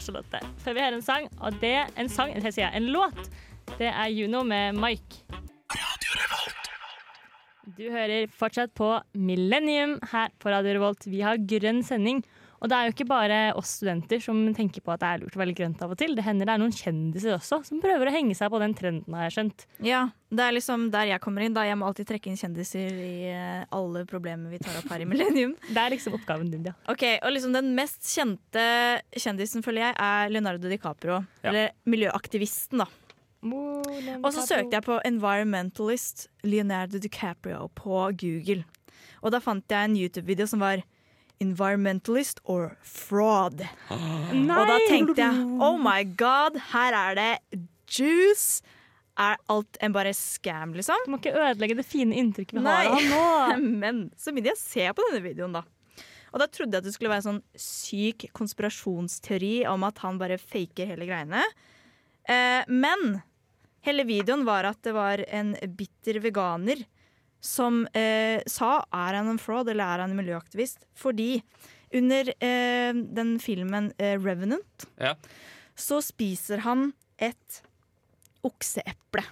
Charlotte. 0.06 0.42
Før 0.64 0.78
vi 0.78 0.84
hører 0.86 1.00
en 1.00 1.06
sang, 1.06 1.30
og 1.42 1.62
det 1.64 1.78
en 1.98 2.12
sang, 2.12 2.36
det 2.38 2.54
sier 2.54 2.68
jeg, 2.68 2.76
en 2.78 2.92
låt. 2.94 3.32
Det 3.78 3.90
er 3.90 4.12
Juno 4.14 4.44
med 4.48 4.78
Mike. 4.78 5.24
Du 7.78 7.86
hører 7.90 8.28
fortsatt 8.36 8.74
på 8.78 8.90
Millennium 9.16 9.96
her 10.12 10.30
på 10.42 10.52
Radio 10.52 10.76
Revolt. 10.76 11.06
Vi 11.08 11.22
har 11.24 11.40
grønn 11.50 11.82
sending. 11.86 12.22
Og 12.62 12.70
det 12.70 12.78
er 12.78 12.88
jo 12.88 12.94
ikke 12.94 13.08
bare 13.10 13.38
oss 13.58 13.72
studenter 13.80 14.22
som 14.22 14.38
tenker 14.54 14.84
på 14.86 14.94
at 14.94 15.02
det 15.02 15.10
er 15.10 15.22
lurt 15.24 15.36
å 15.38 15.42
velge 15.42 15.58
grønt 15.58 15.82
av 15.82 15.94
og 15.96 15.98
til. 15.98 16.14
Det 16.18 16.26
hender 16.26 16.46
det 16.46 16.54
er 16.54 16.62
noen 16.62 16.76
kjendiser 16.76 17.34
også 17.34 17.62
som 17.66 17.82
prøver 17.82 18.10
å 18.10 18.14
henge 18.14 18.36
seg 18.38 18.52
på 18.54 18.60
den 18.62 18.76
trenden, 18.78 19.16
har 19.18 19.26
jeg 19.28 19.36
skjønt. 19.38 19.66
Ja, 19.86 20.04
det 20.30 20.46
er 20.46 20.54
liksom 20.54 20.86
der 20.94 21.10
jeg 21.10 21.24
kommer 21.24 21.42
inn. 21.46 21.56
da 21.58 21.66
Jeg 21.66 21.80
må 21.82 21.90
alltid 21.90 22.12
trekke 22.12 22.30
inn 22.30 22.38
kjendiser 22.38 22.94
i 23.02 23.32
eh, 23.34 23.66
alle 23.74 24.06
problemer 24.10 24.54
vi 24.54 24.62
tar 24.62 24.78
opp 24.78 24.94
her 24.94 25.02
i 25.02 25.10
Millennium. 25.10 25.56
Det 25.74 25.82
er 25.82 25.96
liksom 25.96 26.20
oppgaven 26.20 26.52
din, 26.54 26.70
ja. 26.70 26.76
Ok, 26.92 27.08
og 27.18 27.34
liksom 27.34 27.58
Den 27.58 27.74
mest 27.78 28.06
kjente 28.06 28.66
kjendisen, 29.18 29.66
føler 29.66 29.88
jeg, 29.88 29.98
er 29.98 30.30
Leonardo 30.30 30.70
DiCaprio. 30.70 31.24
Ja. 31.42 31.50
Eller 31.50 31.74
miljøaktivisten, 31.90 32.86
da. 32.86 32.90
Og 33.42 34.30
så 34.36 34.46
søkte 34.46 34.78
jeg 34.78 34.86
på 34.86 35.00
'environmentalist 35.02 36.28
Leonardo 36.46 37.02
DiCaprio' 37.02 37.72
på 37.74 38.12
Google. 38.14 38.64
Og 39.22 39.32
da 39.34 39.40
fant 39.42 39.66
jeg 39.66 39.90
en 39.90 39.98
YouTube-video 39.98 40.46
som 40.46 40.62
var 40.62 40.84
'Environmentalist 41.42 42.40
or 42.46 42.78
fraud'. 42.86 43.66
Nei! 43.90 44.58
Og 44.60 44.70
da 44.70 44.78
tenkte 44.86 45.18
jeg 45.24 45.48
oh 45.58 45.80
my 45.82 46.06
god, 46.18 46.60
her 46.72 46.94
er 46.94 47.18
det 47.18 47.66
juice. 47.90 48.62
Er 49.20 49.36
alt 49.52 49.78
en 49.84 49.94
bare 49.94 50.14
scam, 50.16 50.72
liksom? 50.78 51.02
Du 51.06 51.12
må 51.12 51.20
ikke 51.20 51.36
ødelegge 51.36 51.76
det 51.82 51.86
fine 51.86 52.16
inntrykket 52.16 52.56
vi 52.58 52.64
har 52.66 52.94
av 52.94 53.10
nå. 53.12 53.26
Men 53.84 54.06
så 54.18 54.32
begynte 54.32 54.54
jeg 54.54 54.60
å 54.60 54.62
se 54.62 54.86
på 54.96 55.08
denne 55.10 55.24
videoen, 55.26 55.58
da. 55.58 55.66
Og 56.32 56.40
da 56.40 56.48
trodde 56.48 56.78
jeg 56.78 56.82
at 56.82 56.88
det 56.88 56.94
skulle 56.96 57.12
være 57.12 57.26
en 57.26 57.28
sånn 57.28 57.60
syk 57.60 58.30
konspirasjonsteori 58.38 59.66
om 59.70 59.84
at 59.84 60.00
han 60.06 60.22
bare 60.22 60.40
faker 60.40 60.94
hele 60.94 61.08
greiene. 61.10 61.44
Eh, 62.24 62.64
men 62.72 63.20
hele 63.86 64.06
videoen 64.08 64.46
var 64.48 64.70
at 64.70 64.80
det 64.86 64.94
var 64.96 65.24
en 65.28 65.52
bitter 65.76 66.22
veganer 66.24 66.86
som 67.42 67.84
eh, 67.98 68.40
sa 68.48 68.84
er 68.94 69.18
han 69.18 69.32
en 69.34 69.40
fraud 69.42 69.70
eller 69.74 69.84
er 69.84 70.04
han 70.06 70.12
en 70.14 70.20
miljøaktivist. 70.22 70.84
Fordi 70.96 71.42
under 71.94 72.30
eh, 72.40 72.94
den 72.94 73.36
filmen 73.44 73.92
eh, 73.98 74.16
Revenant 74.22 74.86
Ja. 75.02 75.16
så 75.76 76.00
spiser 76.06 76.62
han 76.68 76.92
et 77.20 77.62
okseeple. 78.48 79.24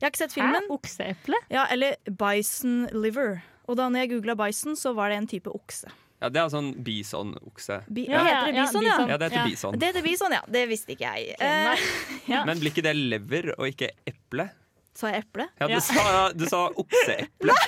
Jeg 0.00 0.06
har 0.06 0.12
ikke 0.12 0.22
sett 0.22 0.34
filmen. 0.36 0.66
Hæ? 0.68 0.74
Okseeple? 0.74 1.38
Ja, 1.52 1.66
eller 1.72 1.96
bison 2.08 2.86
liver. 2.96 3.40
Og 3.68 3.76
da 3.78 3.88
når 3.92 4.04
jeg 4.06 4.12
googla 4.14 4.36
bison, 4.38 4.76
så 4.78 4.94
var 4.96 5.10
det 5.12 5.18
en 5.20 5.28
type 5.30 5.50
okse. 5.52 5.90
Ja, 6.20 6.28
Det 6.28 6.40
er 6.42 6.50
sånn 6.52 6.70
bisonokse. 6.84 7.78
Bi 7.88 8.02
Ja, 8.08 8.20
ja, 8.20 8.24
heter 8.24 8.46
det 8.52 8.58
ja, 8.58 8.64
bison, 8.66 8.84
ja? 8.84 8.96
Ja, 9.08 9.16
det 9.16 9.28
heter 9.30 9.40
Ja. 9.40 9.44
bison. 9.48 9.78
Det 9.78 9.88
heter 9.88 10.02
bison, 10.04 10.32
ja. 10.36 10.40
Det 10.48 10.64
visste 10.68 10.92
ikke 10.96 11.12
jeg. 11.14 11.36
Eh, 11.40 11.84
Ja. 12.34 12.44
Men 12.44 12.58
blir 12.60 12.70
ikke 12.74 12.82
det 12.84 12.92
lever 12.96 13.54
og 13.58 13.66
ikke 13.70 13.88
eple? 14.06 14.50
Sa 14.98 15.08
jeg 15.12 15.22
eple? 15.24 15.46
Ja, 15.60 15.66
du 15.70 15.72
Ja. 15.76 15.80
sa, 15.80 16.32
du 16.34 16.44
sa 16.50 16.64
okseeple. 16.82 17.54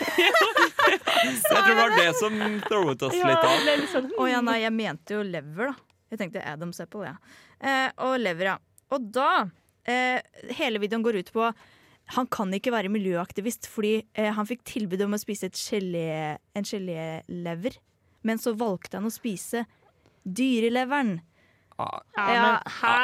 Jeg 1.22 1.38
tror 1.46 1.68
det 1.68 1.76
var 1.78 1.92
det 1.96 2.08
som 2.18 2.34
throwet 2.66 3.02
oss 3.06 3.14
Ja, 3.14 3.28
litt 3.30 3.44
av. 3.46 3.84
sånn 3.92 4.08
Å 4.18 4.24
ja, 4.28 4.40
nei, 4.44 4.56
jeg 4.64 4.72
mente 4.74 5.14
jo 5.14 5.22
lever, 5.22 5.70
da. 5.70 5.74
Jeg 6.12 6.18
tenkte 6.20 6.42
Adam's 6.44 6.80
apple, 6.82 7.04
ja. 7.06 7.14
Eh, 7.62 7.92
og 8.04 8.16
lever, 8.20 8.50
ja. 8.50 8.56
Og 8.92 9.06
da 9.14 9.28
eh, 9.88 10.18
Hele 10.58 10.82
videoen 10.82 11.04
går 11.06 11.20
ut 11.22 11.30
på 11.32 11.46
han 12.12 12.26
kan 12.26 12.50
ikke 12.52 12.72
være 12.74 12.90
miljøaktivist 12.92 13.68
fordi 13.70 13.92
eh, 14.18 14.32
han 14.34 14.44
fikk 14.44 14.64
tilbud 14.68 15.00
om 15.06 15.14
å 15.14 15.20
spise 15.22 15.46
et 15.48 15.56
gelé, 15.56 16.34
en 16.58 16.66
gelélever. 16.66 17.78
Men 18.26 18.42
så 18.42 18.52
valgte 18.58 18.98
han 18.98 19.06
å 19.08 19.12
spise 19.14 19.62
dyreleveren. 20.26 21.20
Ja, 22.16 22.26
Ja, 22.32 22.44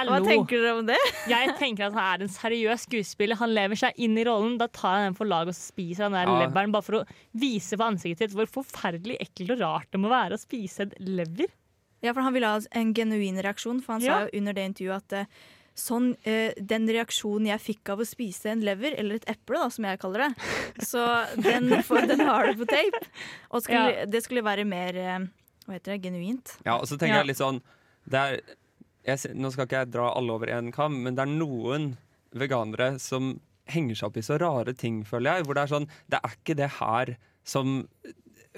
men 0.09 0.13
Hva 0.13 0.19
tenker 0.27 0.63
dere 0.63 0.75
om 0.79 0.87
det? 0.89 0.97
Jeg 1.33 1.55
tenker 1.59 1.87
at 1.89 1.97
han 1.97 2.21
er 2.21 2.25
en 2.27 2.33
seriøs 2.33 2.85
skuespiller. 2.87 3.37
Han 3.41 3.53
lever 3.57 3.77
seg 3.81 3.93
inn 3.97 4.17
i 4.19 4.25
rollen. 4.29 4.57
Da 4.61 4.67
tar 4.69 4.97
han 4.99 5.07
den 5.11 5.19
for 5.19 5.29
lag 5.31 5.49
og 5.51 5.57
spiser 5.59 6.07
han 6.09 6.13
den 6.17 6.25
der 6.27 6.33
Ja. 6.35 6.47
leveren 6.47 6.73
bare 6.75 6.87
for 6.87 7.01
å 7.01 7.05
vise 7.35 7.77
på 7.81 7.87
ansiktet 7.89 8.31
sitt 8.31 8.37
hvor 8.39 8.47
forferdelig 8.61 9.19
ekkelt 9.25 9.55
og 9.57 9.61
rart 9.65 9.91
det 9.95 10.01
må 10.03 10.09
være 10.13 10.39
å 10.39 10.43
spise 10.43 10.87
en 10.87 10.93
lever. 11.19 11.49
Ja, 12.03 12.13
for 12.15 12.23
han 12.23 12.33
ville 12.37 12.47
ha 12.47 12.61
en 12.79 12.93
genuin 12.95 13.41
reaksjon, 13.43 13.81
for 13.83 13.95
han 13.99 14.03
Ja. 14.03 14.19
sa 14.21 14.27
jo 14.29 14.39
under 14.39 14.53
det 14.55 14.67
intervjuet 14.71 14.97
at 15.03 15.13
eh, 15.13 15.27
sånn, 15.79 16.17
eh, 16.27 16.53
den 16.59 16.87
reaksjonen 16.87 17.47
jeg 17.49 17.61
fikk 17.63 17.91
av 17.91 17.99
å 18.03 18.07
spise 18.07 18.47
en 18.53 18.61
lever, 18.67 18.95
eller 18.99 19.17
et 19.17 19.27
eple, 19.31 19.59
da, 19.59 19.69
som 19.71 19.85
jeg 19.85 19.99
kaller 19.99 20.29
det, 20.29 20.31
så 20.91 21.03
den, 21.43 21.83
for, 21.83 22.01
den 22.07 22.21
har 22.27 22.47
du 22.53 22.63
på 22.65 22.69
tape. 22.71 23.03
Og 23.51 23.63
skulle, 23.63 23.97
Ja. 23.99 24.07
det 24.07 24.23
skulle 24.25 24.43
være 24.47 24.65
mer 24.67 24.95
eh, 24.97 25.19
hva 25.67 25.75
heter 25.75 25.97
det, 25.97 26.03
genuint. 26.07 26.55
Ja, 26.65 26.77
og 26.79 26.87
så 26.87 26.95
tenker 26.97 27.17
Ja. 27.19 27.23
jeg 27.25 27.33
litt 27.35 27.43
sånn 27.43 27.61
det 28.09 28.19
er, 28.19 28.41
jeg, 29.17 29.35
Nå 29.39 29.51
skal 29.55 29.67
ikke 29.69 29.83
jeg 29.85 29.93
dra 29.95 30.11
alle 30.17 30.33
over 30.37 30.51
en 30.59 30.71
kam, 30.75 31.01
men 31.05 31.15
det 31.19 31.25
er 31.27 31.33
noen 31.35 31.91
veganere 32.37 32.99
som 33.01 33.37
henger 33.69 33.97
seg 33.99 34.09
opp 34.09 34.17
i 34.21 34.25
så 34.25 34.39
rare 34.41 34.73
ting, 34.77 35.03
føler 35.05 35.39
jeg. 35.39 35.45
Hvor 35.49 35.55
det 35.59 35.63
er 35.67 35.75
sånn 35.75 35.89
Det 36.09 36.21
er 36.25 36.37
ikke 36.39 36.57
det 36.57 36.71
her 36.79 37.17
som 37.49 37.83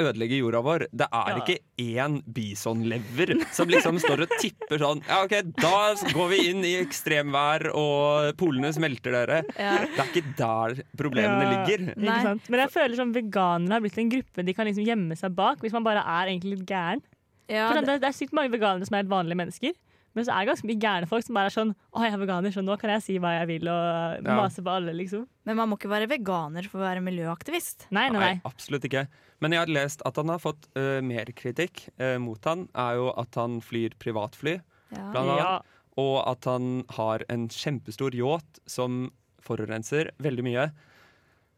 ødelegger 0.01 0.39
jorda 0.41 0.61
vår. 0.65 0.85
Det 0.97 1.07
er 1.13 1.31
Ja. 1.31 1.41
ikke 1.43 1.59
én 1.77 2.23
bisonlever 2.33 3.33
som 3.53 3.69
liksom 3.69 3.99
står 4.01 4.23
og 4.25 4.31
tipper 4.41 4.79
sånn 4.81 5.03
Ja, 5.07 5.25
OK, 5.27 5.35
da 5.61 5.95
går 6.15 6.29
vi 6.31 6.39
inn 6.51 6.65
i 6.65 6.77
ekstremvær, 6.81 7.67
og 7.75 8.31
polene 8.41 8.71
smelter 8.73 9.13
dere. 9.13 9.43
Ja. 9.59 9.75
Det 9.85 9.99
er 9.99 10.13
ikke 10.15 10.37
der 10.39 10.83
problemene 10.97 11.43
Ja. 11.43 11.51
ligger. 11.67 11.87
Ikke 11.91 12.07
Nei. 12.07 12.23
sant? 12.23 12.49
Men 12.49 12.61
jeg 12.61 12.71
føler 12.71 12.97
som 12.97 13.13
veganere 13.13 13.73
har 13.73 13.81
blitt 13.81 13.99
en 13.99 14.11
gruppe 14.11 14.45
de 14.47 14.55
kan 14.55 14.67
liksom 14.67 14.87
gjemme 14.87 15.19
seg 15.19 15.35
bak 15.35 15.59
hvis 15.61 15.73
man 15.73 15.85
bare 15.85 16.01
er 16.07 16.31
egentlig 16.33 16.59
litt 16.59 16.67
gæren. 16.71 17.03
Ja, 17.51 17.67
For 17.69 17.81
det, 17.81 17.87
det, 17.87 18.01
det 18.01 18.09
er 18.09 18.13
sykt 18.17 18.33
mange 18.33 18.53
veganere 18.55 18.87
som 18.87 18.95
er 18.95 19.03
helt 19.03 19.11
vanlige 19.11 19.37
mennesker. 19.37 19.73
Men 20.14 20.25
så 20.27 20.33
er 20.35 20.42
det 20.42 20.51
ganske 20.51 20.66
mye 20.66 20.81
gærne 20.83 21.07
folk 21.07 21.23
som 21.27 21.37
bare 21.38 21.46
er 21.53 21.55
sånn 21.55 21.70
Å, 21.94 22.03
jeg 22.03 22.12
er 22.16 22.18
veganer, 22.18 22.51
så 22.55 22.62
nå 22.66 22.75
kan 22.81 22.90
jeg 22.90 23.03
si 23.05 23.18
hva 23.23 23.31
jeg 23.38 23.46
vil, 23.46 23.68
og 23.70 24.25
Ja. 24.27 24.37
mase 24.40 24.62
på 24.66 24.73
alle, 24.75 24.92
liksom. 24.92 25.27
men 25.46 25.57
man 25.57 25.68
må 25.70 25.79
ikke 25.79 25.90
være 25.92 26.09
veganer 26.11 26.66
for 26.68 26.81
å 26.81 26.87
være 26.88 27.03
miljøaktivist. 27.07 27.87
Nei, 27.94 28.09
nei, 28.11 28.18
nei. 28.18 28.40
absolutt 28.44 28.85
ikke. 28.88 29.07
Men 29.40 29.53
jeg 29.53 29.61
har 29.62 29.66
lest 29.73 30.03
at 30.05 30.16
han 30.16 30.29
har 30.29 30.38
fått 30.42 30.66
uh, 30.77 31.01
mer 31.01 31.31
kritikk 31.33 31.87
uh, 32.01 32.18
mot 32.18 32.42
han, 32.44 32.66
er 32.75 32.96
jo 32.99 33.12
at 33.16 33.35
han 33.38 33.61
flyr 33.61 33.94
privatfly, 34.03 34.61
Ja. 34.90 35.11
blant 35.12 35.31
annet. 35.31 35.38
Ja. 35.46 35.61
Og 35.96 36.16
at 36.27 36.44
han 36.44 36.85
har 36.96 37.23
en 37.29 37.49
kjempestor 37.49 38.14
yacht 38.14 38.59
som 38.66 39.11
forurenser 39.40 40.11
veldig 40.23 40.44
mye. 40.46 40.70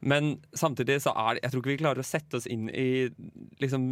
Men 0.03 0.33
samtidig 0.59 0.97
så 1.05 1.12
er 1.15 1.35
det 1.37 1.43
Jeg 1.45 1.53
tror 1.53 1.61
ikke 1.62 1.71
vi 1.73 1.77
klarer 1.85 2.03
å 2.03 2.07
sette 2.07 2.35
oss 2.41 2.47
inn 2.51 2.69
i 2.75 3.09
liksom, 3.62 3.85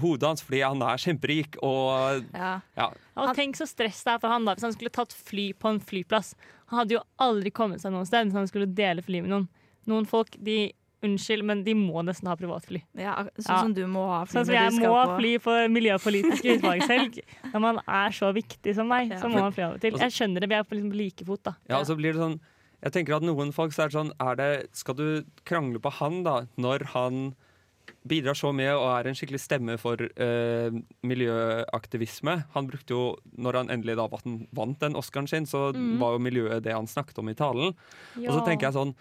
hodet 0.00 0.28
hans, 0.28 0.42
fordi 0.46 0.60
han 0.62 0.82
er 0.86 0.96
kjemperik 1.02 1.58
og 1.66 2.24
Ja. 2.34 2.60
ja. 2.78 2.88
Og 3.16 3.34
tenk 3.36 3.56
så 3.58 3.66
stress 3.66 4.04
det 4.06 4.14
er 4.14 4.22
for 4.22 4.28
han 4.32 4.44
da 4.46 4.54
hvis 4.54 4.62
han 4.68 4.72
skulle 4.76 4.94
tatt 4.94 5.12
fly 5.12 5.52
på 5.58 5.68
en 5.74 5.80
flyplass. 5.82 6.34
Han 6.70 6.78
hadde 6.84 6.94
jo 6.98 7.02
aldri 7.18 7.50
kommet 7.54 7.80
seg 7.82 7.92
noen 7.94 8.06
sted 8.06 8.26
hvis 8.28 8.38
han 8.38 8.46
skulle 8.50 8.66
dele 8.78 9.02
fly 9.02 9.22
med 9.22 9.30
noen. 9.34 9.48
Noen 9.90 10.06
folk, 10.06 10.36
de 10.38 10.72
Unnskyld, 11.04 11.44
men 11.44 11.60
de 11.62 11.74
må 11.76 12.00
nesten 12.02 12.26
ha 12.26 12.34
privatfly. 12.40 12.80
ja, 12.96 13.12
sånn 13.36 13.44
Ja. 13.52 13.58
som 13.60 13.74
du 13.74 13.82
må 13.86 14.06
ha 14.08 14.24
fly 14.24 14.32
Sånn 14.40 14.46
som 14.46 14.54
jeg 14.54 14.72
må 14.80 14.94
på 15.04 15.16
fly 15.18 15.32
på 15.44 15.52
miljøpolitisk 15.70 16.42
utvalgshelg. 16.56 17.18
Når 17.52 17.60
man 17.60 17.78
er 17.86 18.10
så 18.16 18.32
viktig 18.34 18.74
som 18.74 18.88
meg, 18.88 19.10
Ja. 19.12 19.18
så 19.20 19.28
må 19.28 19.38
man 19.44 19.52
fly 19.52 19.62
av 19.66 19.74
og 19.74 19.80
til. 19.82 19.92
Jeg 20.00 20.10
skjønner 20.10 20.40
det, 20.40 20.48
vi 20.48 20.54
er 20.56 20.64
på 20.64 20.74
liksom 20.74 20.92
like 20.96 21.24
fot, 21.28 21.42
da. 21.44 21.52
ja, 21.68 21.78
og 21.78 21.86
så 21.86 21.94
blir 22.00 22.14
det 22.16 22.22
sånn 22.24 22.40
Jeg 22.86 22.94
tenker 22.94 23.16
at 23.16 23.26
noen 23.26 23.50
folk 23.54 23.74
så 23.74 23.86
er 23.86 23.94
sånn 23.94 24.12
er 24.22 24.38
det, 24.38 24.50
Skal 24.78 24.94
du 24.94 25.06
krangle 25.48 25.82
på 25.82 25.90
han, 25.98 26.22
da, 26.26 26.44
når 26.60 26.86
han 26.94 27.34
bidrar 28.06 28.36
så 28.38 28.52
mye 28.54 28.72
og 28.74 28.86
er 28.92 29.08
en 29.08 29.16
skikkelig 29.18 29.40
stemme 29.42 29.74
for 29.78 29.98
eh, 30.02 30.74
miljøaktivisme. 31.06 32.36
Han 32.54 32.68
brukte 32.70 32.94
jo, 32.94 33.04
når 33.38 33.60
han 33.60 33.72
endelig 33.74 33.96
da 33.98 34.06
vant, 34.10 34.78
den 34.82 34.98
Oscaren 34.98 35.28
sin, 35.30 35.46
så 35.50 35.68
mm. 35.74 35.96
var 36.02 36.16
jo 36.16 36.22
miljøet 36.22 36.64
det 36.66 36.74
han 36.74 36.86
snakket 36.90 37.18
om 37.22 37.30
i 37.30 37.36
talen. 37.38 37.74
Og 38.22 38.30
så 38.30 38.42
tenker 38.46 38.68
jeg 38.68 38.78
sånn 38.78 38.94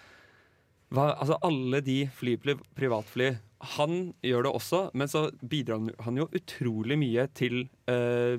hva, 0.94 1.12
altså 1.18 1.40
Alle 1.42 1.80
de 1.82 2.04
fly, 2.14 2.36
privatfly 2.78 3.32
Han 3.74 4.12
gjør 4.22 4.46
det 4.46 4.52
også, 4.54 4.82
men 4.94 5.10
så 5.10 5.24
bidrar 5.42 5.82
han- 5.82 6.06
han 6.06 6.20
jo 6.22 6.28
utrolig 6.30 6.98
mye 7.02 7.26
til 7.34 7.64
eh, 7.90 8.38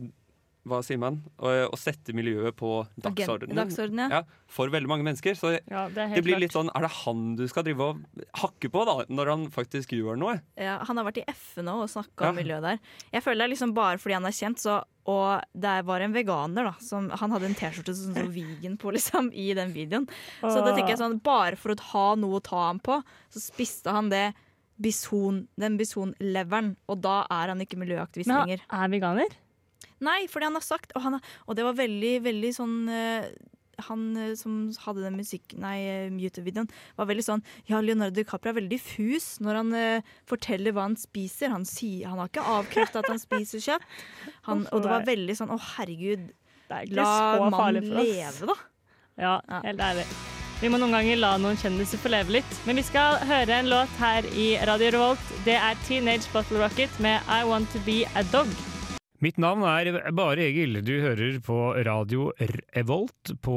Hva 0.66 0.80
sier 0.82 0.98
man? 0.98 1.20
Å, 1.38 1.52
å 1.70 1.78
sette 1.78 2.14
miljøet 2.16 2.56
på 2.58 2.70
dagsordenen. 2.98 3.54
dagsorden, 3.58 4.00
ja. 4.02 4.18
Ja, 4.18 4.46
for 4.50 4.72
veldig 4.72 4.90
mange 4.90 5.06
mennesker. 5.06 5.36
Så 5.38 5.52
ja, 5.56 5.86
det, 5.92 6.08
det 6.16 6.24
blir 6.26 6.34
klart. 6.34 6.42
litt 6.42 6.56
sånn 6.56 6.70
Er 6.74 6.86
det 6.86 6.90
han 7.04 7.22
du 7.38 7.44
skal 7.50 7.66
drive 7.66 7.86
og 7.92 8.24
hakke 8.42 8.70
på, 8.72 8.82
da, 8.88 8.96
når 9.12 9.30
han 9.32 9.46
faktisk 9.54 9.94
gjør 9.94 10.18
noe? 10.18 10.40
Ja, 10.58 10.80
han 10.88 10.98
har 10.98 11.06
vært 11.06 11.22
i 11.22 11.26
FN 11.30 11.68
nå 11.70 11.78
og 11.84 11.92
snakka 11.92 12.32
om 12.32 12.40
miljøet 12.40 12.66
der. 12.66 12.80
Jeg 13.14 13.24
føler 13.24 13.44
det 13.44 13.48
er 13.48 13.54
liksom 13.54 13.74
bare 13.76 14.00
fordi 14.02 14.16
han 14.18 14.26
er 14.26 14.34
kjent, 14.34 14.62
så, 14.62 14.80
og 15.06 15.60
det 15.66 15.76
var 15.86 16.02
en 16.02 16.16
veganer, 16.16 16.70
da. 16.72 16.74
Som, 16.82 17.06
han 17.14 17.36
hadde 17.36 17.50
en 17.52 17.56
T-skjorte 17.58 17.94
som 17.94 18.16
sto 18.16 18.26
vegan 18.34 18.74
på, 18.82 18.90
liksom, 18.96 19.30
i 19.30 19.52
den 19.56 19.70
videoen. 19.76 20.08
Så 20.42 20.58
det 20.64 20.74
tenker 20.74 20.96
jeg 20.96 21.02
sånn, 21.04 21.20
bare 21.22 21.58
for 21.60 21.76
å 21.76 21.78
ha 21.92 22.08
noe 22.18 22.40
å 22.40 22.44
ta 22.44 22.66
ham 22.68 22.82
på, 22.82 22.98
så 23.30 23.42
spiste 23.42 23.94
han 23.94 24.10
det 24.10 24.26
bison, 24.82 25.46
den 25.56 25.78
bisonleveren, 25.80 26.74
og 26.90 27.00
da 27.04 27.22
er 27.32 27.54
han 27.54 27.62
ikke 27.64 27.78
miljøaktivist 27.80 28.28
lenger. 28.28 28.60
Men 28.60 28.72
han 28.74 28.82
lenger. 28.82 28.82
er 28.82 28.94
veganer? 28.98 29.36
Nei, 30.04 30.26
fordi 30.28 30.48
han 30.50 30.58
har 30.58 30.64
sagt, 30.64 30.92
og, 30.94 31.02
han 31.06 31.18
og 31.18 31.56
det 31.56 31.64
var 31.64 31.76
veldig, 31.78 32.14
veldig 32.26 32.50
sånn 32.56 32.74
uh, 32.90 33.28
han 33.88 34.16
eh, 34.16 34.34
som 34.38 34.70
hadde 34.86 35.04
den 35.04 35.18
musikk, 35.18 35.52
nei, 35.60 35.76
eh, 35.84 36.06
YouTube-videoen, 36.12 36.68
var 36.96 37.08
veldig 37.10 37.24
sånn 37.26 37.42
Ja, 37.68 37.80
Leonardo 37.84 38.16
DiCaprio 38.16 38.52
er 38.52 38.60
veldig 38.60 38.72
diffus 38.72 39.36
når 39.44 39.60
han 39.60 39.74
uh, 39.76 40.14
forteller 40.28 40.74
hva 40.76 40.86
han 40.88 40.96
spiser. 41.00 41.52
Han, 41.52 41.66
si, 41.68 41.98
han 42.06 42.20
har 42.20 42.30
ikke 42.30 42.46
avkrefta 42.56 43.02
at 43.02 43.10
han 43.12 43.20
spiser 43.22 43.62
kjøtt. 43.62 43.84
Han, 44.48 44.64
og 44.72 44.84
det 44.84 44.92
var 44.92 45.06
veldig 45.08 45.36
sånn 45.38 45.52
Å, 45.52 45.58
herregud, 45.76 46.30
er 46.70 46.88
la 46.96 47.10
mannen 47.52 47.92
leve, 48.00 48.48
da. 48.48 48.56
Ja, 49.16 49.36
Ja. 49.48 49.60
helt 49.64 49.80
ærlig. 49.80 50.06
Vi 50.56 50.70
må 50.72 50.78
noen 50.80 50.94
ganger 50.96 51.18
la 51.20 51.34
noen 51.36 51.58
kjendiser 51.60 52.00
få 52.00 52.08
leve 52.12 52.38
litt. 52.38 52.54
Men 52.64 52.80
vi 52.80 52.84
skal 52.88 53.20
høre 53.28 53.58
en 53.60 53.68
låt 53.68 53.92
her 54.00 54.24
i 54.32 54.54
Radio 54.64 54.94
Revolt. 54.94 55.34
Det 55.44 55.58
er 55.60 55.76
Teenage 55.84 56.32
Bottle 56.32 56.62
Rocket 56.64 56.96
med 57.04 57.20
I 57.28 57.42
Want 57.44 57.68
To 57.76 57.84
Be 57.84 58.04
A 58.16 58.24
Dog. 58.32 58.48
Mitt 59.24 59.38
navn 59.40 59.64
er 59.64 60.10
Bare 60.12 60.44
Egil. 60.44 60.82
Du 60.84 60.92
hører 61.00 61.38
på 61.44 61.56
radio 61.86 62.28
Revolt 62.76 63.32
på 63.44 63.56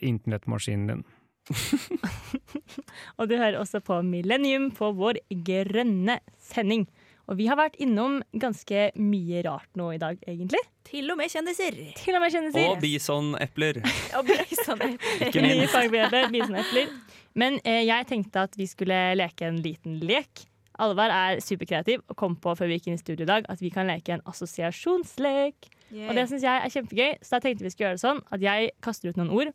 internettmaskinen 0.00 0.86
din. 0.88 1.02
Og 3.20 3.28
du 3.28 3.34
hører 3.36 3.58
også 3.60 3.82
på 3.84 3.98
Millennium 4.06 4.70
på 4.72 4.94
vår 4.96 5.20
grønne 5.44 6.20
sending. 6.40 6.86
Og 7.28 7.38
vi 7.38 7.48
har 7.48 7.56
vært 7.56 7.76
innom 7.80 8.18
ganske 8.36 8.90
mye 9.00 9.42
rart 9.46 9.68
nå 9.80 9.90
i 9.94 10.00
dag, 10.00 10.18
egentlig. 10.28 10.60
Til 10.84 11.12
og 11.12 11.20
med 11.20 11.32
kjendiser. 11.32 11.76
Til 11.96 12.16
og 12.16 12.24
med 12.24 12.34
kjendiser. 12.34 12.66
Og 12.68 12.80
bisonepler. 12.82 13.80
Og 14.18 14.32
Ikke 14.32 15.44
Nye 15.44 15.60
minst. 15.60 15.72
fagbegrepet. 15.76 16.98
Men 17.36 17.56
eh, 17.64 17.84
jeg 17.88 18.08
tenkte 18.08 18.44
at 18.48 18.56
vi 18.60 18.68
skulle 18.68 18.98
leke 19.16 19.48
en 19.48 19.60
liten 19.64 20.00
lek. 20.04 20.44
Alvar 20.82 21.12
er 21.14 21.40
superkreativ 21.44 22.02
og 22.08 22.16
kom 22.18 22.34
på 22.40 22.54
før 22.58 22.70
vi 22.70 22.78
gikk 22.78 22.88
inn 22.90 22.98
i 22.98 23.02
studio 23.02 23.26
i 23.26 23.30
dag 23.30 23.46
at 23.52 23.62
vi 23.62 23.70
kan 23.74 23.86
leke 23.90 24.16
en 24.16 24.24
assosiasjonslek. 24.30 25.70
Og 25.94 26.16
det 26.16 26.26
syns 26.30 26.42
jeg 26.42 26.64
er 26.66 26.72
kjempegøy, 26.74 27.10
så 27.22 27.36
da 27.36 27.44
tenkte 27.44 27.66
vi 27.66 27.70
skulle 27.70 27.90
gjøre 27.90 27.98
det 28.00 28.02
sånn 28.02 28.22
at 28.34 28.42
jeg 28.42 28.72
kaster 28.82 29.12
ut 29.12 29.20
noen 29.20 29.30
ord, 29.30 29.52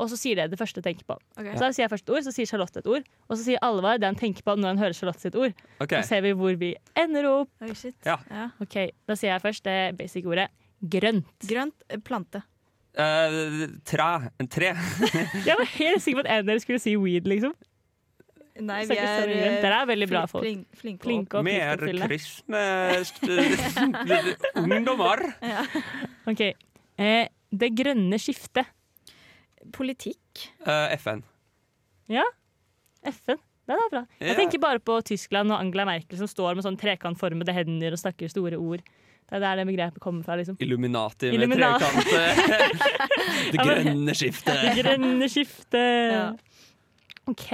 og 0.00 0.08
så 0.08 0.16
sier 0.16 0.38
dere 0.38 0.48
det 0.50 0.58
første 0.58 0.80
jeg 0.80 0.86
tenker 0.86 1.04
på. 1.12 1.18
Okay. 1.36 1.52
Så 1.52 1.66
da 1.66 1.68
sier 1.74 1.84
jeg 1.84 1.92
først 1.92 2.06
et 2.08 2.14
ord, 2.14 2.24
så 2.24 2.32
sier 2.34 2.48
Charlotte 2.48 2.80
et 2.80 2.88
ord, 2.88 3.04
og 3.28 3.36
så 3.36 3.42
sier 3.44 3.60
Alvar 3.66 4.00
det 4.00 4.08
han 4.08 4.16
tenker 4.18 4.46
på 4.46 4.54
når 4.56 4.72
han 4.72 4.80
hører 4.80 4.96
Charlotte 4.96 5.20
sitt 5.22 5.36
ord. 5.36 5.52
Okay. 5.84 6.00
Så 6.00 6.14
ser 6.14 6.24
vi 6.24 6.32
hvor 6.38 6.56
vi 6.58 6.72
ender 6.98 7.28
opp. 7.28 7.52
Oi, 7.62 7.74
shit. 7.78 7.98
Ja. 8.08 8.16
Ok, 8.64 8.78
Da 9.06 9.18
sier 9.18 9.34
jeg 9.34 9.44
først 9.44 9.68
det 9.68 9.76
basic 10.00 10.26
ordet 10.26 10.48
grønt. 10.80 11.28
Grønt 11.46 11.84
eh, 11.92 12.00
plante. 12.02 12.42
Uh, 12.92 13.68
Tre. 13.88 14.08
En 14.42 14.48
tre. 14.52 14.74
Jeg 15.48 15.56
var 15.56 15.68
helt 15.78 16.02
sikker 16.04 16.18
på 16.18 16.24
at 16.26 16.32
en 16.34 16.42
av 16.42 16.48
dere 16.50 16.60
skulle 16.60 16.82
si 16.82 16.92
weed, 17.00 17.28
liksom. 17.30 17.54
Nei, 18.60 18.82
vi 18.84 18.96
er 19.00 19.30
eh, 19.32 19.54
Dere 19.62 19.78
er 19.80 19.86
veldig 19.88 20.08
bra 20.10 20.26
folk. 20.28 20.44
flink- 20.44 20.66
Flinke. 20.76 21.02
Flinke 21.06 21.38
og 21.40 21.44
Mer 21.46 21.80
kristne 21.80 22.60
ungdommer. 24.62 25.22
Ja. 25.42 25.62
Ok. 26.28 26.42
Eh, 27.00 27.28
det 27.52 27.70
grønne 27.78 28.18
skiftet. 28.20 28.68
Politikk. 29.72 30.48
Eh, 30.66 30.92
FN. 30.98 31.22
FN. 33.08 33.38
Det 33.62 33.76
er 33.78 33.88
bra. 33.92 34.02
Jeg 34.20 34.36
tenker 34.36 34.60
bare 34.60 34.80
på 34.82 34.98
Tyskland 35.06 35.52
og 35.54 35.60
Angela 35.62 35.84
Merkel 35.88 36.18
som 36.18 36.28
står 36.28 36.56
med 36.58 36.66
sånn 36.66 36.76
trekantformede 36.80 37.54
hender 37.56 37.94
og 37.94 38.00
snakker 38.02 38.28
store 38.30 38.58
ord. 38.58 38.82
Det 39.32 39.38
er 39.38 39.40
der 39.46 39.60
det 39.62 39.66
begrepet 39.70 40.02
kommer 40.02 40.26
fra. 40.26 40.34
liksom. 40.36 40.58
Illuminati 40.60 41.30
med 41.30 41.38
Illuminati. 41.38 41.86
trekant. 42.10 42.82
Det 43.52 43.58
grønne 43.62 44.14
skiftet. 44.16 44.58
Det 44.66 44.72
grønne 44.82 45.28
skiftet. 45.30 46.12
Ja. 46.12 46.24
OK, 47.30 47.48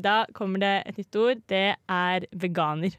da 0.00 0.24
kommer 0.32 0.62
det 0.62 0.74
et 0.88 0.98
nytt 1.00 1.16
ord. 1.20 1.40
Det 1.50 1.66
er 1.76 2.26
veganer. 2.32 2.94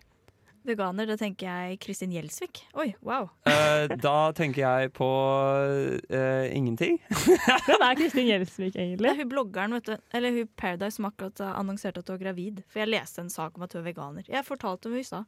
Veganer, 0.62 1.08
da 1.10 1.16
tenker 1.18 1.48
jeg 1.50 1.80
Kristin 1.82 2.12
Gjelsvik. 2.14 2.60
Oi, 2.78 2.92
wow. 3.02 3.26
Uh, 3.50 3.90
da 4.04 4.30
tenker 4.38 4.62
jeg 4.62 4.92
på 4.94 5.08
uh, 5.10 6.46
ingenting. 6.54 7.00
Hvem 7.66 7.86
er 7.88 7.98
Kristin 7.98 8.30
Gjelsvik, 8.30 8.76
Det 8.76 8.84
egentlig? 8.84 9.10
er 9.10 9.18
hun 9.24 9.32
bloggeren, 9.32 9.74
vet 9.80 9.90
du. 9.90 9.96
Eller 10.14 10.36
hun 10.36 10.52
Paradise 10.62 11.00
som 11.00 11.10
akkurat 11.10 11.42
annonserte 11.50 12.04
at 12.04 12.14
hun 12.14 12.20
er 12.20 12.24
gravid. 12.28 12.62
For 12.70 12.84
jeg 12.84 12.92
leste 12.94 13.26
en 13.26 13.34
sak 13.34 13.58
om 13.58 13.66
at 13.66 13.74
hun 13.74 13.82
er 13.82 13.88
veganer. 13.90 14.30
Jeg 14.30 14.46
fortalte 14.46 14.92
om 14.92 14.94
hun 14.94 15.02
i 15.02 15.08
stad. 15.08 15.26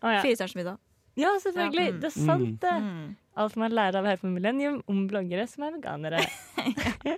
Å, 0.00 0.14
ja. 0.16 0.24
Firestjerners 0.24 0.56
middag. 0.56 0.80
ja, 1.20 1.34
selvfølgelig. 1.44 1.84
Ja, 1.84 1.92
mm. 1.92 2.00
Det 2.00 2.08
er 2.08 2.16
sant, 2.16 2.56
det. 2.64 2.74
Mm. 2.88 3.04
Alt 3.44 3.60
man 3.60 3.76
lærer 3.76 4.00
av 4.00 4.08
her 4.08 4.16
på 4.24 4.32
Millennium 4.32 4.80
om 4.88 5.04
bloggere 5.10 5.44
som 5.50 5.68
er 5.68 5.76
veganere. 5.76 6.24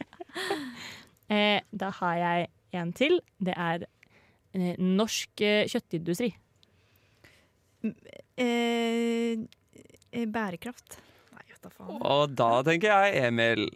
eh, 1.31 1.63
da 1.71 1.95
har 2.03 2.21
jeg 2.25 2.51
en 2.75 2.93
til. 2.97 3.21
Det 3.39 3.55
er 3.55 3.87
eh, 3.87 4.75
norsk 4.79 5.43
eh, 5.45 5.67
kjøttindustri. 5.71 6.33
Eh, 8.37 9.45
eh, 10.13 10.27
bærekraft. 10.33 10.99
Nei, 11.37 11.45
vet 11.51 11.63
da 11.63 11.73
faen. 11.73 12.01
Og 12.01 12.35
da 12.37 12.51
tenker 12.67 12.93
jeg 12.93 13.29
Emil. 13.29 13.69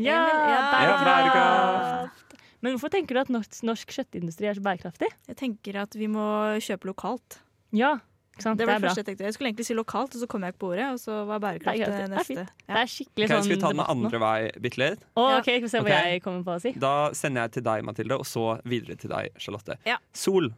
Ja, 0.00 0.22
ja, 0.24 0.60
bærekraft! 0.72 2.36
Men 2.60 2.76
hvorfor 2.76 2.92
tenker 2.92 3.16
du 3.16 3.22
at 3.22 3.32
norsk, 3.32 3.62
norsk 3.64 3.92
kjøttindustri 3.96 4.48
er 4.48 4.56
så 4.58 4.64
bærekraftig? 4.64 5.08
Jeg 5.28 5.36
tenker 5.40 5.80
at 5.80 5.96
vi 5.96 6.08
må 6.12 6.24
kjøpe 6.60 6.90
lokalt. 6.90 7.40
Ja? 7.76 7.96
Det 8.40 8.58
Det, 8.58 8.66
var 8.66 8.72
er 8.74 8.78
det 8.78 8.82
bra. 8.82 8.88
første 8.88 9.00
jeg 9.02 9.06
tenkte. 9.10 9.24
Jeg 9.28 9.34
skulle 9.36 9.48
egentlig 9.50 9.66
si 9.68 9.74
lokalt, 9.76 10.14
og 10.16 10.20
så 10.22 10.26
kom 10.32 10.42
jeg 10.46 10.54
ikke 10.54 10.62
på 10.64 10.70
ordet, 10.72 10.86
og 10.94 10.98
så 11.02 11.18
var 11.28 11.38
bærekraft 11.44 11.76
Det 11.78 11.86
er 11.86 11.90
det, 11.92 12.04
er 12.04 12.12
neste. 12.14 12.34
Ja. 12.40 12.46
Det 12.70 12.80
er 12.80 12.90
skikkelig 12.94 13.28
sånn 13.30 13.42
skal 13.44 13.54
vi 13.56 13.60
ta 13.60 13.72
den 13.74 13.84
andre 13.84 14.20
vei 14.22 14.50
bitte 14.64 14.80
litt? 14.80 15.04
Ja. 15.16 15.26
ok, 15.38 15.48
skal 15.50 15.66
vi 15.66 15.72
se 15.74 15.82
hva 15.86 15.98
jeg 16.10 16.22
kommer 16.24 16.44
på 16.48 16.54
å 16.56 16.60
si. 16.64 16.72
Da 16.86 16.94
sender 17.14 17.46
jeg 17.48 17.52
til 17.58 17.66
deg, 17.68 17.84
Mathilde, 17.84 18.18
og 18.18 18.26
så 18.26 18.46
videre 18.64 18.96
til 18.96 19.10
deg, 19.12 19.30
Charlotte. 19.38 19.76
Ja. 19.88 19.98
Sol. 20.16 20.50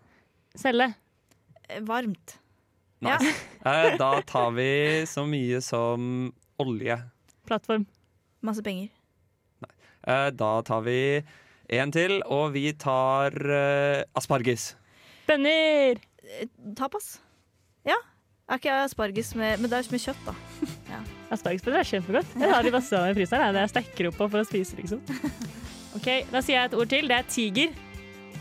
Celle. 0.54 0.94
Eh, 1.68 1.80
Varmt. 1.88 2.38
Nice. 3.02 3.32
Eh, 3.66 3.96
da 3.98 4.12
tar 4.26 4.50
vi 4.54 4.70
så 5.10 5.24
mye 5.26 5.58
som 5.62 6.32
olje. 6.62 7.00
Plattform. 7.46 7.86
Masse 8.46 8.62
penger. 8.62 8.88
Eh, 10.06 10.30
da 10.34 10.52
tar 10.66 10.82
vi 10.86 11.22
en 11.72 11.90
til, 11.94 12.20
og 12.26 12.52
vi 12.54 12.72
tar 12.74 13.32
eh, 13.38 14.02
asparges. 14.18 14.72
Bønner. 15.26 15.98
Tapas. 16.78 17.20
Ja. 17.88 17.96
Er 18.50 18.58
ikke 18.60 18.72
asparges 18.84 19.30
med 19.38 19.60
Men 19.62 19.70
det 19.70 19.78
er 19.78 19.86
med 19.92 20.02
kjøtt, 20.02 20.24
da. 20.26 20.34
Aspargesbønner 21.32 21.80
er 21.80 21.88
kjempegodt. 21.88 22.34
Jeg 22.42 22.50
har 22.52 22.66
de 22.66 22.72
masse 22.74 22.98
av 22.98 23.08
i 23.08 23.14
fryseren. 23.16 23.46
jeg. 23.46 23.54
Det 23.56 23.62
jeg 23.64 23.72
stekker 23.72 24.08
opp 24.10 24.18
på 24.20 24.28
for 24.34 24.42
å 24.42 24.48
spise, 24.48 24.76
liksom. 24.80 25.00
Ok, 25.96 26.06
Da 26.32 26.40
sier 26.40 26.56
jeg 26.58 26.70
et 26.70 26.74
ord 26.76 26.88
til. 26.90 27.08
Det 27.08 27.16
er 27.18 27.26
tiger. 27.28 27.72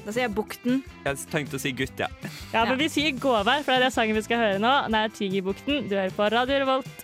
Da 0.01 0.11
sier 0.15 0.23
jeg 0.25 0.33
Bukten. 0.33 0.79
Jeg 1.05 1.19
tenkte 1.31 1.59
å 1.59 1.61
si 1.61 1.71
gutt. 1.77 1.99
Ja, 2.01 2.07
Ja. 2.53 2.63
men 2.65 2.77
vi 2.79 2.87
sier 2.89 3.11
gåvær, 3.21 3.61
for 3.63 3.71
det 3.71 3.77
er 3.81 3.85
det 3.85 3.93
sangen 3.93 4.15
vi 4.17 4.23
skal 4.25 4.39
høre 4.41 4.59
nå. 4.63 4.71
Den 4.87 4.95
er 4.97 5.11
Tigerbukten. 5.13 5.83
Du 5.91 5.95
hører 5.95 6.15
på 6.15 6.29
Radio 6.33 6.57
Revolt. 6.63 7.03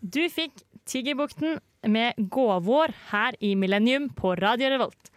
Du 0.00 0.22
fikk 0.32 0.62
Tigerbukten 0.86 1.58
med 1.86 2.14
Gåvår 2.30 2.94
her 3.10 3.36
i 3.44 3.52
Millennium 3.58 4.08
på 4.16 4.32
Radio 4.38 4.70
Revolt. 4.72 5.10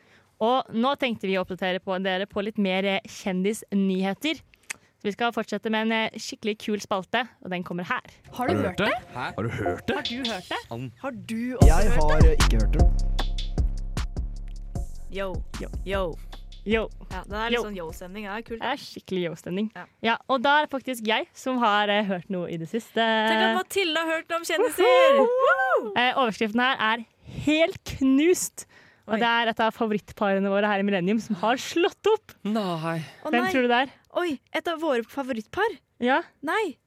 Og 0.43 0.69
nå 0.75 0.91
tenkte 0.99 1.27
vi 1.29 1.37
å 1.37 1.43
oppdatere 1.45 1.79
på 1.83 1.95
dere 2.03 2.25
på 2.29 2.43
litt 2.43 2.57
mer 2.61 2.87
kjendisnyheter. 3.05 4.41
Så 4.99 5.07
vi 5.07 5.11
skal 5.15 5.31
fortsette 5.31 5.71
med 5.71 5.85
en 5.87 5.91
eh, 5.95 6.15
skikkelig 6.19 6.57
kul 6.59 6.81
spalte, 6.83 7.21
og 7.39 7.53
den 7.53 7.63
kommer 7.63 7.87
her. 7.87 8.03
Har 8.35 8.49
du 8.49 8.57
hørt 8.59 8.81
det? 8.81 8.89
Har 9.15 9.31
du 9.39 9.47
hørt 9.47 9.85
det? 9.87 9.95
Har 9.95 10.03
du 10.03 10.17
hørt 10.27 10.49
det? 10.49 10.57
Har 10.99 11.11
du 11.15 11.55
også 11.55 11.67
Jeg 11.69 11.93
hørt 11.93 12.09
det? 12.11 12.27
Jeg 12.27 12.27
har 12.27 12.35
ikke 12.35 12.59
hørt 12.59 12.73
det. 12.75 12.83
Yo. 15.15 15.29
Yo. 15.61 15.69
Yo. 15.87 16.01
Yo. 16.67 16.81
Ja, 17.13 17.21
det 17.23 17.37
er 17.39 17.53
litt 17.53 17.55
Yo. 17.55 17.61
sånn 17.63 17.77
yo-stemning. 17.79 18.25
Ja, 18.27 18.35
kult. 18.43 18.59
Det 18.59 18.73
er 18.73 18.81
skikkelig 18.83 19.23
yo-stemning. 19.29 19.69
Ja. 19.71 19.85
Ja, 20.03 20.17
og 20.27 20.43
da 20.43 20.57
er 20.59 20.67
det 20.67 20.73
faktisk 20.75 21.07
jeg 21.07 21.29
som 21.31 21.61
har 21.63 21.87
uh, 21.87 22.01
hørt 22.11 22.27
noe 22.27 22.51
i 22.51 22.59
det 22.59 22.67
siste. 22.67 22.99
Tenk 22.99 23.45
at 23.45 23.55
Mathilde 23.55 24.03
har 24.03 24.19
hørt 24.19 24.35
om 24.35 24.43
kjendiser! 24.51 25.23
Eh, 25.95 26.11
overskriften 26.11 26.59
her 26.59 26.75
er 26.91 27.07
'Helt 27.47 27.79
knust'. 27.95 28.67
Og 29.09 29.17
det 29.17 29.25
er 29.25 29.49
et 29.49 29.61
av 29.63 29.73
favorittparene 29.73 30.51
våre 30.51 30.69
her 30.69 30.83
i 30.83 30.85
Millennium 30.85 31.19
som 31.23 31.39
har 31.41 31.57
slått 31.57 32.11
opp. 32.11 32.35
Nei. 32.45 32.99
Hvem 33.23 33.39
nei. 33.39 33.49
tror 33.49 33.65
du 33.65 33.71
det 33.71 33.79
er? 33.87 33.95
Oi, 34.17 34.39
et 34.55 34.67
av 34.67 34.79
våre 34.81 35.03
favorittpar? 35.05 35.77
Ja, 36.01 36.21
Nei, 36.41 36.77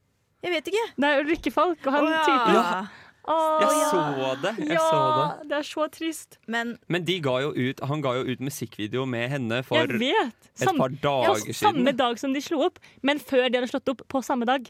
jeg 0.43 0.51
vet 0.57 0.69
ikke. 0.73 0.85
Det 0.99 1.07
er 1.13 1.23
Ulrikke 1.23 1.53
Falk 1.55 1.87
og 1.87 1.93
han 1.95 2.09
oh, 2.09 2.11
ja. 2.11 2.23
typen. 2.27 2.55
Ja. 2.57 2.83
Oh, 3.23 3.61
Jeg 3.63 3.75
ja. 3.79 3.89
så 3.93 4.31
det. 4.43 4.53
Jeg 4.59 4.75
ja, 4.75 4.83
så 4.83 5.03
det. 5.15 5.49
det 5.53 5.57
er 5.61 5.67
så 5.69 5.85
trist. 5.95 6.39
Men 6.51 6.73
Men 6.91 7.05
de 7.07 7.21
ga 7.23 7.37
jo 7.45 7.53
ut, 7.55 7.83
han 7.87 8.01
ga 8.03 8.17
jo 8.19 8.25
ut 8.33 8.41
musikkvideo 8.43 9.05
med 9.07 9.29
henne 9.31 9.61
for 9.63 9.79
jeg 9.79 10.01
vet. 10.01 10.49
et 10.59 10.73
par 10.81 10.91
ja, 10.91 11.35
siden. 11.39 11.55
Samme 11.55 11.93
dag 11.95 12.19
som 12.19 12.33
de 12.35 12.43
slo 12.43 12.65
opp, 12.67 12.81
men 13.07 13.21
før 13.23 13.47
de 13.47 13.61
hadde 13.61 13.71
slått 13.71 13.93
opp 13.95 14.03
på 14.11 14.25
samme 14.27 14.49
dag. 14.51 14.67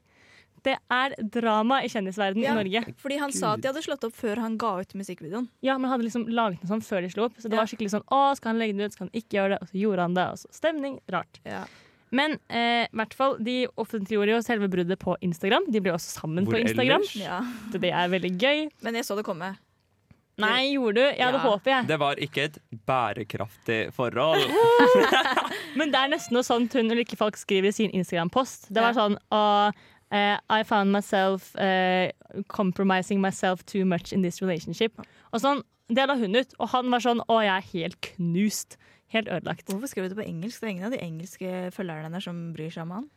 Det 0.63 0.77
er 0.95 1.15
drama 1.33 1.81
i 1.83 1.89
kjendisverdenen 1.91 2.45
Ja. 2.45 2.53
i 2.53 2.61
Norge. 2.61 2.95
fordi 3.01 3.17
han 3.19 3.33
sa 3.33 3.55
at 3.55 3.63
de 3.63 3.69
hadde 3.73 3.83
slått 3.83 4.05
opp 4.05 4.13
før 4.15 4.37
han 4.45 4.59
ga 4.59 4.75
ut 4.85 4.93
musikkvideoen. 4.95 5.49
Ja, 5.63 5.79
men 5.79 5.89
han 5.89 5.97
hadde 5.99 6.07
liksom 6.11 6.29
laget 6.29 6.61
noe 6.63 6.69
sånn 6.77 6.85
før 6.85 7.01
de 7.01 7.09
slo 7.09 7.25
opp. 7.25 7.35
Så 7.41 7.49
det 7.49 7.57
Ja. 7.57 7.65
var 7.65 7.67
skikkelig 7.67 7.91
sånn 7.97 8.05
Å, 8.13 8.37
skal 8.37 8.53
han 8.53 8.59
legge 8.61 8.77
det 8.77 8.85
ut? 8.85 8.93
Skal 8.93 9.09
han 9.09 9.17
ikke 9.17 9.33
gjøre 9.41 9.49
det? 9.57 9.63
Og 9.63 9.69
så 9.73 9.81
gjorde 9.81 9.99
han 10.05 10.15
det. 10.15 10.29
Og 10.29 10.37
så 10.39 10.47
stemning. 10.53 11.01
Rart. 11.09 11.41
Ja. 11.47 11.65
Men 12.13 12.37
eh, 12.53 12.85
i 12.85 12.97
hvert 13.01 13.15
fall, 13.17 13.39
de 13.41 13.67
offentliggjorde 13.81 14.35
jo 14.35 14.41
selve 14.45 14.69
bruddet 14.69 14.99
på 15.01 15.15
Instagram. 15.25 15.65
De 15.73 15.81
ble 15.81 15.95
også 15.97 16.21
sammen 16.21 16.45
Hvor 16.45 16.59
på 16.59 16.65
Instagram. 16.67 17.05
Ja. 17.17 17.39
Så 17.73 17.81
det 17.81 17.91
er 17.97 18.11
veldig 18.13 18.33
gøy. 18.39 18.67
Men 18.85 18.99
jeg 19.01 19.07
så 19.09 19.17
det 19.17 19.25
komme. 19.25 19.55
Nei, 20.43 20.73
gjorde 20.73 20.97
du? 20.97 21.03
Jeg 21.13 21.25
hadde 21.27 21.41
Ja. 21.41 21.45
håpet, 21.45 21.71
jeg. 21.73 21.87
Det 21.89 21.99
var 22.01 22.15
ikke 22.17 22.45
et 22.49 22.59
bærekraftig 22.89 23.81
forhold. 23.95 24.41
Men 25.79 25.93
det 25.93 25.99
er 26.01 26.09
nesten 26.13 26.37
noe 26.37 26.45
sånt 26.47 26.73
hun 26.77 26.91
Ulrikke 26.93 27.17
Falk 27.21 27.37
skriver 27.41 27.69
i 27.69 27.75
sin 27.77 27.93
Instagram-post. 27.97 28.69
Det 28.73 28.81
var 28.83 28.93
Ja. 28.93 28.99
sånn 29.03 29.17
«Åh, 29.31 29.73
eh, 30.13 30.39
I 30.51 30.63
found 30.65 30.93
myself 30.93 31.55
uh, 31.57 32.09
compromising 32.49 33.21
myself 33.21 33.65
too 33.67 33.85
much 33.85 34.13
in 34.13 34.23
this 34.23 34.41
relationship. 34.43 34.99
Og 35.33 35.41
sånn, 35.41 35.63
Det 35.93 36.07
la 36.09 36.15
hun 36.17 36.35
ut, 36.37 36.55
og 36.59 36.69
han 36.71 36.89
var 36.91 37.01
sånn 37.05 37.21
Å, 37.29 37.41
jeg 37.43 37.53
er 37.53 37.73
helt 37.73 38.01
knust. 38.01 38.77
Helt 39.13 39.29
ødelagt. 39.29 39.67
Hvorfor 39.69 39.91
skrev 39.91 40.09
du 40.09 40.15
det 40.15 40.21
på 40.23 40.29
engelsk? 40.29 40.61
Det 40.61 40.69
er 40.69 40.75
ingen 40.77 40.89
av 40.89 40.95
de 40.95 41.03
engelske 41.05 41.51
følgerne 41.77 42.09
hennes 42.09 42.25
som 42.25 42.47
bryr 42.57 42.73
seg 42.73 42.87
om 42.87 42.97
han. 42.99 43.11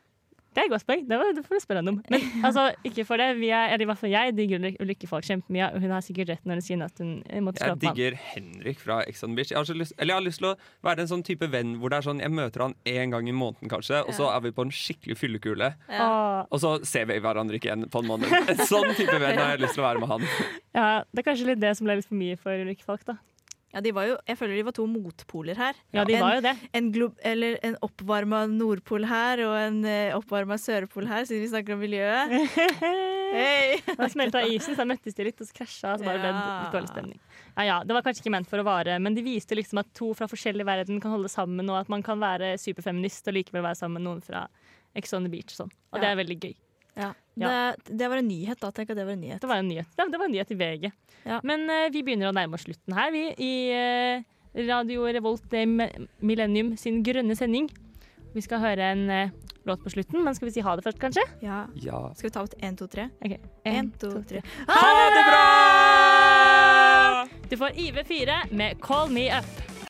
Det 0.56 0.62
er 0.64 0.70
et 0.70 0.72
godt 0.72 0.86
poeng. 0.88 1.02
Det, 1.04 1.18
var, 1.20 1.32
det 1.36 1.42
får 1.44 1.58
du 1.58 1.62
spørre 1.66 1.82
henne 1.82 1.92
om. 1.92 1.98
Men 2.14 2.22
altså, 2.48 2.70
ikke 2.88 3.04
for 3.08 3.20
det. 3.20 3.28
Vi 3.42 3.50
er, 3.52 3.74
eller 3.74 3.84
i 3.84 3.88
hvert 3.90 4.00
fall 4.00 4.14
jeg 4.14 4.36
digger 4.38 4.68
ulykkefolk 4.80 5.28
kjempemye, 5.28 5.68
hun 5.84 5.92
har 5.92 6.06
sikkert 6.06 6.32
rett 6.32 6.48
når 6.48 6.62
hun 6.62 6.64
sier 6.64 6.84
at 6.86 7.02
hun 7.04 7.12
måtte 7.44 7.60
slå 7.60 7.74
Jeg 7.74 7.76
opp 7.76 7.84
med 7.84 7.90
Jeg 7.90 7.98
digger 7.98 8.16
Henrik 8.30 8.80
fra 8.80 9.02
Ex 9.04 9.26
on 9.28 9.34
the 9.34 9.42
Beach. 9.42 9.52
Jeg 9.52 9.60
har, 9.60 9.68
så 9.68 9.76
lyst, 9.76 9.96
eller 10.00 10.14
jeg 10.16 10.22
har 10.22 10.26
lyst 10.30 10.40
til 10.40 10.50
å 10.54 10.54
være 10.88 11.04
en 11.04 11.12
sånn 11.12 11.26
type 11.28 11.52
venn 11.52 11.76
hvor 11.82 11.92
det 11.92 12.00
er 12.00 12.08
sånn, 12.08 12.24
jeg 12.24 12.36
møter 12.40 12.66
han 12.70 12.78
én 12.88 13.12
gang 13.12 13.28
i 13.28 13.36
måneden, 13.36 13.72
kanskje, 13.72 14.00
og 14.08 14.16
så 14.16 14.32
er 14.32 14.48
vi 14.48 14.56
på 14.56 14.64
en 14.64 14.72
skikkelig 14.80 15.20
fyllekule. 15.20 15.74
Ja. 15.92 16.10
Og 16.48 16.64
så 16.64 16.78
ser 16.88 17.12
vi 17.12 17.20
hverandre 17.20 17.60
ikke 17.60 17.74
igjen 17.74 17.90
på 17.92 18.06
en 18.06 18.12
måned. 18.14 18.32
En 18.56 18.64
sånn 18.64 18.96
type 18.96 19.20
venn 19.20 19.36
har 19.36 19.58
jeg 19.58 19.66
lyst 19.66 19.76
til 19.76 19.84
å 19.84 19.90
være 19.90 20.06
med 20.06 20.14
han. 20.14 20.28
ja, 20.80 20.90
det 21.12 21.24
er 21.24 21.32
kanskje 21.34 21.52
litt 21.52 21.64
det 21.68 21.76
som 21.76 21.90
ble 21.90 22.00
litt 22.00 22.08
for 22.08 22.20
mye 22.24 22.40
for 22.40 22.64
ulykkefolk, 22.64 23.04
da. 23.12 23.20
Ja, 23.76 23.82
de 23.84 23.92
var 23.92 24.06
jo, 24.08 24.14
jeg 24.24 24.38
føler 24.40 24.56
de 24.56 24.64
var 24.70 24.72
to 24.78 24.86
motpoler 24.88 25.58
her. 25.60 25.76
Ja, 25.92 26.06
de 26.08 26.14
En- 26.16 26.22
var 26.24 26.36
jo 26.38 26.44
det. 26.46 26.54
En, 26.80 26.86
glob, 26.96 27.18
eller 27.28 27.58
en 27.68 27.76
oppvarma 27.84 28.46
nordpol 28.48 29.04
her 29.10 29.42
og 29.44 29.56
en 29.60 29.82
uh, 29.84 30.16
oppvarma 30.16 30.56
sørpol 30.56 31.10
her, 31.12 31.26
siden 31.28 31.44
vi 31.44 31.50
snakker 31.52 31.76
om 31.76 31.82
miljøet. 31.84 32.32
Hei! 33.36 33.82
Da 33.98 34.08
smelta 34.12 34.42
isen, 34.48 34.78
så 34.78 34.86
møttes 34.88 35.18
de 35.18 35.26
litt, 35.28 35.42
og 35.44 35.50
så 35.50 35.58
krasja, 35.58 35.96
så 36.00 36.06
bare 36.08 36.22
ble 36.22 36.30
det 36.32 36.40
Ja. 36.40 36.70
dårlig 36.72 36.92
stemning. 36.94 37.20
Ja, 37.58 37.64
ja, 37.68 37.78
Det 37.84 37.94
var 37.98 38.02
kanskje 38.06 38.24
ikke 38.24 38.32
ment 38.38 38.48
for 38.48 38.64
å 38.64 38.68
vare, 38.68 38.96
men 39.00 39.14
de 39.18 39.24
viste 39.26 39.56
liksom 39.60 39.80
at 39.84 39.92
to 39.94 40.14
fra 40.16 40.28
forskjellig 40.32 40.66
verden 40.68 41.02
kan 41.04 41.12
holde 41.12 41.28
sammen, 41.32 41.68
og 41.70 41.82
at 41.82 41.90
man 41.92 42.02
kan 42.04 42.20
være 42.24 42.56
superfeminist 42.62 43.28
og 43.28 43.36
likevel 43.36 43.62
være 43.68 43.76
sammen 43.82 44.00
med 44.00 44.08
noen 44.08 44.24
fra 44.24 44.48
Ex 44.96 45.12
on 45.14 45.24
the 45.28 45.30
Beach 45.30 45.52
og 45.60 45.66
sånn. 45.66 45.74
Og 45.92 46.00
det 46.00 46.08
er 46.08 46.16
veldig 46.16 46.40
gøy. 46.40 46.56
Ja. 46.96 47.14
Ja. 47.36 47.50
Det, 47.86 47.98
det 48.00 48.08
var 48.08 48.18
en 48.18 48.28
nyhet, 48.28 48.60
da. 48.62 48.72
Tenk 48.72 48.90
at 48.94 48.98
det 48.98 49.06
var 49.06 49.16
en 49.16 49.22
nyhet. 49.22 49.42
Det 49.42 49.50
var 49.50 49.60
en 49.60 49.68
nyhet. 49.68 49.88
Ja, 49.98 50.06
det 50.12 50.20
var 50.20 50.26
en 50.30 50.32
nyhet 50.36 50.52
i 50.52 50.60
VG. 50.60 50.92
Ja. 51.26 51.40
Men 51.44 51.68
uh, 51.68 51.88
vi 51.92 52.04
begynner 52.06 52.32
å 52.32 52.36
nærme 52.36 52.56
oss 52.56 52.64
slutten 52.68 52.96
her, 52.96 53.12
vi, 53.12 53.26
i 53.44 53.54
uh, 53.76 54.24
Radio 54.56 55.10
Revolt 55.12 55.54
eh, 55.58 55.68
Millennium 56.24 56.78
sin 56.80 57.02
grønne 57.04 57.36
sending. 57.36 57.68
Vi 58.36 58.44
skal 58.44 58.64
høre 58.64 58.88
en 58.96 59.04
uh, 59.12 59.34
låt 59.68 59.84
på 59.84 59.92
slutten, 59.92 60.24
men 60.24 60.36
skal 60.38 60.48
vi 60.48 60.56
si 60.56 60.64
ha 60.64 60.78
det 60.80 60.86
først, 60.86 61.02
kanskje? 61.02 61.28
Ja. 61.44 61.66
Ja. 61.84 62.06
Skal 62.16 62.30
vi 62.30 62.36
ta 62.38 62.48
ut 62.48 62.56
én, 62.64 62.80
to, 62.80 62.88
tre? 62.88 63.10
Ok. 63.20 63.36
Én, 63.68 63.92
to, 64.00 64.16
tre. 64.30 64.44
Ha 64.72 64.90
det 65.02 65.28
bra! 65.28 65.46
Du 67.52 67.58
får 67.60 67.70
IV4 67.76 68.44
med 68.56 68.80
Call 68.84 69.12
Me 69.12 69.28
Up. 69.36 69.75